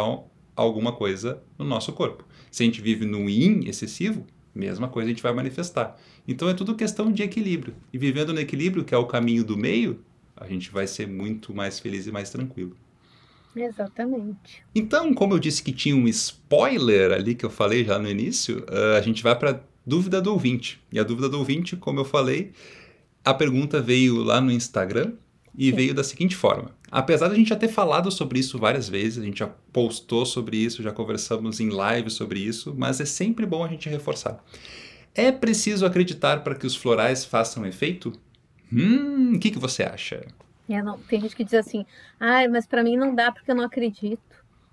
alguma 0.55 0.91
coisa 0.91 1.43
no 1.59 1.63
nosso 1.63 1.93
corpo. 1.93 2.25
Se 2.49 2.63
a 2.63 2.65
gente 2.65 2.81
vive 2.81 3.05
no 3.05 3.29
yin 3.29 3.67
excessivo, 3.67 4.25
mesma 4.55 4.87
coisa 4.87 5.05
a 5.05 5.13
gente 5.13 5.21
vai 5.21 5.33
manifestar. 5.33 5.95
Então 6.27 6.49
é 6.49 6.55
tudo 6.55 6.73
questão 6.73 7.11
de 7.11 7.21
equilíbrio. 7.21 7.75
E 7.93 7.99
vivendo 7.99 8.33
no 8.33 8.39
equilíbrio, 8.39 8.83
que 8.83 8.95
é 8.95 8.97
o 8.97 9.05
caminho 9.05 9.43
do 9.43 9.55
meio, 9.55 10.03
a 10.35 10.47
gente 10.47 10.71
vai 10.71 10.87
ser 10.87 11.07
muito 11.07 11.53
mais 11.53 11.79
feliz 11.79 12.07
e 12.07 12.11
mais 12.11 12.31
tranquilo. 12.31 12.75
Exatamente. 13.55 14.63
Então, 14.73 15.13
como 15.13 15.33
eu 15.33 15.39
disse 15.39 15.63
que 15.63 15.71
tinha 15.71 15.95
um 15.95 16.07
spoiler 16.07 17.11
ali 17.11 17.35
que 17.35 17.45
eu 17.45 17.49
falei 17.49 17.83
já 17.83 17.97
no 17.97 18.09
início, 18.09 18.59
uh, 18.69 18.97
a 18.97 19.01
gente 19.01 19.23
vai 19.23 19.37
para 19.37 19.61
dúvida 19.85 20.21
do 20.21 20.31
ouvinte. 20.31 20.79
E 20.91 20.99
a 20.99 21.03
dúvida 21.03 21.29
do 21.29 21.39
ouvinte, 21.39 21.75
como 21.75 21.99
eu 21.99 22.05
falei, 22.05 22.51
a 23.23 23.33
pergunta 23.33 23.81
veio 23.81 24.21
lá 24.21 24.39
no 24.39 24.51
Instagram 24.51 25.13
e 25.57 25.69
Sim. 25.69 25.75
veio 25.75 25.93
da 25.93 26.03
seguinte 26.03 26.35
forma. 26.35 26.71
Apesar 26.91 27.27
de 27.27 27.33
a 27.33 27.37
gente 27.37 27.49
já 27.49 27.55
ter 27.55 27.67
falado 27.67 28.11
sobre 28.11 28.39
isso 28.39 28.59
várias 28.59 28.87
vezes, 28.87 29.17
a 29.17 29.25
gente 29.25 29.39
já 29.39 29.47
postou 29.73 30.25
sobre 30.25 30.57
isso, 30.57 30.83
já 30.83 30.91
conversamos 30.91 31.59
em 31.59 31.69
live 31.69 32.09
sobre 32.09 32.39
isso, 32.39 32.75
mas 32.77 33.01
é 33.01 33.05
sempre 33.05 33.45
bom 33.45 33.63
a 33.63 33.67
gente 33.67 33.89
reforçar. 33.89 34.43
É 35.15 35.31
preciso 35.31 35.85
acreditar 35.85 36.43
para 36.43 36.53
que 36.53 36.67
os 36.67 36.75
florais 36.75 37.25
façam 37.25 37.65
efeito? 37.65 38.13
Hum, 38.71 39.33
o 39.35 39.39
que, 39.39 39.51
que 39.51 39.59
você 39.59 39.83
acha? 39.83 40.25
É, 40.69 40.81
não, 40.81 40.97
tem 40.97 41.21
gente 41.21 41.35
que 41.35 41.43
diz 41.43 41.53
assim, 41.53 41.85
ai, 42.19 42.47
mas 42.47 42.65
para 42.65 42.83
mim 42.83 42.97
não 42.97 43.15
dá 43.15 43.31
porque 43.31 43.49
eu 43.51 43.55
não 43.55 43.63
acredito. 43.63 44.21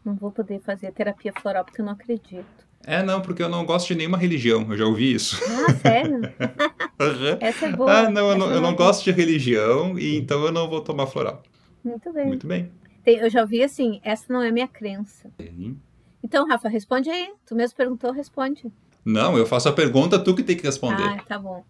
Não 0.05 0.15
vou 0.15 0.31
poder 0.31 0.61
fazer 0.61 0.93
terapia 0.93 1.33
floral 1.33 1.65
porque 1.65 1.81
eu 1.81 1.85
não 1.85 1.93
acredito. 1.93 2.45
É, 2.87 3.03
não, 3.03 3.23
porque 3.23 3.43
eu 3.43 3.49
não 3.49 3.65
gosto 3.65 3.89
de 3.89 3.95
nenhuma 3.95 4.19
religião, 4.19 4.67
eu 4.71 4.77
já 4.77 4.85
ouvi 4.85 5.15
isso. 5.15 5.41
Ah, 5.49 5.75
sério? 5.75 6.19
uhum. 7.01 7.39
Essa 7.41 7.67
é 7.67 7.73
boa. 7.73 7.91
Ah, 7.91 8.11
não, 8.11 8.31
eu 8.31 8.39
não, 8.39 8.51
eu 8.51 8.61
não 8.61 8.71
é 8.71 8.75
gosto 8.75 9.05
de 9.05 9.11
religião 9.11 9.99
e 9.99 10.19
então 10.19 10.45
eu 10.45 10.53
não 10.53 10.69
vou 10.69 10.83
tomar 10.83 11.07
floral. 11.07 11.43
Muito 11.83 12.13
bem. 12.13 12.27
Muito 12.27 12.47
bem. 12.47 12.71
Tem, 13.03 13.17
eu 13.19 13.31
já 13.31 13.41
ouvi 13.41 13.63
assim, 13.63 14.01
essa 14.03 14.31
não 14.31 14.43
é 14.43 14.51
minha 14.51 14.69
crença. 14.69 15.31
Sim. 15.41 15.79
Então, 16.23 16.47
Rafa, 16.47 16.69
responde 16.69 17.11
aí. 17.11 17.33
Tu 17.47 17.55
mesmo 17.55 17.77
perguntou, 17.77 18.11
responde. 18.11 18.73
Não, 19.05 19.37
eu 19.37 19.45
faço 19.45 19.69
a 19.69 19.73
pergunta, 19.73 20.19
tu 20.19 20.35
que 20.35 20.43
tem 20.43 20.57
que 20.57 20.63
responder. 20.63 21.03
Ah, 21.03 21.23
tá 21.27 21.39
bom. 21.39 21.63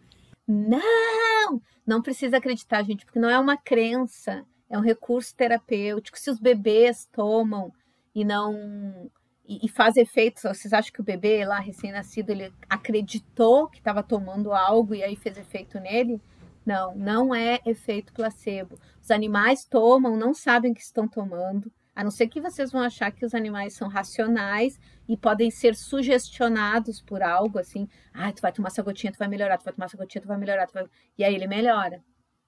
Não! 0.46 1.60
Não 1.86 2.02
precisa 2.02 2.36
acreditar, 2.36 2.82
gente, 2.82 3.04
porque 3.04 3.18
não 3.18 3.28
é 3.28 3.38
uma 3.38 3.56
crença, 3.56 4.44
é 4.68 4.78
um 4.78 4.82
recurso 4.82 5.34
terapêutico. 5.34 6.18
Se 6.18 6.30
os 6.30 6.38
bebês 6.38 7.08
tomam 7.12 7.72
e 8.14 8.24
não. 8.24 9.10
E, 9.46 9.68
faz 9.68 9.96
efeito, 9.96 10.40
vocês 10.40 10.72
acham 10.72 10.90
que 10.90 11.02
o 11.02 11.04
bebê 11.04 11.44
lá, 11.44 11.58
recém-nascido, 11.58 12.30
ele 12.30 12.50
acreditou 12.68 13.68
que 13.68 13.76
estava 13.76 14.02
tomando 14.02 14.54
algo 14.54 14.94
e 14.94 15.02
aí 15.02 15.16
fez 15.16 15.36
efeito 15.36 15.78
nele? 15.78 16.18
Não, 16.64 16.94
não 16.94 17.34
é 17.34 17.60
efeito 17.66 18.14
placebo. 18.14 18.78
Os 19.02 19.10
animais 19.10 19.66
tomam, 19.66 20.16
não 20.16 20.32
sabem 20.32 20.72
que 20.72 20.80
estão 20.80 21.06
tomando. 21.06 21.70
A 21.94 22.02
não 22.02 22.10
ser 22.10 22.26
que 22.28 22.40
vocês 22.40 22.72
vão 22.72 22.80
achar 22.80 23.12
que 23.12 23.24
os 23.24 23.34
animais 23.34 23.74
são 23.74 23.86
racionais 23.86 24.80
e 25.08 25.16
podem 25.16 25.50
ser 25.50 25.74
sugestionados 25.74 27.00
por 27.00 27.22
algo 27.22 27.58
assim. 27.58 27.88
Ah, 28.12 28.32
tu 28.32 28.40
vai 28.40 28.52
tomar 28.52 28.68
essa 28.68 28.82
gotinha, 28.82 29.12
tu 29.12 29.18
vai 29.18 29.28
melhorar, 29.28 29.58
tu 29.58 29.64
vai 29.64 29.72
tomar 29.72 29.86
essa 29.86 29.96
gotinha, 29.96 30.22
tu 30.22 30.28
vai 30.28 30.38
melhorar. 30.38 30.66
Tu 30.66 30.72
vai... 30.72 30.86
E 31.18 31.24
aí 31.24 31.34
ele 31.34 31.46
melhora. 31.46 32.02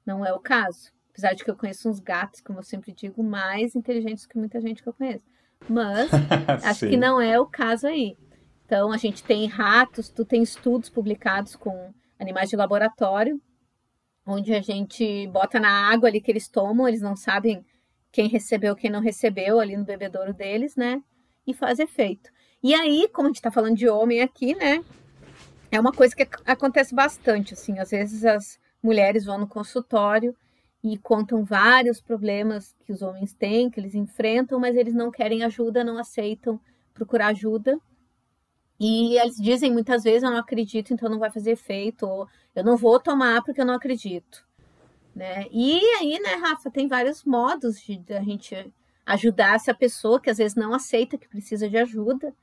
Não 0.04 0.24
é 0.24 0.32
o 0.32 0.38
caso. 0.38 0.90
Apesar 1.10 1.34
de 1.34 1.44
que 1.44 1.50
eu 1.50 1.56
conheço 1.56 1.88
uns 1.88 2.00
gatos, 2.00 2.40
como 2.40 2.58
eu 2.58 2.62
sempre 2.62 2.92
digo, 2.92 3.22
mais 3.22 3.74
inteligentes 3.74 4.26
que 4.26 4.38
muita 4.38 4.60
gente 4.60 4.82
que 4.82 4.88
eu 4.88 4.92
conheço. 4.92 5.24
Mas 5.68 6.10
acho 6.64 6.88
que 6.88 6.96
não 6.96 7.20
é 7.20 7.38
o 7.38 7.46
caso 7.46 7.86
aí. 7.86 8.16
Então 8.64 8.92
a 8.92 8.96
gente 8.96 9.22
tem 9.22 9.46
ratos, 9.46 10.08
tu 10.08 10.24
tem 10.24 10.42
estudos 10.42 10.90
publicados 10.90 11.56
com 11.56 11.92
animais 12.18 12.50
de 12.50 12.56
laboratório, 12.56 13.40
onde 14.26 14.52
a 14.52 14.60
gente 14.60 15.26
bota 15.28 15.60
na 15.60 15.90
água 15.90 16.08
ali 16.08 16.20
que 16.20 16.30
eles 16.30 16.48
tomam, 16.48 16.88
eles 16.88 17.00
não 17.00 17.14
sabem 17.14 17.64
quem 18.10 18.28
recebeu, 18.28 18.74
quem 18.74 18.90
não 18.90 19.00
recebeu 19.00 19.60
ali 19.60 19.76
no 19.76 19.84
bebedouro 19.84 20.34
deles, 20.34 20.74
né? 20.74 21.02
E 21.46 21.54
faz 21.54 21.78
efeito. 21.78 22.30
E 22.62 22.74
aí, 22.74 23.08
como 23.12 23.28
a 23.28 23.30
gente 23.30 23.42
tá 23.42 23.50
falando 23.50 23.76
de 23.76 23.88
homem 23.88 24.22
aqui, 24.22 24.54
né? 24.54 24.84
É 25.70 25.78
uma 25.78 25.92
coisa 25.92 26.14
que 26.14 26.26
acontece 26.44 26.94
bastante, 26.94 27.54
assim. 27.54 27.78
Às 27.78 27.90
vezes 27.90 28.24
as 28.24 28.58
mulheres 28.82 29.24
vão 29.24 29.38
no 29.38 29.46
consultório 29.46 30.34
e 30.82 30.96
contam 30.98 31.44
vários 31.44 32.00
problemas 32.00 32.74
que 32.84 32.92
os 32.92 33.02
homens 33.02 33.32
têm, 33.32 33.70
que 33.70 33.80
eles 33.80 33.94
enfrentam, 33.94 34.60
mas 34.60 34.76
eles 34.76 34.94
não 34.94 35.10
querem 35.10 35.42
ajuda, 35.42 35.84
não 35.84 35.98
aceitam 35.98 36.60
procurar 36.94 37.28
ajuda. 37.28 37.78
E 38.78 39.18
eles 39.18 39.36
dizem 39.36 39.72
muitas 39.72 40.04
vezes: 40.04 40.22
Eu 40.22 40.30
não 40.30 40.38
acredito, 40.38 40.92
então 40.92 41.08
não 41.08 41.18
vai 41.18 41.30
fazer 41.30 41.52
efeito, 41.52 42.06
ou 42.06 42.28
eu 42.54 42.64
não 42.64 42.76
vou 42.76 43.00
tomar 43.00 43.42
porque 43.42 43.60
eu 43.60 43.66
não 43.66 43.74
acredito. 43.74 44.46
Né? 45.14 45.46
E 45.50 45.80
aí, 45.98 46.20
né, 46.20 46.34
Rafa, 46.34 46.70
tem 46.70 46.86
vários 46.86 47.24
modos 47.24 47.80
de, 47.80 47.96
de 47.96 48.12
a 48.12 48.22
gente 48.22 48.72
ajudar 49.06 49.54
essa 49.54 49.72
pessoa 49.72 50.20
que 50.20 50.28
às 50.28 50.36
vezes 50.36 50.54
não 50.54 50.74
aceita 50.74 51.16
que 51.16 51.28
precisa 51.28 51.70
de 51.70 51.78
ajuda, 51.78 52.34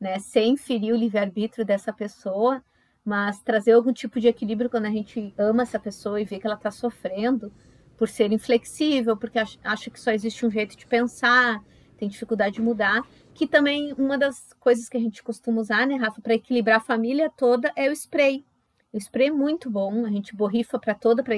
né? 0.00 0.18
Sem 0.18 0.56
ferir 0.56 0.92
o 0.92 0.96
livre-arbítrio 0.96 1.64
dessa 1.64 1.92
pessoa, 1.92 2.62
mas 3.04 3.42
trazer 3.42 3.72
algum 3.72 3.92
tipo 3.92 4.18
de 4.18 4.28
equilíbrio 4.28 4.70
quando 4.70 4.86
a 4.86 4.90
gente 4.90 5.34
ama 5.36 5.62
essa 5.62 5.78
pessoa 5.78 6.20
e 6.20 6.24
vê 6.24 6.38
que 6.38 6.46
ela 6.46 6.56
está 6.56 6.70
sofrendo 6.70 7.52
por 7.96 8.08
ser 8.08 8.32
inflexível, 8.32 9.16
porque 9.16 9.38
acha 9.38 9.90
que 9.90 10.00
só 10.00 10.10
existe 10.10 10.44
um 10.44 10.50
jeito 10.50 10.76
de 10.76 10.86
pensar, 10.86 11.62
tem 11.96 12.08
dificuldade 12.08 12.56
de 12.56 12.62
mudar. 12.62 13.02
Que 13.32 13.46
também 13.46 13.92
uma 13.94 14.16
das 14.16 14.52
coisas 14.60 14.88
que 14.88 14.96
a 14.96 15.00
gente 15.00 15.22
costuma 15.22 15.60
usar, 15.60 15.86
né, 15.86 15.96
Rafa, 15.96 16.20
para 16.20 16.34
equilibrar 16.34 16.78
a 16.78 16.80
família 16.80 17.30
toda 17.30 17.72
é 17.76 17.88
o 17.88 17.92
spray. 17.92 18.44
O 18.92 18.96
spray 18.96 19.28
é 19.28 19.32
muito 19.32 19.70
bom, 19.70 20.04
a 20.04 20.10
gente 20.10 20.34
borrifa 20.34 20.78
para 20.78 20.94
toda, 20.94 21.22
pra... 21.22 21.36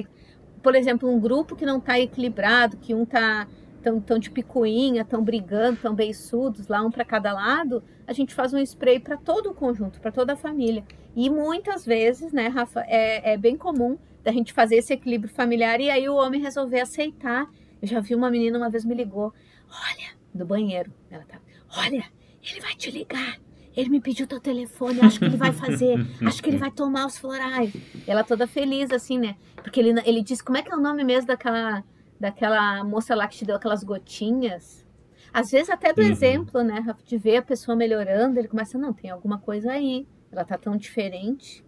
por 0.63 0.75
exemplo, 0.75 1.11
um 1.11 1.19
grupo 1.19 1.57
que 1.57 1.65
não 1.65 1.79
está 1.79 1.99
equilibrado, 1.99 2.77
que 2.77 2.95
um 2.95 3.03
está 3.05 3.49
tão, 3.87 4.01
tão 4.01 4.18
de 4.18 4.32
picuinha, 4.32 5.05
tão 5.05 5.22
brigando, 5.22 5.78
tão 5.80 5.95
beiçudos, 5.95 6.66
lá 6.66 6.82
um 6.82 6.91
para 6.91 7.05
cada 7.05 7.32
lado, 7.32 7.84
a 8.05 8.12
gente 8.12 8.34
faz 8.34 8.53
um 8.53 8.59
spray 8.59 8.99
para 8.99 9.16
todo 9.16 9.51
o 9.51 9.55
conjunto, 9.55 10.01
para 10.01 10.11
toda 10.11 10.32
a 10.32 10.37
família. 10.37 10.84
E 11.14 11.30
muitas 11.30 11.87
vezes, 11.87 12.32
né, 12.32 12.49
Rafa, 12.49 12.80
é, 12.89 13.34
é 13.34 13.37
bem 13.37 13.57
comum 13.57 13.97
da 14.24 14.32
gente 14.32 14.53
fazer 14.53 14.74
esse 14.74 14.93
equilíbrio 14.93 15.32
familiar 15.32 15.80
e 15.80 15.89
aí 15.89 16.09
o 16.09 16.16
homem 16.16 16.41
resolver 16.41 16.80
aceitar. 16.80 17.49
Eu 17.80 17.87
já 17.87 18.01
vi 18.01 18.12
uma 18.16 18.28
menina 18.28 18.59
uma 18.59 18.68
vez 18.68 18.84
me 18.84 18.93
ligou, 18.93 19.32
olha, 19.70 20.16
do 20.34 20.45
banheiro, 20.45 20.93
ela 21.09 21.22
tá, 21.22 21.39
olha, 21.78 22.05
ele 22.43 22.61
vai 22.61 22.74
te 22.74 22.91
ligar. 22.91 23.39
Ele 23.76 23.91
me 23.91 24.01
pediu 24.01 24.26
teu 24.26 24.41
telefone, 24.41 25.01
acho 25.01 25.20
que 25.20 25.26
ele 25.26 25.37
vai 25.37 25.53
fazer, 25.53 25.95
acho 26.26 26.43
que 26.43 26.51
ele 26.51 26.59
vai 26.59 26.72
tomar 26.72 27.07
os 27.07 27.18
florais. 27.18 27.72
Ela 28.05 28.24
toda 28.24 28.49
feliz, 28.49 28.91
assim, 28.91 29.16
né? 29.16 29.37
Porque 29.55 29.78
ele, 29.78 30.01
ele 30.05 30.22
disse, 30.22 30.43
como 30.43 30.59
é 30.59 30.62
que 30.62 30.72
é 30.72 30.74
o 30.74 30.80
nome 30.80 31.05
mesmo 31.05 31.28
daquela 31.28 31.84
daquela 32.19 32.83
moça 32.85 33.14
lá 33.14 33.27
que 33.29 33.37
te 33.37 33.45
deu 33.45 33.57
aquelas 33.57 33.85
gotinhas. 33.85 34.85
Às 35.33 35.51
vezes 35.51 35.69
até 35.69 35.93
do 35.93 36.01
uhum. 36.01 36.09
exemplo, 36.09 36.62
né, 36.62 36.85
de 37.05 37.19
ver 37.19 37.39
a 37.39 37.43
pessoa 37.43 37.77
melhorando, 37.77 38.39
ele 38.39 38.49
começa, 38.49 38.79
não, 38.79 38.93
tem 38.93 39.11
alguma 39.11 39.39
coisa 39.39 39.73
aí, 39.73 40.07
ela 40.33 40.45
tá 40.45 40.57
tão 40.57 40.77
diferente. 40.77 41.64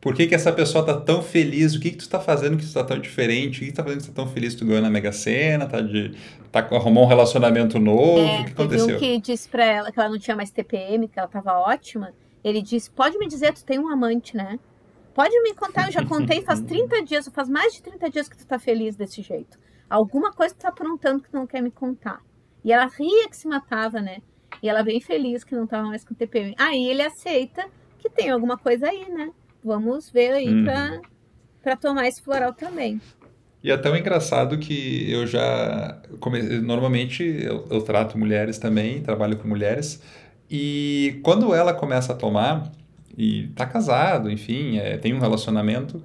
Por 0.00 0.14
que, 0.14 0.26
que 0.26 0.34
essa 0.34 0.52
pessoa 0.52 0.84
tá 0.84 1.00
tão 1.00 1.22
feliz? 1.22 1.76
O 1.76 1.80
que 1.80 1.92
que 1.92 1.98
tu 1.98 2.08
tá 2.08 2.18
fazendo 2.18 2.56
que 2.56 2.66
tu 2.66 2.74
tá 2.74 2.82
tão 2.82 2.98
diferente? 2.98 3.58
O 3.58 3.60
que 3.60 3.66
que 3.66 3.72
tá 3.72 3.84
fazendo 3.84 4.00
que 4.00 4.06
tu 4.08 4.12
tá 4.12 4.22
tão 4.24 4.32
feliz? 4.32 4.56
Tu 4.56 4.66
ganhou 4.66 4.82
na 4.82 4.90
Mega 4.90 5.12
Sena, 5.12 5.66
tá 5.66 5.80
de... 5.80 6.12
Tá, 6.50 6.58
arrumou 6.72 7.04
um 7.04 7.06
relacionamento 7.06 7.78
novo? 7.78 8.18
É, 8.18 8.40
o 8.40 8.44
que 8.46 8.50
aconteceu? 8.50 8.96
um 8.96 8.98
que 8.98 9.20
disse 9.20 9.48
pra 9.48 9.64
ela 9.64 9.92
que 9.92 10.00
ela 10.00 10.08
não 10.08 10.18
tinha 10.18 10.36
mais 10.36 10.50
TPM, 10.50 11.06
que 11.06 11.16
ela 11.16 11.28
tava 11.28 11.52
ótima. 11.52 12.12
Ele 12.42 12.60
disse, 12.60 12.90
pode 12.90 13.16
me 13.16 13.28
dizer, 13.28 13.54
tu 13.54 13.64
tem 13.64 13.78
um 13.78 13.88
amante, 13.88 14.36
né? 14.36 14.58
Pode 15.14 15.40
me 15.42 15.54
contar, 15.54 15.86
eu 15.86 15.92
já 15.92 16.04
contei 16.04 16.42
faz 16.42 16.58
30 16.66 17.04
dias, 17.04 17.30
faz 17.32 17.48
mais 17.48 17.72
de 17.72 17.82
30 17.82 18.10
dias 18.10 18.28
que 18.28 18.36
tu 18.36 18.44
tá 18.44 18.58
feliz 18.58 18.96
desse 18.96 19.22
jeito 19.22 19.56
alguma 19.92 20.32
coisa 20.32 20.54
que 20.54 20.60
tá 20.60 20.68
aprontando 20.68 21.22
que 21.22 21.32
não 21.32 21.46
quer 21.46 21.60
me 21.60 21.70
contar. 21.70 22.20
E 22.64 22.72
ela 22.72 22.86
ria 22.86 23.28
que 23.28 23.36
se 23.36 23.46
matava, 23.46 24.00
né? 24.00 24.18
E 24.62 24.68
ela 24.68 24.82
bem 24.82 25.00
feliz 25.00 25.44
que 25.44 25.54
não 25.54 25.66
tava 25.66 25.88
mais 25.88 26.04
com 26.04 26.14
TPM. 26.14 26.54
Aí 26.58 26.88
ele 26.88 27.02
aceita 27.02 27.66
que 27.98 28.08
tem 28.08 28.30
alguma 28.30 28.56
coisa 28.56 28.88
aí, 28.88 29.10
né? 29.10 29.30
Vamos 29.62 30.10
ver 30.10 30.32
aí 30.32 30.48
uhum. 30.48 30.64
pra, 30.64 31.00
pra 31.62 31.76
tomar 31.76 32.08
esse 32.08 32.22
floral 32.22 32.54
também. 32.54 33.00
E 33.62 33.70
é 33.70 33.76
tão 33.76 33.96
engraçado 33.96 34.58
que 34.58 35.10
eu 35.10 35.26
já. 35.26 36.00
Normalmente 36.62 37.22
eu, 37.22 37.66
eu, 37.70 37.82
trato 37.82 38.18
mulheres 38.18 38.58
também, 38.58 39.02
trabalho 39.02 39.36
com 39.36 39.46
mulheres, 39.46 40.02
e 40.50 41.20
quando 41.22 41.54
ela 41.54 41.72
começa 41.72 42.12
a 42.12 42.16
tomar, 42.16 42.72
e 43.16 43.48
tá 43.54 43.64
casado, 43.64 44.30
enfim, 44.30 44.78
é, 44.78 44.96
tem 44.98 45.14
um 45.14 45.20
relacionamento, 45.20 45.98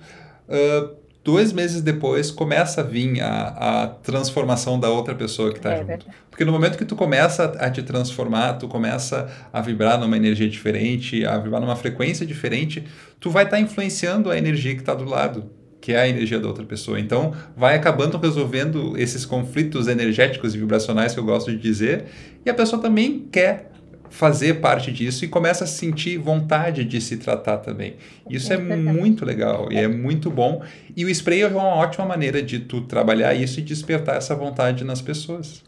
uh, 0.47 0.95
dois 1.27 1.51
meses 1.51 1.81
depois 1.81 2.31
começa 2.31 2.79
a 2.79 2.83
vir 2.85 3.21
a, 3.21 3.81
a 3.81 3.87
transformação 3.87 4.79
da 4.79 4.89
outra 4.89 5.13
pessoa 5.13 5.51
que 5.51 5.57
está 5.57 5.73
é, 5.73 5.79
junto. 5.79 5.87
Verdade. 5.87 6.11
Porque 6.31 6.45
no 6.45 6.53
momento 6.53 6.77
que 6.77 6.85
tu 6.85 6.95
começa 6.95 7.43
a 7.59 7.69
te 7.69 7.83
transformar, 7.83 8.53
tu 8.53 8.69
começa 8.69 9.29
a 9.51 9.59
vibrar 9.59 9.99
numa 9.99 10.15
energia 10.15 10.47
diferente, 10.47 11.25
a 11.25 11.37
vibrar 11.37 11.59
numa 11.59 11.75
frequência 11.75 12.25
diferente, 12.25 12.81
tu 13.19 13.29
vai 13.29 13.43
estar 13.43 13.57
tá 13.57 13.61
influenciando 13.61 14.31
a 14.31 14.37
energia 14.37 14.73
que 14.73 14.79
está 14.79 14.93
do 14.93 15.03
lado 15.03 15.51
que 15.79 15.93
é 15.93 15.99
a 15.99 16.07
energia 16.09 16.39
da 16.39 16.47
outra 16.47 16.65
pessoa. 16.65 16.99
Então, 16.99 17.33
vai 17.55 17.75
acabando 17.75 18.17
resolvendo 18.17 18.97
esses 18.97 19.25
conflitos 19.25 19.87
energéticos 19.87 20.53
e 20.53 20.57
vibracionais 20.57 21.13
que 21.13 21.19
eu 21.19 21.23
gosto 21.23 21.51
de 21.51 21.57
dizer, 21.57 22.05
e 22.45 22.49
a 22.49 22.53
pessoa 22.53 22.81
também 22.81 23.27
quer 23.31 23.71
fazer 24.09 24.55
parte 24.55 24.91
disso 24.91 25.25
e 25.25 25.27
começa 25.27 25.63
a 25.63 25.67
sentir 25.67 26.17
vontade 26.17 26.83
de 26.83 26.99
se 27.01 27.17
tratar 27.17 27.57
também. 27.57 27.95
Isso 28.29 28.51
é, 28.51 28.55
é 28.55 28.75
muito 28.75 29.25
legal 29.25 29.71
e 29.71 29.77
é 29.77 29.87
muito 29.87 30.29
bom. 30.29 30.63
E 30.95 31.05
o 31.05 31.09
spray 31.09 31.41
é 31.41 31.47
uma 31.47 31.75
ótima 31.75 32.05
maneira 32.05 32.41
de 32.41 32.59
tu 32.59 32.81
trabalhar 32.81 33.33
isso 33.33 33.59
e 33.59 33.63
despertar 33.63 34.17
essa 34.17 34.35
vontade 34.35 34.83
nas 34.83 35.01
pessoas. 35.01 35.63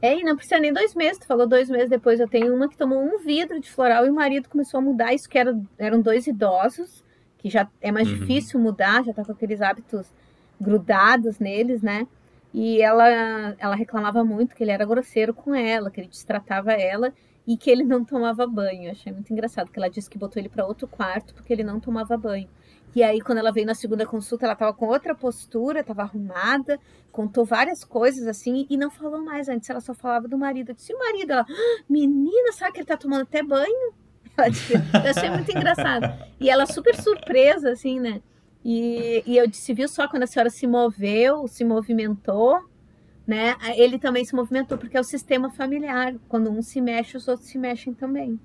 É, 0.00 0.18
e 0.18 0.24
não 0.24 0.34
precisa 0.34 0.58
nem 0.58 0.72
dois 0.72 0.94
meses. 0.94 1.18
Tu 1.18 1.26
falou 1.26 1.46
dois 1.46 1.70
meses 1.70 1.88
depois. 1.88 2.18
Eu 2.18 2.28
tenho 2.28 2.54
uma 2.54 2.68
que 2.68 2.76
tomou 2.76 3.00
um 3.00 3.18
vidro 3.18 3.60
de 3.60 3.70
floral 3.70 4.04
e 4.04 4.10
o 4.10 4.14
marido 4.14 4.48
começou 4.48 4.78
a 4.78 4.80
mudar. 4.80 5.14
Isso 5.14 5.28
que 5.28 5.38
era, 5.38 5.56
eram 5.78 6.00
dois 6.00 6.26
idosos, 6.26 7.04
que 7.38 7.48
já 7.48 7.68
é 7.80 7.92
mais 7.92 8.08
uhum. 8.08 8.18
difícil 8.18 8.58
mudar, 8.58 9.04
já 9.04 9.12
tá 9.12 9.24
com 9.24 9.30
aqueles 9.30 9.60
hábitos 9.60 10.06
grudados 10.60 11.38
neles, 11.38 11.82
né? 11.82 12.06
E 12.52 12.82
ela, 12.82 13.08
ela 13.58 13.74
reclamava 13.74 14.24
muito 14.24 14.54
que 14.54 14.62
ele 14.62 14.72
era 14.72 14.84
grosseiro 14.84 15.32
com 15.32 15.54
ela, 15.54 15.90
que 15.90 16.00
ele 16.00 16.08
destratava 16.08 16.72
ela 16.72 17.12
e 17.46 17.56
que 17.56 17.70
ele 17.70 17.84
não 17.84 18.04
tomava 18.04 18.46
banho. 18.46 18.84
Eu 18.84 18.92
achei 18.92 19.12
muito 19.12 19.32
engraçado 19.32 19.70
que 19.70 19.78
ela 19.78 19.88
disse 19.88 20.08
que 20.08 20.18
botou 20.18 20.40
ele 20.40 20.48
para 20.48 20.66
outro 20.66 20.86
quarto 20.86 21.34
porque 21.34 21.52
ele 21.52 21.64
não 21.64 21.80
tomava 21.80 22.16
banho. 22.16 22.48
E 22.94 23.02
aí, 23.02 23.20
quando 23.22 23.38
ela 23.38 23.50
veio 23.50 23.66
na 23.66 23.74
segunda 23.74 24.04
consulta, 24.04 24.44
ela 24.44 24.52
estava 24.52 24.74
com 24.74 24.86
outra 24.86 25.14
postura, 25.14 25.80
estava 25.80 26.02
arrumada, 26.02 26.78
contou 27.10 27.44
várias 27.44 27.84
coisas 27.84 28.26
assim 28.26 28.66
e 28.68 28.76
não 28.76 28.90
falou 28.90 29.22
mais. 29.24 29.48
Antes 29.48 29.70
ela 29.70 29.80
só 29.80 29.94
falava 29.94 30.28
do 30.28 30.36
marido. 30.36 30.70
Eu 30.70 30.74
disse: 30.74 30.92
o 30.92 30.98
marido? 30.98 31.32
Ela, 31.32 31.46
ah, 31.48 31.84
menina, 31.88 32.52
sabe 32.52 32.72
que 32.72 32.78
ele 32.78 32.84
está 32.84 32.96
tomando 32.96 33.22
até 33.22 33.42
banho? 33.42 33.94
Ela 34.36 34.48
disse, 34.48 34.72
eu 34.72 35.10
achei 35.10 35.28
muito 35.28 35.50
engraçado. 35.50 36.06
E 36.40 36.48
ela 36.48 36.64
super 36.64 36.94
surpresa, 36.94 37.70
assim, 37.70 38.00
né? 38.00 38.22
E, 38.64 39.22
e 39.26 39.36
eu 39.36 39.46
disse: 39.46 39.74
viu 39.74 39.86
só 39.88 40.08
quando 40.08 40.22
a 40.22 40.26
senhora 40.26 40.48
se 40.48 40.66
moveu, 40.66 41.46
se 41.46 41.64
movimentou, 41.64 42.58
né? 43.26 43.56
Ele 43.76 43.98
também 43.98 44.24
se 44.24 44.34
movimentou 44.34 44.76
porque 44.78 44.96
é 44.96 45.00
o 45.00 45.04
sistema 45.04 45.50
familiar. 45.50 46.14
Quando 46.28 46.50
um 46.50 46.62
se 46.62 46.80
mexe, 46.80 47.16
os 47.16 47.28
outros 47.28 47.48
se 47.48 47.58
mexem 47.58 47.94
também. 47.94 48.38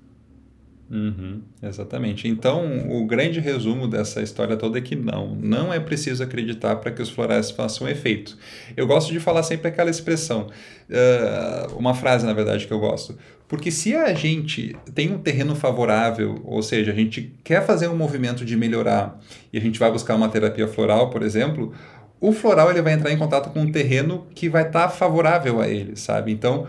Uhum, 0.90 1.42
exatamente. 1.62 2.26
Então, 2.26 2.88
o 2.88 3.04
grande 3.04 3.40
resumo 3.40 3.86
dessa 3.86 4.22
história 4.22 4.56
toda 4.56 4.78
é 4.78 4.80
que 4.80 4.96
não, 4.96 5.34
não 5.34 5.72
é 5.72 5.78
preciso 5.78 6.22
acreditar 6.22 6.76
para 6.76 6.90
que 6.90 7.02
os 7.02 7.10
florais 7.10 7.50
façam 7.50 7.86
efeito. 7.86 8.38
Eu 8.74 8.86
gosto 8.86 9.12
de 9.12 9.20
falar 9.20 9.42
sempre 9.42 9.68
aquela 9.68 9.90
expressão, 9.90 10.46
uh, 10.46 11.76
uma 11.76 11.92
frase 11.92 12.24
na 12.24 12.32
verdade 12.32 12.66
que 12.66 12.72
eu 12.72 12.78
gosto. 12.78 13.18
Porque 13.46 13.70
se 13.70 13.94
a 13.94 14.14
gente 14.14 14.76
tem 14.94 15.12
um 15.12 15.18
terreno 15.18 15.54
favorável, 15.54 16.40
ou 16.44 16.62
seja, 16.62 16.90
a 16.90 16.94
gente 16.94 17.34
quer 17.44 17.64
fazer 17.64 17.88
um 17.88 17.96
movimento 17.96 18.44
de 18.44 18.56
melhorar 18.56 19.18
e 19.52 19.58
a 19.58 19.60
gente 19.60 19.78
vai 19.78 19.90
buscar 19.90 20.14
uma 20.14 20.28
terapia 20.28 20.68
floral, 20.68 21.10
por 21.10 21.22
exemplo, 21.22 21.72
o 22.20 22.32
floral 22.32 22.70
ele 22.70 22.82
vai 22.82 22.92
entrar 22.92 23.12
em 23.12 23.18
contato 23.18 23.50
com 23.50 23.60
um 23.60 23.72
terreno 23.72 24.26
que 24.34 24.48
vai 24.48 24.66
estar 24.66 24.82
tá 24.82 24.88
favorável 24.88 25.60
a 25.60 25.68
ele, 25.68 25.96
sabe? 25.96 26.32
Então, 26.32 26.66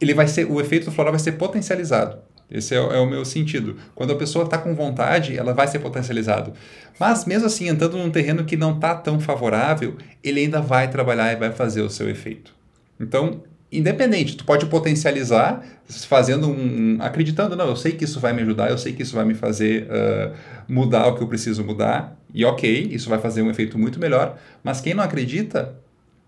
ele 0.00 0.14
vai 0.14 0.28
ser, 0.28 0.50
o 0.50 0.60
efeito 0.60 0.86
do 0.86 0.92
floral 0.92 1.12
vai 1.12 1.20
ser 1.20 1.32
potencializado. 1.32 2.18
Esse 2.50 2.74
é, 2.74 2.78
é 2.78 2.98
o 2.98 3.08
meu 3.08 3.24
sentido. 3.24 3.76
Quando 3.94 4.12
a 4.12 4.16
pessoa 4.16 4.44
está 4.44 4.58
com 4.58 4.74
vontade, 4.74 5.36
ela 5.36 5.54
vai 5.54 5.66
ser 5.66 5.78
potencializado. 5.78 6.52
Mas 7.00 7.24
mesmo 7.24 7.46
assim, 7.46 7.68
entrando 7.68 7.96
num 7.96 8.10
terreno 8.10 8.44
que 8.44 8.56
não 8.56 8.74
está 8.74 8.94
tão 8.94 9.18
favorável, 9.18 9.96
ele 10.22 10.40
ainda 10.40 10.60
vai 10.60 10.90
trabalhar 10.90 11.32
e 11.32 11.36
vai 11.36 11.50
fazer 11.50 11.80
o 11.80 11.88
seu 11.88 12.10
efeito. 12.10 12.54
Então, 13.00 13.42
independente, 13.72 14.36
tu 14.36 14.44
pode 14.44 14.66
potencializar 14.66 15.64
fazendo 16.06 16.48
um, 16.48 16.98
acreditando, 17.00 17.56
não, 17.56 17.68
eu 17.68 17.76
sei 17.76 17.92
que 17.92 18.04
isso 18.04 18.20
vai 18.20 18.32
me 18.32 18.42
ajudar, 18.42 18.70
eu 18.70 18.78
sei 18.78 18.92
que 18.92 19.02
isso 19.02 19.14
vai 19.14 19.24
me 19.24 19.34
fazer 19.34 19.84
uh, 19.84 20.34
mudar 20.68 21.06
o 21.06 21.16
que 21.16 21.22
eu 21.22 21.26
preciso 21.26 21.64
mudar, 21.64 22.16
e 22.34 22.44
ok, 22.44 22.88
isso 22.90 23.08
vai 23.08 23.18
fazer 23.18 23.42
um 23.42 23.50
efeito 23.50 23.78
muito 23.78 23.98
melhor, 23.98 24.38
mas 24.62 24.80
quem 24.80 24.94
não 24.94 25.02
acredita 25.02 25.74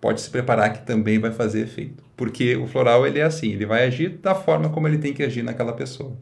pode 0.00 0.20
se 0.20 0.28
preparar 0.28 0.72
que 0.72 0.86
também 0.86 1.18
vai 1.18 1.32
fazer 1.32 1.62
efeito, 1.62 2.02
porque 2.16 2.56
o 2.56 2.66
floral 2.66 3.06
ele 3.06 3.18
é 3.18 3.24
assim, 3.24 3.52
ele 3.52 3.66
vai 3.66 3.86
agir 3.86 4.18
da 4.22 4.34
forma 4.34 4.68
como 4.68 4.88
ele 4.88 4.98
tem 4.98 5.12
que 5.12 5.22
agir 5.22 5.42
naquela 5.42 5.72
pessoa. 5.72 6.12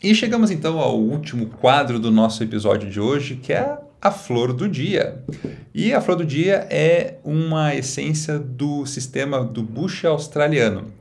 E 0.00 0.14
chegamos 0.14 0.50
então 0.50 0.78
ao 0.78 0.96
último 0.96 1.46
quadro 1.46 1.98
do 1.98 2.10
nosso 2.10 2.42
episódio 2.44 2.88
de 2.88 3.00
hoje, 3.00 3.34
que 3.34 3.52
é 3.52 3.78
a 4.00 4.10
flor 4.10 4.52
do 4.52 4.68
dia. 4.68 5.22
E 5.74 5.92
a 5.92 6.00
flor 6.00 6.16
do 6.16 6.24
dia 6.24 6.66
é 6.70 7.16
uma 7.24 7.74
essência 7.74 8.38
do 8.38 8.86
sistema 8.86 9.44
do 9.44 9.62
bush 9.62 10.04
australiano. 10.04 10.92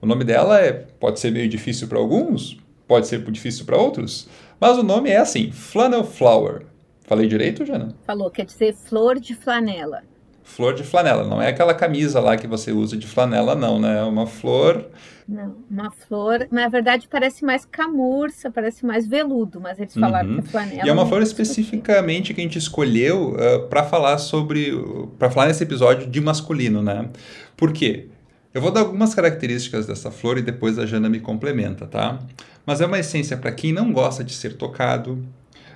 O 0.00 0.06
nome 0.06 0.24
dela 0.24 0.60
é, 0.60 0.72
pode 0.72 1.18
ser 1.20 1.32
meio 1.32 1.48
difícil 1.48 1.88
para 1.88 1.98
alguns, 1.98 2.58
pode 2.86 3.06
ser 3.06 3.22
difícil 3.30 3.64
para 3.64 3.76
outros, 3.76 4.28
mas 4.60 4.76
o 4.76 4.82
nome 4.82 5.10
é 5.10 5.16
assim, 5.16 5.50
flannel 5.50 6.04
flower. 6.04 6.66
Falei 7.06 7.26
direito, 7.26 7.64
Jana? 7.64 7.94
Falou, 8.06 8.30
quer 8.30 8.46
dizer 8.46 8.74
flor 8.74 9.18
de 9.18 9.34
flanela. 9.34 10.02
Flor 10.42 10.74
de 10.74 10.82
flanela, 10.82 11.24
não 11.24 11.40
é 11.40 11.48
aquela 11.48 11.74
camisa 11.74 12.20
lá 12.20 12.36
que 12.36 12.46
você 12.46 12.70
usa 12.70 12.96
de 12.96 13.06
flanela, 13.06 13.54
não, 13.54 13.80
né? 13.80 13.98
É 13.98 14.02
uma 14.02 14.26
flor 14.26 14.86
não, 15.26 15.56
uma 15.70 15.90
flor, 15.90 16.46
na 16.50 16.68
verdade 16.68 17.08
parece 17.08 17.44
mais 17.44 17.64
camurça, 17.64 18.50
parece 18.50 18.84
mais 18.84 19.06
veludo, 19.06 19.58
mas 19.58 19.78
eles 19.78 19.94
falaram 19.94 20.28
uhum. 20.28 20.34
que 20.42 20.48
é 20.48 20.50
flanela. 20.50 20.86
E 20.86 20.88
é 20.88 20.92
uma 20.92 21.06
flor 21.06 21.22
especificamente 21.22 22.34
que 22.34 22.40
a 22.40 22.44
gente 22.44 22.58
escolheu 22.58 23.34
uh, 23.34 23.66
para 23.68 23.82
falar 23.84 24.18
sobre, 24.18 24.72
para 25.18 25.30
falar 25.30 25.46
nesse 25.46 25.62
episódio 25.62 26.10
de 26.10 26.20
masculino, 26.20 26.82
né? 26.82 27.08
Por 27.56 27.72
quê? 27.72 28.08
Eu 28.52 28.60
vou 28.60 28.70
dar 28.70 28.80
algumas 28.80 29.14
características 29.14 29.86
dessa 29.86 30.10
flor 30.10 30.38
e 30.38 30.42
depois 30.42 30.78
a 30.78 30.84
Jana 30.84 31.08
me 31.08 31.18
complementa, 31.18 31.86
tá? 31.86 32.18
Mas 32.66 32.80
é 32.80 32.86
uma 32.86 32.98
essência 32.98 33.36
para 33.36 33.50
quem 33.50 33.72
não 33.72 33.92
gosta 33.92 34.22
de 34.22 34.32
ser 34.32 34.56
tocado. 34.56 35.24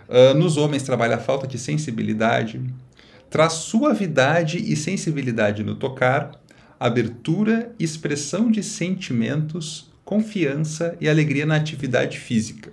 Uh, 0.09 0.35
nos 0.35 0.57
homens 0.57 0.83
trabalha 0.83 1.17
a 1.17 1.19
falta 1.19 1.47
de 1.47 1.59
sensibilidade, 1.59 2.63
traz 3.31 3.55
suavidade 3.55 4.59
e 4.59 4.77
sensibilidade 4.77 5.65
no 5.65 5.75
tocar, 5.75 6.33
abertura, 6.79 7.75
expressão 7.79 8.51
de 8.51 8.63
sentimentos, 8.63 9.91
confiança 10.05 10.97
e 11.01 11.09
alegria 11.09 11.45
na 11.45 11.57
atividade 11.57 12.19
física. 12.19 12.73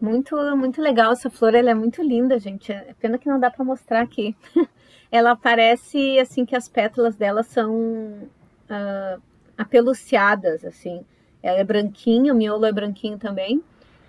Muito, 0.00 0.36
muito 0.56 0.80
legal 0.80 1.12
essa 1.12 1.28
flor, 1.28 1.54
ela 1.54 1.70
é 1.70 1.74
muito 1.74 2.02
linda, 2.02 2.38
gente. 2.38 2.70
É 2.70 2.94
pena 3.00 3.18
que 3.18 3.28
não 3.28 3.40
dá 3.40 3.50
para 3.50 3.64
mostrar 3.64 4.00
aqui. 4.00 4.36
ela 5.10 5.34
parece 5.34 6.18
assim 6.20 6.44
que 6.44 6.54
as 6.54 6.68
pétalas 6.68 7.16
dela 7.16 7.42
são 7.42 7.74
uh, 7.74 9.22
apeluciadas, 9.56 10.64
assim. 10.64 11.04
Ela 11.42 11.58
é 11.58 11.64
branquinha, 11.64 12.32
o 12.32 12.36
miolo 12.36 12.64
é 12.64 12.72
branquinho 12.72 13.18
também. 13.18 13.62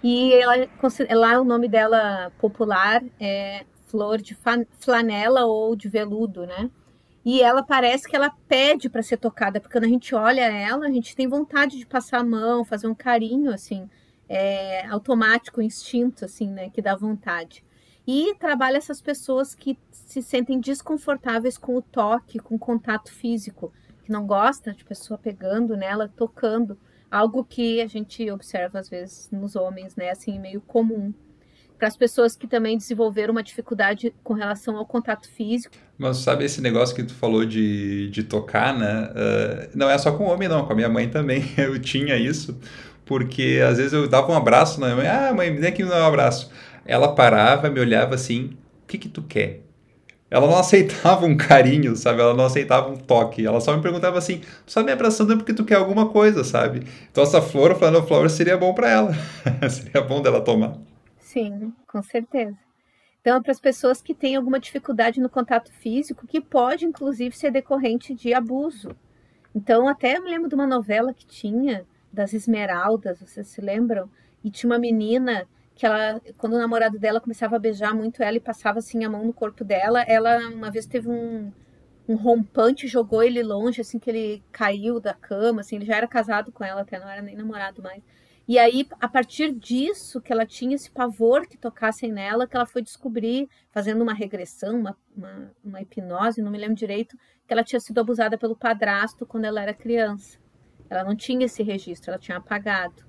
E 0.03 0.33
ela, 0.33 0.67
lá 1.11 1.41
o 1.41 1.43
nome 1.43 1.67
dela 1.67 2.31
popular 2.39 3.03
é 3.19 3.65
flor 3.87 4.21
de 4.21 4.37
flanela 4.79 5.45
ou 5.45 5.75
de 5.75 5.89
veludo, 5.89 6.45
né? 6.45 6.69
E 7.25 7.41
ela 7.41 7.61
parece 7.61 8.07
que 8.07 8.15
ela 8.15 8.29
pede 8.47 8.89
para 8.89 9.03
ser 9.03 9.17
tocada, 9.17 9.59
porque 9.59 9.73
quando 9.77 9.85
a 9.85 9.89
gente 9.89 10.15
olha 10.15 10.41
ela, 10.41 10.85
a 10.85 10.91
gente 10.91 11.15
tem 11.15 11.27
vontade 11.27 11.77
de 11.77 11.85
passar 11.85 12.19
a 12.19 12.23
mão, 12.23 12.63
fazer 12.63 12.87
um 12.87 12.95
carinho, 12.95 13.51
assim, 13.53 13.89
é, 14.27 14.85
automático, 14.87 15.61
instinto, 15.61 16.25
assim, 16.25 16.47
né, 16.49 16.69
que 16.69 16.81
dá 16.81 16.95
vontade. 16.95 17.63
E 18.07 18.33
trabalha 18.35 18.77
essas 18.77 19.01
pessoas 19.01 19.53
que 19.53 19.77
se 19.91 20.21
sentem 20.21 20.59
desconfortáveis 20.59 21.57
com 21.57 21.75
o 21.75 21.81
toque, 21.81 22.39
com 22.39 22.55
o 22.55 22.59
contato 22.59 23.11
físico, 23.11 23.71
que 24.03 24.11
não 24.11 24.25
gosta 24.25 24.73
de 24.73 24.85
pessoa 24.85 25.17
pegando 25.17 25.75
nela, 25.75 26.11
tocando, 26.15 26.79
algo 27.11 27.43
que 27.43 27.81
a 27.81 27.87
gente 27.87 28.29
observa 28.31 28.79
às 28.79 28.89
vezes 28.89 29.29
nos 29.31 29.55
homens, 29.55 29.95
né, 29.95 30.09
assim, 30.09 30.39
meio 30.39 30.61
comum 30.61 31.13
para 31.79 31.87
as 31.87 31.95
pessoas 31.95 32.35
que 32.35 32.45
também 32.45 32.77
desenvolveram 32.77 33.31
uma 33.31 33.41
dificuldade 33.41 34.13
com 34.21 34.33
relação 34.33 34.75
ao 34.75 34.85
contato 34.85 35.27
físico. 35.29 35.73
Mas 35.97 36.17
sabe 36.17 36.43
esse 36.43 36.61
negócio 36.61 36.93
que 36.93 37.03
tu 37.03 37.13
falou 37.13 37.45
de, 37.45 38.09
de 38.09 38.23
tocar, 38.23 38.77
né? 38.77 39.09
Uh, 39.09 39.77
não 39.77 39.89
é 39.89 39.97
só 39.97 40.11
com 40.11 40.25
homem, 40.25 40.49
não, 40.49 40.65
com 40.65 40.73
a 40.73 40.75
minha 40.75 40.89
mãe 40.89 41.07
também 41.09 41.49
eu 41.57 41.79
tinha 41.79 42.17
isso, 42.17 42.59
porque 43.05 43.61
às 43.67 43.77
vezes 43.77 43.93
eu 43.93 44.07
dava 44.07 44.31
um 44.31 44.35
abraço 44.35 44.79
na 44.79 44.87
minha 44.87 44.97
mãe, 44.97 45.07
ah, 45.07 45.33
mãe, 45.33 45.55
vem 45.55 45.69
aqui 45.69 45.83
me 45.83 45.89
dar 45.89 46.03
um 46.03 46.07
abraço. 46.07 46.51
Ela 46.85 47.15
parava, 47.15 47.69
me 47.69 47.79
olhava 47.79 48.13
assim, 48.15 48.57
o 48.83 48.87
que 48.87 48.97
que 48.97 49.07
tu 49.07 49.23
quer? 49.23 49.61
Ela 50.29 50.47
não 50.47 50.57
aceitava 50.59 51.25
um 51.25 51.37
carinho, 51.37 51.95
sabe? 51.95 52.21
Ela 52.21 52.33
não 52.33 52.45
aceitava 52.45 52.89
um 52.89 52.97
toque. 52.97 53.45
Ela 53.45 53.61
só 53.61 53.75
me 53.75 53.81
perguntava 53.81 54.17
assim: 54.17 54.41
tu 54.65 54.73
tá 54.73 54.83
me 54.83 54.91
abraçando 54.91 55.35
porque 55.37 55.53
tu 55.53 55.63
quer 55.63 55.75
alguma 55.75 56.07
coisa, 56.09 56.43
sabe? 56.43 56.83
Então 57.11 57.23
essa 57.23 57.41
flor, 57.41 57.75
falando 57.75 58.05
flor, 58.05 58.29
seria 58.29 58.57
bom 58.57 58.73
para 58.73 58.89
ela. 58.89 59.15
seria 59.69 60.01
bom 60.01 60.21
dela 60.21 60.41
tomar. 60.41 60.73
Sim, 61.29 61.71
com 61.87 62.01
certeza. 62.01 62.57
Então, 63.21 63.37
é 63.37 63.41
para 63.41 63.51
as 63.51 63.59
pessoas 63.59 64.01
que 64.01 64.15
têm 64.15 64.35
alguma 64.35 64.59
dificuldade 64.59 65.19
no 65.19 65.29
contato 65.29 65.71
físico, 65.71 66.25
que 66.25 66.41
pode, 66.41 66.85
inclusive, 66.85 67.37
ser 67.37 67.51
decorrente 67.51 68.15
de 68.15 68.33
abuso. 68.33 68.95
Então, 69.53 69.87
até 69.87 70.17
eu 70.17 70.23
me 70.23 70.29
lembro 70.31 70.49
de 70.49 70.55
uma 70.55 70.65
novela 70.65 71.13
que 71.13 71.27
tinha, 71.27 71.85
das 72.11 72.33
Esmeraldas, 72.33 73.19
vocês 73.19 73.47
se 73.47 73.61
lembram? 73.61 74.09
E 74.43 74.49
tinha 74.49 74.71
uma 74.71 74.79
menina 74.79 75.47
que 75.75 75.85
ela, 75.85 76.19
quando 76.39 76.53
o 76.53 76.57
namorado 76.57 76.97
dela 76.97 77.21
começava 77.21 77.57
a 77.57 77.59
beijar 77.59 77.93
muito 77.93 78.23
ela 78.23 78.37
e 78.37 78.39
passava 78.39 78.79
assim 78.79 79.05
a 79.05 79.09
mão 79.09 79.23
no 79.23 79.33
corpo 79.33 79.63
dela, 79.63 80.01
ela 80.07 80.39
uma 80.49 80.71
vez 80.71 80.87
teve 80.87 81.09
um, 81.09 81.51
um 82.07 82.15
rompante, 82.15 82.87
jogou 82.87 83.21
ele 83.21 83.43
longe, 83.43 83.81
assim 83.81 83.99
que 83.99 84.09
ele 84.09 84.43
caiu 84.51 84.99
da 84.99 85.13
cama, 85.13 85.61
assim, 85.61 85.75
ele 85.75 85.85
já 85.85 85.95
era 85.97 86.07
casado 86.07 86.51
com 86.51 86.63
ela, 86.63 86.81
até 86.81 86.99
não 86.99 87.07
era 87.07 87.21
nem 87.21 87.35
namorado 87.35 87.83
mais. 87.83 88.01
E 88.49 88.57
aí, 88.57 88.83
a 88.99 89.07
partir 89.07 89.53
disso, 89.53 90.19
que 90.19 90.33
ela 90.33 90.43
tinha 90.43 90.73
esse 90.73 90.89
pavor 90.89 91.45
que 91.45 91.55
tocassem 91.55 92.11
nela, 92.11 92.47
que 92.47 92.55
ela 92.55 92.65
foi 92.65 92.81
descobrir, 92.81 93.47
fazendo 93.69 94.01
uma 94.01 94.11
regressão, 94.11 94.79
uma, 94.79 94.97
uma, 95.15 95.51
uma 95.63 95.81
hipnose, 95.83 96.41
não 96.41 96.49
me 96.49 96.57
lembro 96.57 96.73
direito, 96.73 97.15
que 97.45 97.53
ela 97.53 97.63
tinha 97.63 97.79
sido 97.79 97.99
abusada 97.99 98.39
pelo 98.39 98.55
padrasto 98.55 99.23
quando 99.23 99.45
ela 99.45 99.61
era 99.61 99.71
criança. 99.71 100.39
Ela 100.89 101.03
não 101.03 101.15
tinha 101.15 101.45
esse 101.45 101.61
registro, 101.61 102.09
ela 102.09 102.17
tinha 102.17 102.39
apagado. 102.39 103.05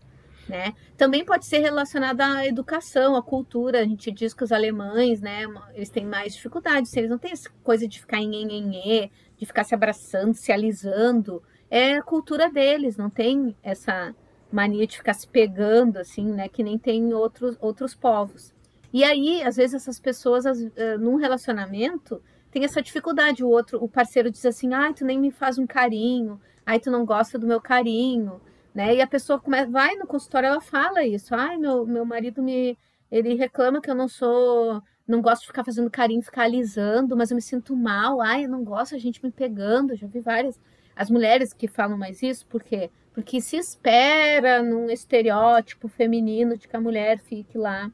Né? 0.47 0.75
Também 0.95 1.25
pode 1.25 1.47
ser 1.47 1.61
relacionada 1.61 2.23
à 2.23 2.47
educação, 2.47 3.17
à 3.17 3.23
cultura. 3.23 3.81
A 3.81 3.85
gente 3.85 4.13
diz 4.13 4.35
que 4.35 4.45
os 4.45 4.53
alemães, 4.53 5.23
né, 5.23 5.45
eles 5.73 5.89
têm 5.89 6.05
mais 6.05 6.35
dificuldades, 6.35 6.95
eles 6.95 7.09
não 7.09 7.17
têm 7.19 7.33
essa 7.33 7.49
coisa 7.63 7.89
de 7.89 7.99
ficar 7.99 8.19
em 8.19 8.43
enhenhê, 8.43 9.11
de 9.39 9.47
ficar 9.47 9.65
se 9.65 9.75
abraçando, 9.75 10.35
se 10.35 10.53
alisando. 10.53 11.43
É 11.71 11.95
a 11.95 12.03
cultura 12.03 12.51
deles, 12.51 12.99
não 12.99 13.09
tem 13.09 13.57
essa 13.63 14.15
mania 14.51 14.87
de 14.87 14.97
ficar 14.97 15.15
se 15.15 15.27
pegando, 15.29 15.99
assim, 15.99 16.25
né? 16.33 16.49
Que 16.49 16.63
nem 16.63 16.79
tem 16.79 17.13
outros, 17.15 17.57
outros 17.61 17.95
povos. 17.95 18.53
E 18.93 19.05
aí, 19.05 19.43
às 19.43 19.57
vezes, 19.57 19.75
essas 19.75 20.01
pessoas, 20.01 20.45
uh, 20.45 20.99
num 20.99 21.17
relacionamento, 21.17 22.21
tem 22.51 22.65
essa 22.65 22.83
dificuldade. 22.83 23.45
O 23.45 23.49
outro, 23.49 23.83
o 23.83 23.89
parceiro 23.89 24.31
diz 24.31 24.45
assim, 24.45 24.75
ai, 24.75 24.93
tu 24.93 25.05
nem 25.05 25.19
me 25.19 25.31
faz 25.31 25.59
um 25.59 25.67
carinho, 25.67 26.41
ai, 26.67 26.81
tu 26.81 26.91
não 26.91 27.05
gosta 27.05 27.39
do 27.39 27.47
meu 27.47 27.61
carinho, 27.61 28.41
né? 28.75 28.95
E 28.95 29.01
a 29.01 29.07
pessoa 29.07 29.39
começa, 29.41 29.71
vai 29.71 29.95
no 29.97 30.07
consultório, 30.07 30.49
ela 30.49 30.61
fala 30.61 31.05
isso, 31.05 31.35
ai, 31.35 31.57
meu, 31.57 31.87
meu 31.87 32.05
marido 32.05 32.43
me. 32.43 32.77
Ele 33.11 33.35
reclama 33.35 33.81
que 33.81 33.91
eu 33.91 33.95
não 33.95 34.09
sou. 34.09 34.83
Não 35.07 35.21
gosto 35.21 35.43
de 35.43 35.49
ficar 35.49 35.65
fazendo 35.65 35.91
carinho, 35.91 36.23
ficar 36.23 36.45
alisando, 36.45 37.17
mas 37.17 37.31
eu 37.31 37.35
me 37.35 37.43
sinto 37.43 37.75
mal. 37.75 38.21
Ai, 38.21 38.45
eu 38.45 38.49
não 38.49 38.63
gosto 38.63 38.95
a 38.95 38.99
gente 38.99 39.23
me 39.25 39.31
pegando. 39.33 39.97
Já 39.97 40.07
vi 40.07 40.21
várias. 40.21 40.61
As 40.95 41.11
mulheres 41.11 41.53
que 41.53 41.67
falam 41.67 41.99
mais 41.99 42.23
isso, 42.23 42.47
porque 42.47 42.91
porque 43.13 43.41
se 43.41 43.57
espera 43.57 44.63
num 44.63 44.89
estereótipo 44.89 45.89
feminino 45.89 46.57
de 46.57 46.69
que 46.69 46.77
a 46.77 46.81
mulher 46.81 47.19
fique 47.19 47.59
lá 47.59 47.91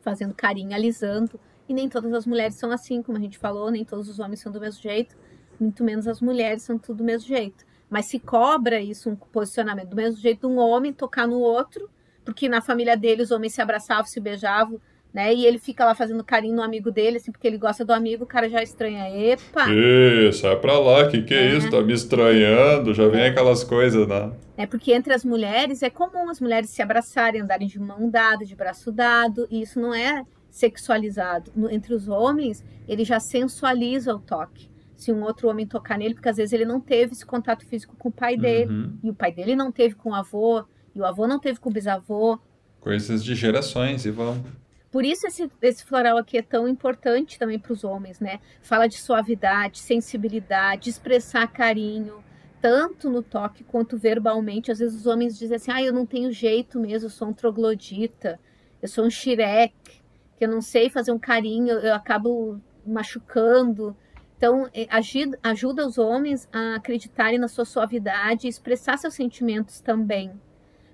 fazendo 0.00 0.34
carinho, 0.34 0.74
alisando. 0.74 1.40
E 1.68 1.74
nem 1.74 1.88
todas 1.88 2.12
as 2.12 2.24
mulheres 2.24 2.54
são 2.54 2.70
assim, 2.70 3.02
como 3.02 3.18
a 3.18 3.20
gente 3.20 3.38
falou, 3.38 3.70
nem 3.70 3.84
todos 3.84 4.08
os 4.08 4.20
homens 4.20 4.40
são 4.40 4.52
do 4.52 4.60
mesmo 4.60 4.80
jeito, 4.80 5.16
muito 5.58 5.82
menos 5.82 6.06
as 6.06 6.20
mulheres 6.20 6.62
são 6.62 6.78
tudo 6.78 6.98
do 6.98 7.04
mesmo 7.04 7.26
jeito. 7.26 7.64
Mas 7.90 8.06
se 8.06 8.20
cobra 8.20 8.80
isso, 8.80 9.10
um 9.10 9.16
posicionamento 9.16 9.88
do 9.88 9.96
mesmo 9.96 10.20
jeito 10.20 10.46
de 10.46 10.46
um 10.46 10.58
homem 10.58 10.92
tocar 10.92 11.26
no 11.26 11.40
outro, 11.40 11.90
porque 12.24 12.48
na 12.48 12.60
família 12.60 12.96
dele 12.96 13.22
os 13.22 13.32
homens 13.32 13.54
se 13.54 13.60
abraçavam, 13.60 14.06
se 14.06 14.20
beijavam, 14.20 14.80
né? 15.12 15.32
E 15.32 15.46
ele 15.46 15.58
fica 15.58 15.84
lá 15.84 15.94
fazendo 15.94 16.22
carinho 16.22 16.56
no 16.56 16.62
amigo 16.62 16.90
dele, 16.90 17.16
assim, 17.16 17.32
porque 17.32 17.46
ele 17.46 17.58
gosta 17.58 17.84
do 17.84 17.92
amigo, 17.92 18.24
o 18.24 18.26
cara 18.26 18.48
já 18.48 18.62
estranha. 18.62 19.08
Epa! 19.08 19.66
Ih, 19.70 20.32
sai 20.32 20.56
pra 20.56 20.78
lá, 20.78 21.08
que 21.08 21.22
que 21.22 21.34
é, 21.34 21.46
é 21.46 21.56
isso? 21.56 21.70
Tá 21.70 21.80
me 21.80 21.92
estranhando, 21.92 22.92
já 22.92 23.08
vem 23.08 23.22
é. 23.22 23.28
aquelas 23.28 23.64
coisas, 23.64 24.06
né? 24.06 24.32
É 24.56 24.66
porque 24.66 24.92
entre 24.92 25.12
as 25.12 25.24
mulheres 25.24 25.82
é 25.82 25.90
comum 25.90 26.28
as 26.28 26.40
mulheres 26.40 26.70
se 26.70 26.82
abraçarem, 26.82 27.40
andarem 27.40 27.66
de 27.66 27.78
mão 27.78 28.08
dada, 28.10 28.44
de 28.44 28.54
braço 28.54 28.92
dado, 28.92 29.46
e 29.50 29.62
isso 29.62 29.80
não 29.80 29.94
é 29.94 30.22
sexualizado. 30.50 31.52
No, 31.54 31.70
entre 31.70 31.92
os 31.94 32.08
homens, 32.08 32.64
ele 32.88 33.04
já 33.04 33.20
sensualiza 33.20 34.14
o 34.14 34.18
toque. 34.18 34.70
Se 34.96 35.12
um 35.12 35.22
outro 35.22 35.48
homem 35.48 35.66
tocar 35.66 35.98
nele, 35.98 36.14
porque 36.14 36.28
às 36.28 36.38
vezes 36.38 36.54
ele 36.54 36.64
não 36.64 36.80
teve 36.80 37.12
esse 37.12 37.26
contato 37.26 37.66
físico 37.66 37.94
com 37.98 38.08
o 38.08 38.12
pai 38.12 38.36
dele, 38.38 38.72
uhum. 38.72 38.98
e 39.02 39.10
o 39.10 39.14
pai 39.14 39.30
dele 39.30 39.54
não 39.54 39.70
teve 39.70 39.94
com 39.94 40.10
o 40.10 40.14
avô, 40.14 40.64
e 40.94 41.00
o 41.00 41.04
avô 41.04 41.26
não 41.26 41.38
teve 41.38 41.60
com 41.60 41.68
o 41.68 41.72
bisavô. 41.72 42.38
Coisas 42.80 43.22
de 43.22 43.34
gerações, 43.34 44.06
e 44.06 44.10
vão. 44.10 44.42
Por 44.96 45.04
isso 45.04 45.26
esse, 45.26 45.50
esse 45.60 45.84
floral 45.84 46.16
aqui 46.16 46.38
é 46.38 46.42
tão 46.42 46.66
importante 46.66 47.38
também 47.38 47.58
para 47.58 47.70
os 47.70 47.84
homens, 47.84 48.18
né? 48.18 48.40
Fala 48.62 48.86
de 48.86 48.96
suavidade, 48.96 49.78
sensibilidade, 49.80 50.88
expressar 50.88 51.46
carinho, 51.48 52.24
tanto 52.62 53.10
no 53.10 53.22
toque 53.22 53.62
quanto 53.62 53.98
verbalmente. 53.98 54.72
Às 54.72 54.78
vezes 54.78 55.00
os 55.00 55.06
homens 55.06 55.38
dizem 55.38 55.56
assim, 55.56 55.70
ah, 55.70 55.82
eu 55.82 55.92
não 55.92 56.06
tenho 56.06 56.32
jeito 56.32 56.80
mesmo, 56.80 57.08
eu 57.08 57.10
sou 57.10 57.28
um 57.28 57.34
troglodita, 57.34 58.40
eu 58.80 58.88
sou 58.88 59.04
um 59.04 59.10
xireque, 59.10 60.00
que 60.38 60.46
eu 60.46 60.48
não 60.48 60.62
sei 60.62 60.88
fazer 60.88 61.12
um 61.12 61.18
carinho, 61.18 61.74
eu 61.74 61.94
acabo 61.94 62.58
machucando. 62.86 63.94
Então, 64.38 64.66
é, 64.72 64.86
ajuda, 64.88 65.38
ajuda 65.42 65.86
os 65.86 65.98
homens 65.98 66.48
a 66.50 66.76
acreditarem 66.76 67.38
na 67.38 67.48
sua 67.48 67.66
suavidade 67.66 68.46
e 68.46 68.48
expressar 68.48 68.96
seus 68.96 69.12
sentimentos 69.12 69.78
também, 69.78 70.32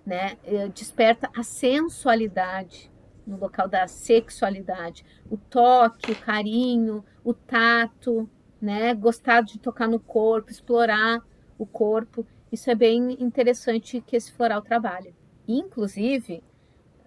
né? 0.04 0.38
É, 0.42 0.66
desperta 0.66 1.30
a 1.36 1.44
sensualidade 1.44 2.90
no 3.26 3.38
local 3.38 3.68
da 3.68 3.86
sexualidade. 3.86 5.04
O 5.30 5.36
toque, 5.36 6.12
o 6.12 6.20
carinho, 6.20 7.04
o 7.24 7.32
tato, 7.32 8.28
né? 8.60 8.94
Gostar 8.94 9.42
de 9.42 9.58
tocar 9.58 9.88
no 9.88 9.98
corpo, 9.98 10.50
explorar 10.50 11.20
o 11.58 11.66
corpo. 11.66 12.26
Isso 12.50 12.70
é 12.70 12.74
bem 12.74 13.16
interessante 13.20 14.00
que 14.00 14.16
esse 14.16 14.32
floral 14.32 14.62
trabalha. 14.62 15.14
Inclusive, 15.46 16.42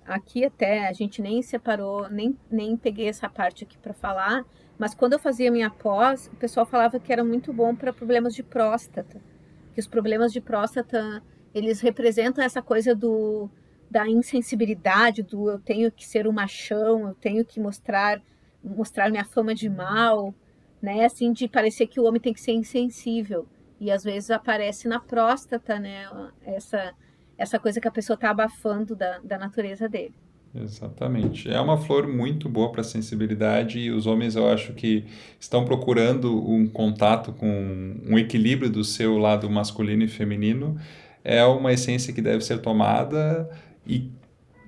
aqui 0.05 0.45
até 0.45 0.87
a 0.87 0.93
gente 0.93 1.21
nem 1.21 1.41
separou, 1.41 2.09
nem, 2.09 2.37
nem 2.49 2.75
peguei 2.75 3.07
essa 3.07 3.29
parte 3.29 3.63
aqui 3.63 3.77
para 3.77 3.93
falar, 3.93 4.45
mas 4.77 4.93
quando 4.93 5.13
eu 5.13 5.19
fazia 5.19 5.51
minha 5.51 5.69
pós, 5.69 6.27
o 6.27 6.35
pessoal 6.35 6.65
falava 6.65 6.99
que 6.99 7.11
era 7.11 7.23
muito 7.23 7.53
bom 7.53 7.75
para 7.75 7.93
problemas 7.93 8.35
de 8.35 8.43
próstata. 8.43 9.21
Que 9.73 9.79
os 9.79 9.87
problemas 9.87 10.33
de 10.33 10.41
próstata, 10.41 11.23
eles 11.53 11.79
representam 11.79 12.43
essa 12.43 12.61
coisa 12.61 12.93
do 12.93 13.49
da 13.89 14.07
insensibilidade, 14.07 15.23
do 15.23 15.49
eu 15.49 15.59
tenho 15.59 15.91
que 15.91 16.05
ser 16.05 16.27
um 16.27 16.31
machão, 16.31 17.07
eu 17.07 17.15
tenho 17.15 17.45
que 17.45 17.59
mostrar 17.59 18.21
mostrar 18.63 19.11
minha 19.11 19.23
fama 19.23 19.53
de 19.53 19.69
mal, 19.69 20.33
né? 20.81 21.05
Assim, 21.05 21.31
de 21.31 21.47
parecer 21.47 21.87
que 21.87 21.99
o 21.99 22.05
homem 22.05 22.19
tem 22.19 22.33
que 22.33 22.41
ser 22.41 22.53
insensível. 22.53 23.45
E 23.79 23.91
às 23.91 24.03
vezes 24.03 24.31
aparece 24.31 24.87
na 24.87 24.99
próstata, 24.99 25.79
né? 25.79 26.07
Essa, 26.43 26.93
essa 27.37 27.59
coisa 27.59 27.79
que 27.79 27.87
a 27.87 27.91
pessoa 27.91 28.15
está 28.15 28.29
abafando 28.29 28.95
da, 28.95 29.19
da 29.19 29.37
natureza 29.37 29.87
dele. 29.87 30.15
Exatamente. 30.55 31.51
É 31.51 31.59
uma 31.59 31.77
flor 31.77 32.07
muito 32.07 32.47
boa 32.47 32.71
para 32.71 32.81
sensibilidade 32.81 33.77
e 33.77 33.91
os 33.91 34.07
homens 34.07 34.37
eu 34.37 34.47
acho 34.47 34.73
que 34.73 35.03
estão 35.37 35.65
procurando 35.65 36.49
um 36.49 36.65
contato 36.65 37.33
com 37.33 37.97
um 38.07 38.17
equilíbrio 38.17 38.69
do 38.69 38.83
seu 38.83 39.17
lado 39.17 39.49
masculino 39.49 40.03
e 40.03 40.07
feminino. 40.07 40.77
É 41.25 41.43
uma 41.43 41.73
essência 41.73 42.13
que 42.13 42.21
deve 42.21 42.41
ser 42.41 42.59
tomada 42.59 43.49
e 43.87 44.09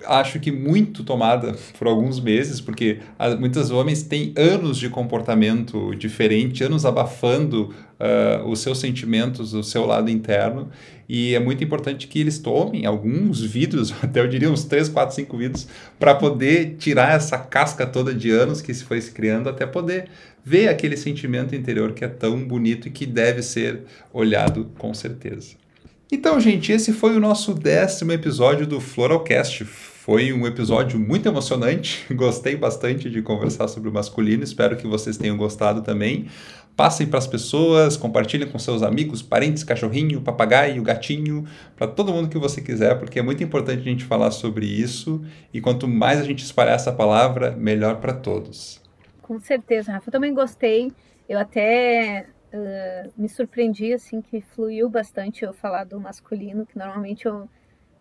acho 0.06 0.40
que 0.40 0.52
muito 0.52 1.04
tomada 1.04 1.56
por 1.78 1.88
alguns 1.88 2.20
meses, 2.20 2.62
porque 2.62 3.00
muitos 3.40 3.72
homens 3.72 4.04
têm 4.04 4.34
anos 4.36 4.78
de 4.78 4.90
comportamento 4.90 5.96
diferente, 5.96 6.64
anos 6.64 6.86
abafando 6.86 7.74
uh, 8.00 8.48
os 8.48 8.60
seus 8.60 8.80
sentimentos, 8.80 9.54
o 9.54 9.64
seu 9.64 9.86
lado 9.86 10.10
interno, 10.10 10.70
e 11.10 11.34
é 11.34 11.40
muito 11.40 11.64
importante 11.64 12.08
que 12.08 12.20
eles 12.20 12.38
tomem 12.38 12.86
alguns 12.86 13.42
vidros, 13.42 13.94
até 14.04 14.20
eu 14.20 14.28
diria 14.28 14.52
uns 14.52 14.66
3, 14.66 14.90
4, 14.90 15.16
5 15.16 15.38
vidros, 15.38 15.68
para 16.00 16.16
poder 16.16 16.76
tirar 16.78 17.16
essa 17.16 17.38
casca 17.38 17.86
toda 17.86 18.14
de 18.14 18.30
anos 18.30 18.62
que 18.62 18.74
se 18.74 18.84
foi 18.84 19.02
se 19.02 19.12
criando, 19.12 19.50
até 19.50 19.66
poder 19.66 20.10
ver 20.44 20.70
aquele 20.70 20.96
sentimento 20.96 21.56
interior 21.56 21.94
que 21.94 22.06
é 22.06 22.08
tão 22.08 22.40
bonito 22.46 22.88
e 22.88 22.92
que 22.92 23.06
deve 23.06 23.42
ser 23.42 23.82
olhado 24.14 24.72
com 24.78 24.94
certeza. 24.94 25.67
Então, 26.10 26.40
gente, 26.40 26.72
esse 26.72 26.94
foi 26.94 27.18
o 27.18 27.20
nosso 27.20 27.54
décimo 27.54 28.14
episódio 28.14 28.66
do 28.66 28.80
Floralcast. 28.80 29.66
Foi 29.66 30.32
um 30.32 30.48
episódio 30.48 30.98
muito 30.98 31.28
emocionante, 31.28 32.06
gostei 32.16 32.56
bastante 32.56 33.10
de 33.10 33.22
conversar 33.22 33.68
sobre 33.68 33.90
o 33.90 33.92
masculino, 33.92 34.42
espero 34.42 34.78
que 34.78 34.88
vocês 34.88 35.18
tenham 35.18 35.36
gostado 35.36 35.82
também. 35.82 36.28
Passem 36.78 37.08
para 37.08 37.20
as 37.20 37.28
pessoas, 37.28 37.98
compartilhem 37.98 38.48
com 38.48 38.58
seus 38.58 38.84
amigos, 38.84 39.22
parentes, 39.22 39.66
cachorrinho, 39.66 40.22
papagaio, 40.22 40.82
gatinho, 40.82 41.44
para 41.76 41.88
todo 41.88 42.14
mundo 42.14 42.30
que 42.30 42.38
você 42.38 42.62
quiser, 42.62 42.98
porque 42.98 43.20
é 43.20 43.22
muito 43.22 43.44
importante 43.44 43.82
a 43.82 43.92
gente 43.92 44.06
falar 44.06 44.32
sobre 44.32 44.66
isso 44.66 45.22
e 45.54 45.60
quanto 45.60 45.90
mais 45.90 46.22
a 46.22 46.24
gente 46.24 46.42
espalhar 46.42 46.76
essa 46.76 46.94
palavra, 46.94 47.52
melhor 47.52 47.98
para 47.98 48.14
todos. 48.14 48.82
Com 49.22 49.38
certeza, 49.42 49.92
Rafa. 49.92 50.08
Eu 50.08 50.12
também 50.14 50.34
gostei. 50.34 50.90
Eu 51.28 51.38
até 51.38 52.28
uh, 52.54 53.12
me 53.18 53.28
surpreendi, 53.30 53.94
assim, 53.94 54.22
que 54.22 54.42
fluiu 54.42 54.90
bastante 54.90 55.44
eu 55.44 55.54
falar 55.54 55.84
do 55.84 56.00
masculino, 56.00 56.66
que 56.66 56.78
normalmente 56.78 57.26
eu, 57.26 57.50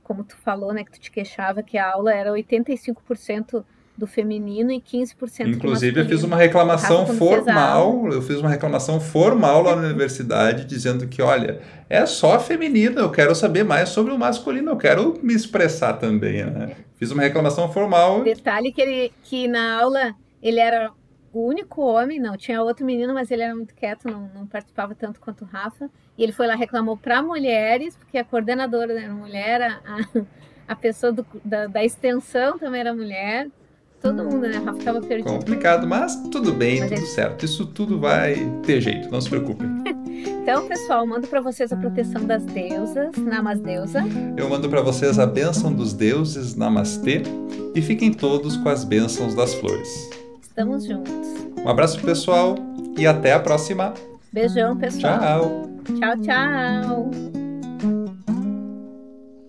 como 0.03 0.25
tu 0.25 0.37
falou, 0.37 0.73
né, 0.73 0.85
que 0.85 0.93
tu 0.93 1.01
te 1.01 1.11
queixava 1.11 1.63
que 1.63 1.79
a 1.79 1.93
aula 1.93 2.13
era 2.13 2.31
85% 2.33 3.65
do 3.97 4.07
feminino 4.07 4.71
e 4.71 4.81
15% 4.81 5.49
Inclusive, 5.49 6.01
eu 6.01 6.07
fiz 6.07 6.23
uma 6.23 6.37
reclamação 6.37 7.07
formal, 7.07 8.07
eu 8.13 8.21
fiz 8.21 8.39
uma 8.39 8.51
reclamação 8.51 9.01
formal 9.01 9.63
lá 9.63 9.75
na 9.75 9.83
universidade 9.89 10.67
dizendo 10.67 11.09
que, 11.09 11.23
olha, 11.23 11.61
é 11.89 12.05
só 12.05 12.39
feminino, 12.39 13.01
eu 13.01 13.11
quero 13.11 13.35
saber 13.35 13.65
mais 13.65 13.89
sobre 13.89 14.13
o 14.13 14.19
masculino, 14.19 14.73
eu 14.73 14.77
quero 14.77 15.19
me 15.23 15.33
expressar 15.33 15.95
também, 15.95 16.45
né? 16.45 16.77
Fiz 16.97 17.11
uma 17.11 17.23
reclamação 17.23 17.73
formal. 17.73 18.23
Detalhe 18.23 18.71
que 18.73 18.81
ele 18.81 19.13
que 19.23 19.49
na 19.49 19.81
aula 19.81 20.15
ele 20.43 20.61
era 20.61 20.91
o 21.37 21.47
único 21.47 21.83
homem, 21.83 22.19
não, 22.19 22.35
tinha 22.35 22.63
outro 22.63 22.85
menino, 22.87 23.13
mas 23.13 23.31
ele 23.31 23.43
era 23.43 23.55
muito 23.55 23.75
quieto, 23.75 24.09
não, 24.11 24.31
não 24.35 24.47
participava 24.47 24.95
tanto 24.95 25.21
quanto 25.21 25.45
o 25.45 25.47
Rafa. 25.47 25.91
E 26.17 26.23
ele 26.23 26.33
foi 26.33 26.47
lá 26.47 26.55
reclamou 26.55 26.97
para 26.97 27.23
mulheres, 27.23 27.95
porque 27.95 28.17
a 28.17 28.25
coordenadora 28.25 28.99
era 28.99 29.13
mulher, 29.13 29.61
a, 29.85 29.99
a 30.67 30.75
pessoa 30.75 31.13
do, 31.13 31.27
da, 31.45 31.67
da 31.67 31.85
extensão 31.85 32.59
também 32.59 32.81
era 32.81 32.95
mulher. 32.95 33.49
Todo 34.01 34.25
mundo, 34.25 34.49
né? 34.49 34.63
Rafa 34.65 34.83
tava 34.83 35.01
perdido. 35.03 35.29
Complicado, 35.29 35.87
mas 35.87 36.17
tudo 36.31 36.55
bem, 36.55 36.81
mas 36.81 36.91
tudo 36.91 37.03
é... 37.03 37.07
certo. 37.07 37.45
Isso 37.45 37.67
tudo 37.67 38.01
vai 38.01 38.37
ter 38.65 38.81
jeito, 38.81 39.11
não 39.11 39.21
se 39.21 39.29
preocupem. 39.29 39.69
então, 40.43 40.67
pessoal, 40.67 41.07
mando 41.07 41.27
para 41.29 41.43
vocês 41.43 41.71
a 41.71 41.77
proteção 41.77 42.25
das 42.25 42.47
deusas, 42.47 43.15
Namasdeusa. 43.15 44.03
Eu 44.39 44.49
mando 44.49 44.71
para 44.71 44.81
vocês 44.81 45.19
a 45.19 45.27
bênção 45.27 45.71
dos 45.71 45.93
deuses, 45.93 46.55
Namastê. 46.55 47.23
E 47.75 47.83
fiquem 47.83 48.11
todos 48.11 48.57
com 48.57 48.71
as 48.71 48.85
bênçãos 48.85 49.35
das 49.35 49.53
flores. 49.53 50.09
Estamos 50.57 50.87
juntos. 50.87 51.13
Um 51.63 51.69
abraço 51.69 52.01
pessoal 52.01 52.55
e 52.97 53.07
até 53.07 53.35
a 53.35 53.39
próxima. 53.39 53.93
Beijão, 54.33 54.75
pessoal. 54.75 55.21
Tchau. 55.21 55.71
Tchau, 56.01 56.21
tchau. 56.23 57.46